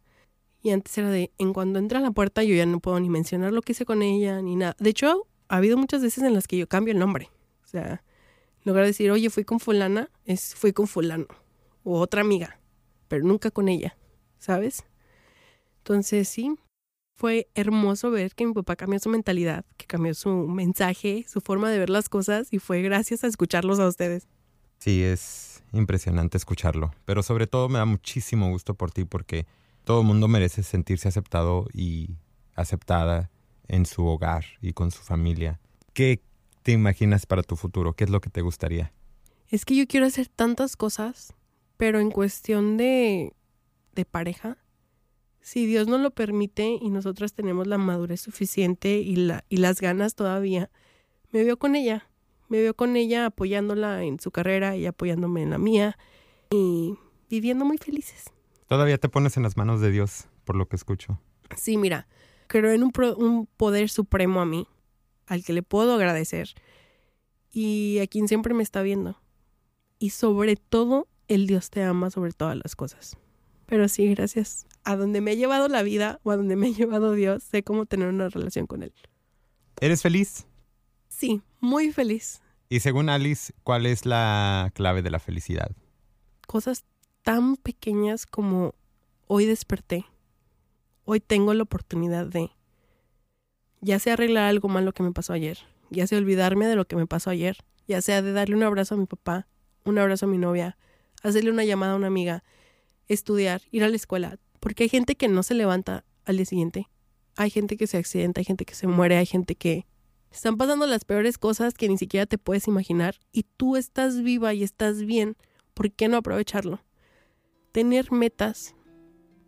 y 0.61 0.71
antes 0.71 0.97
era 0.97 1.09
de, 1.09 1.31
en 1.37 1.53
cuando 1.53 1.79
entra 1.79 1.99
a 1.99 2.01
la 2.01 2.11
puerta 2.11 2.43
yo 2.43 2.55
ya 2.55 2.65
no 2.65 2.79
puedo 2.79 2.99
ni 2.99 3.09
mencionar 3.09 3.51
lo 3.51 3.61
que 3.61 3.71
hice 3.71 3.85
con 3.85 4.01
ella 4.01 4.41
ni 4.41 4.55
nada. 4.55 4.75
De 4.79 4.91
hecho, 4.91 5.27
ha 5.47 5.57
habido 5.57 5.77
muchas 5.77 6.01
veces 6.01 6.23
en 6.23 6.33
las 6.33 6.47
que 6.47 6.57
yo 6.57 6.67
cambio 6.67 6.93
el 6.93 6.99
nombre. 6.99 7.29
O 7.63 7.67
sea, 7.67 8.03
en 8.63 8.63
lugar 8.65 8.83
de 8.83 8.89
decir, 8.89 9.11
oye, 9.11 9.29
fui 9.29 9.43
con 9.43 9.59
fulana, 9.59 10.09
es 10.25 10.55
fui 10.55 10.73
con 10.73 10.87
fulano. 10.87 11.27
O 11.83 11.99
otra 11.99 12.21
amiga, 12.21 12.59
pero 13.07 13.25
nunca 13.25 13.49
con 13.49 13.69
ella, 13.69 13.97
¿sabes? 14.37 14.85
Entonces 15.79 16.29
sí, 16.29 16.55
fue 17.15 17.49
hermoso 17.55 18.11
ver 18.11 18.33
que 18.35 18.45
mi 18.45 18.53
papá 18.53 18.75
cambió 18.75 18.99
su 18.99 19.09
mentalidad, 19.09 19.65
que 19.77 19.87
cambió 19.87 20.13
su 20.13 20.29
mensaje, 20.29 21.25
su 21.27 21.41
forma 21.41 21.69
de 21.69 21.79
ver 21.79 21.89
las 21.89 22.07
cosas 22.07 22.47
y 22.51 22.59
fue 22.59 22.81
gracias 22.81 23.23
a 23.23 23.27
escucharlos 23.27 23.79
a 23.79 23.87
ustedes. 23.87 24.27
Sí, 24.77 25.03
es 25.03 25.63
impresionante 25.73 26.37
escucharlo, 26.37 26.91
pero 27.05 27.23
sobre 27.23 27.47
todo 27.47 27.69
me 27.69 27.79
da 27.79 27.85
muchísimo 27.85 28.49
gusto 28.49 28.73
por 28.73 28.91
ti 28.91 29.05
porque 29.05 29.45
todo 29.91 29.99
el 29.99 30.07
mundo 30.07 30.29
merece 30.29 30.63
sentirse 30.63 31.09
aceptado 31.09 31.67
y 31.73 32.11
aceptada 32.55 33.29
en 33.67 33.85
su 33.85 34.05
hogar 34.05 34.45
y 34.61 34.71
con 34.71 34.89
su 34.89 35.01
familia. 35.01 35.59
¿Qué 35.91 36.21
te 36.63 36.71
imaginas 36.71 37.25
para 37.25 37.43
tu 37.43 37.57
futuro? 37.57 37.91
¿Qué 37.91 38.05
es 38.05 38.09
lo 38.09 38.21
que 38.21 38.29
te 38.29 38.39
gustaría? 38.39 38.93
Es 39.49 39.65
que 39.65 39.75
yo 39.75 39.85
quiero 39.87 40.05
hacer 40.05 40.29
tantas 40.29 40.77
cosas, 40.77 41.33
pero 41.75 41.99
en 41.99 42.09
cuestión 42.09 42.77
de, 42.77 43.33
de 43.93 44.05
pareja, 44.05 44.59
si 45.41 45.65
Dios 45.65 45.89
nos 45.89 45.99
lo 45.99 46.11
permite 46.11 46.79
y 46.81 46.89
nosotras 46.89 47.33
tenemos 47.33 47.67
la 47.67 47.77
madurez 47.77 48.21
suficiente 48.21 48.99
y, 48.99 49.17
la, 49.17 49.43
y 49.49 49.57
las 49.57 49.81
ganas 49.81 50.15
todavía, 50.15 50.69
me 51.33 51.43
veo 51.43 51.57
con 51.59 51.75
ella. 51.75 52.07
Me 52.47 52.61
veo 52.61 52.73
con 52.75 52.95
ella 52.95 53.25
apoyándola 53.25 54.05
en 54.05 54.21
su 54.21 54.31
carrera 54.31 54.77
y 54.77 54.85
apoyándome 54.85 55.41
en 55.41 55.49
la 55.49 55.57
mía 55.57 55.97
y 56.49 56.95
viviendo 57.29 57.65
muy 57.65 57.77
felices. 57.77 58.31
Todavía 58.71 58.97
te 58.97 59.09
pones 59.09 59.35
en 59.35 59.43
las 59.43 59.57
manos 59.57 59.81
de 59.81 59.91
Dios, 59.91 60.29
por 60.45 60.55
lo 60.55 60.65
que 60.69 60.77
escucho. 60.77 61.19
Sí, 61.57 61.75
mira, 61.75 62.07
creo 62.47 62.71
en 62.71 62.83
un, 62.83 62.91
pro- 62.93 63.17
un 63.17 63.45
poder 63.45 63.89
supremo 63.89 64.39
a 64.39 64.45
mí, 64.45 64.65
al 65.27 65.43
que 65.43 65.51
le 65.51 65.61
puedo 65.61 65.93
agradecer 65.93 66.51
y 67.51 67.99
a 67.99 68.07
quien 68.07 68.29
siempre 68.29 68.53
me 68.53 68.63
está 68.63 68.81
viendo. 68.81 69.19
Y 69.99 70.11
sobre 70.11 70.55
todo, 70.55 71.09
el 71.27 71.47
Dios 71.47 71.69
te 71.69 71.83
ama 71.83 72.11
sobre 72.11 72.31
todas 72.31 72.55
las 72.55 72.77
cosas. 72.77 73.17
Pero 73.65 73.89
sí, 73.89 74.07
gracias 74.15 74.65
a 74.85 74.95
donde 74.95 75.19
me 75.19 75.31
ha 75.31 75.35
llevado 75.35 75.67
la 75.67 75.83
vida 75.83 76.21
o 76.23 76.31
a 76.31 76.37
donde 76.37 76.55
me 76.55 76.67
ha 76.67 76.71
llevado 76.71 77.11
Dios, 77.11 77.43
sé 77.43 77.63
cómo 77.63 77.85
tener 77.85 78.07
una 78.07 78.29
relación 78.29 78.67
con 78.67 78.83
Él. 78.83 78.93
¿Eres 79.81 80.01
feliz? 80.01 80.45
Sí, 81.09 81.41
muy 81.59 81.91
feliz. 81.91 82.41
Y 82.69 82.79
según 82.79 83.09
Alice, 83.09 83.51
¿cuál 83.65 83.85
es 83.85 84.05
la 84.05 84.71
clave 84.73 85.01
de 85.01 85.09
la 85.11 85.19
felicidad? 85.19 85.71
Cosas 86.47 86.85
tan 87.23 87.55
pequeñas 87.55 88.25
como 88.25 88.73
hoy 89.27 89.45
desperté. 89.45 90.05
Hoy 91.05 91.19
tengo 91.19 91.53
la 91.53 91.63
oportunidad 91.63 92.25
de 92.27 92.51
ya 93.81 93.99
sea 93.99 94.13
arreglar 94.13 94.45
algo 94.45 94.69
malo 94.69 94.93
que 94.93 95.03
me 95.03 95.11
pasó 95.11 95.33
ayer, 95.33 95.59
ya 95.89 96.05
sea 96.07 96.19
olvidarme 96.19 96.67
de 96.67 96.75
lo 96.75 96.85
que 96.85 96.95
me 96.95 97.07
pasó 97.07 97.31
ayer, 97.31 97.57
ya 97.87 98.01
sea 98.01 98.21
de 98.21 98.31
darle 98.31 98.55
un 98.55 98.63
abrazo 98.63 98.95
a 98.95 98.97
mi 98.97 99.07
papá, 99.07 99.47
un 99.83 99.97
abrazo 99.97 100.25
a 100.25 100.29
mi 100.29 100.37
novia, 100.37 100.77
hacerle 101.23 101.51
una 101.51 101.63
llamada 101.63 101.93
a 101.93 101.95
una 101.95 102.07
amiga, 102.07 102.43
estudiar, 103.07 103.61
ir 103.71 103.83
a 103.83 103.89
la 103.89 103.95
escuela, 103.95 104.37
porque 104.59 104.83
hay 104.83 104.89
gente 104.89 105.15
que 105.15 105.27
no 105.27 105.41
se 105.41 105.55
levanta 105.55 106.05
al 106.25 106.37
día 106.37 106.45
siguiente, 106.45 106.89
hay 107.35 107.49
gente 107.49 107.75
que 107.75 107.87
se 107.87 107.97
accidenta, 107.97 108.39
hay 108.41 108.45
gente 108.45 108.65
que 108.65 108.75
se 108.75 108.87
muere, 108.87 109.17
hay 109.17 109.25
gente 109.25 109.55
que 109.55 109.87
están 110.31 110.57
pasando 110.57 110.85
las 110.85 111.03
peores 111.03 111.37
cosas 111.37 111.73
que 111.73 111.89
ni 111.89 111.97
siquiera 111.97 112.25
te 112.25 112.37
puedes 112.37 112.67
imaginar 112.67 113.15
y 113.31 113.43
tú 113.57 113.75
estás 113.75 114.21
viva 114.21 114.53
y 114.53 114.63
estás 114.63 115.03
bien, 115.03 115.35
¿por 115.73 115.91
qué 115.91 116.07
no 116.07 116.17
aprovecharlo? 116.17 116.81
Tener 117.71 118.11
metas, 118.11 118.75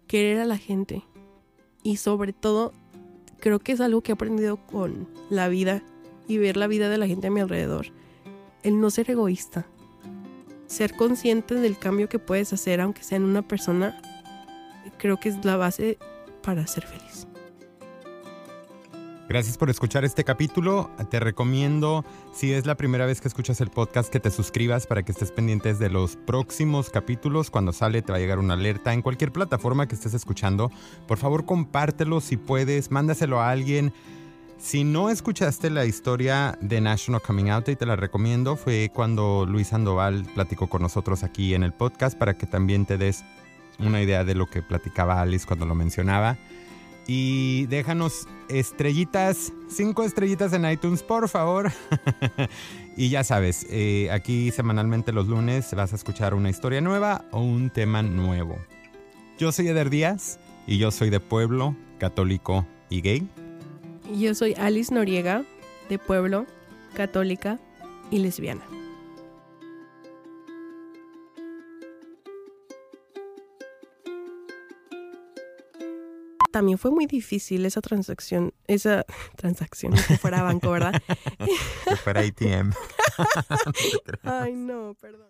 querer 0.08 0.40
a 0.40 0.46
la 0.46 0.58
gente 0.58 1.04
y 1.84 1.98
sobre 1.98 2.32
todo 2.34 2.72
creo 3.40 3.60
que 3.60 3.74
es 3.74 3.82
algo 3.82 4.02
que 4.02 4.12
he 4.12 4.16
aprendido 4.16 4.58
con 4.66 5.10
la 5.30 5.50
vida 5.50 5.84
y 6.28 6.38
ver 6.38 6.56
la 6.56 6.68
vida 6.68 6.88
de 6.88 6.98
la 6.98 7.08
gente 7.08 7.28
a 7.28 7.32
mi 7.32 7.42
alrededor. 7.42 7.88
El 8.64 8.80
no 8.80 8.90
ser 8.90 9.12
egoísta. 9.12 9.68
Ser 10.68 10.96
consciente 10.96 11.56
del 11.56 11.78
cambio 11.78 12.08
que 12.08 12.20
puedes 12.20 12.54
hacer, 12.54 12.80
aunque 12.80 13.04
sea 13.04 13.18
en 13.18 13.26
una 13.26 13.46
persona, 13.46 14.02
creo 14.98 15.20
que 15.20 15.30
es 15.30 15.44
la 15.44 15.58
base 15.58 15.98
para 16.42 16.66
ser 16.66 16.86
feliz. 16.86 17.28
Gracias 19.30 19.58
por 19.58 19.70
escuchar 19.70 20.04
este 20.04 20.26
capítulo. 20.26 20.92
Te 21.10 21.20
recomiendo, 21.20 22.04
si 22.34 22.52
es 22.52 22.66
la 22.66 22.76
primera 22.76 23.06
vez 23.06 23.22
que 23.22 23.30
escuchas 23.30 23.62
el 23.62 23.70
podcast, 23.70 24.12
que 24.12 24.20
te 24.20 24.30
suscribas 24.30 24.86
para 24.86 25.04
que 25.04 25.14
estés 25.14 25.32
pendientes 25.32 25.80
de 25.80 25.90
los 25.90 26.18
próximos 26.18 26.90
capítulos. 26.90 27.50
Cuando 27.50 27.72
sale 27.72 28.02
te 28.02 28.12
va 28.12 28.18
a 28.18 28.22
llegar 28.22 28.38
una 28.38 28.56
alerta 28.56 28.94
en 28.94 29.02
cualquier 29.02 29.32
plataforma 29.32 29.88
que 29.88 29.96
estés 29.96 30.14
escuchando. 30.14 30.72
Por 31.08 31.18
favor, 31.18 31.46
compártelo 31.46 32.20
si 32.20 32.36
puedes, 32.36 32.92
mándaselo 32.92 33.40
a 33.40 33.50
alguien. 33.50 33.94
Si 34.58 34.84
no 34.84 35.10
escuchaste 35.10 35.70
la 35.70 35.86
historia 35.86 36.58
de 36.62 36.82
National 36.82 37.22
Coming 37.22 37.50
Out 37.50 37.66
Day, 37.68 37.76
te 37.78 37.86
la 37.86 37.96
recomiendo. 37.96 38.58
Fue 38.58 38.92
cuando 38.94 39.46
Luis 39.48 39.70
Sandoval 39.70 40.26
platicó 40.36 40.68
con 40.68 40.82
nosotros 40.82 41.24
aquí 41.24 41.54
en 41.54 41.64
el 41.64 41.72
podcast 41.72 42.18
para 42.18 42.38
que 42.38 42.46
también 42.46 42.86
te 42.86 42.98
des 42.98 43.24
una 43.80 44.02
idea 44.02 44.26
de 44.26 44.36
lo 44.36 44.48
que 44.48 44.62
platicaba 44.62 45.22
Alice 45.22 45.48
cuando 45.48 45.66
lo 45.66 45.76
mencionaba. 45.76 46.38
Y 47.08 47.66
déjanos 47.66 48.28
estrellitas, 48.48 49.52
cinco 49.68 50.04
estrellitas 50.04 50.54
en 50.54 50.70
iTunes, 50.70 51.04
por 51.04 51.28
favor. 51.28 51.72
y 52.98 53.10
ya 53.10 53.24
sabes, 53.24 53.66
eh, 53.70 54.10
aquí 54.12 54.52
semanalmente 54.52 55.12
los 55.12 55.28
lunes 55.28 55.74
vas 55.74 55.92
a 55.94 55.96
escuchar 55.96 56.34
una 56.34 56.50
historia 56.50 56.82
nueva 56.82 57.26
o 57.32 57.42
un 57.42 57.70
tema 57.70 58.02
nuevo. 58.04 58.58
Yo 59.38 59.52
soy 59.52 59.68
Eder 59.68 59.90
Díaz 59.90 60.40
y 60.68 60.78
yo 60.78 60.92
soy 60.92 61.10
de 61.10 61.20
pueblo, 61.20 61.76
católico 61.98 62.66
y 62.90 63.02
gay. 63.02 63.28
Yo 64.18 64.36
soy 64.36 64.54
Alice 64.54 64.94
Noriega, 64.94 65.44
de 65.90 66.00
pueblo, 66.00 66.46
católica 66.94 67.60
y 68.12 68.20
lesbiana. 68.20 68.64
También 76.54 76.78
fue 76.78 76.92
muy 76.92 77.08
difícil 77.08 77.66
esa 77.66 77.82
transacción, 77.82 78.54
esa 78.68 79.08
transacción, 79.38 79.94
que 79.94 80.20
fuera 80.20 80.44
banco, 80.44 80.70
¿verdad? 80.70 81.02
Que 81.90 81.96
fuera 81.96 82.22
ATM. 82.22 82.74
Ay, 84.24 84.54
no, 84.54 84.96
perdón. 85.02 85.30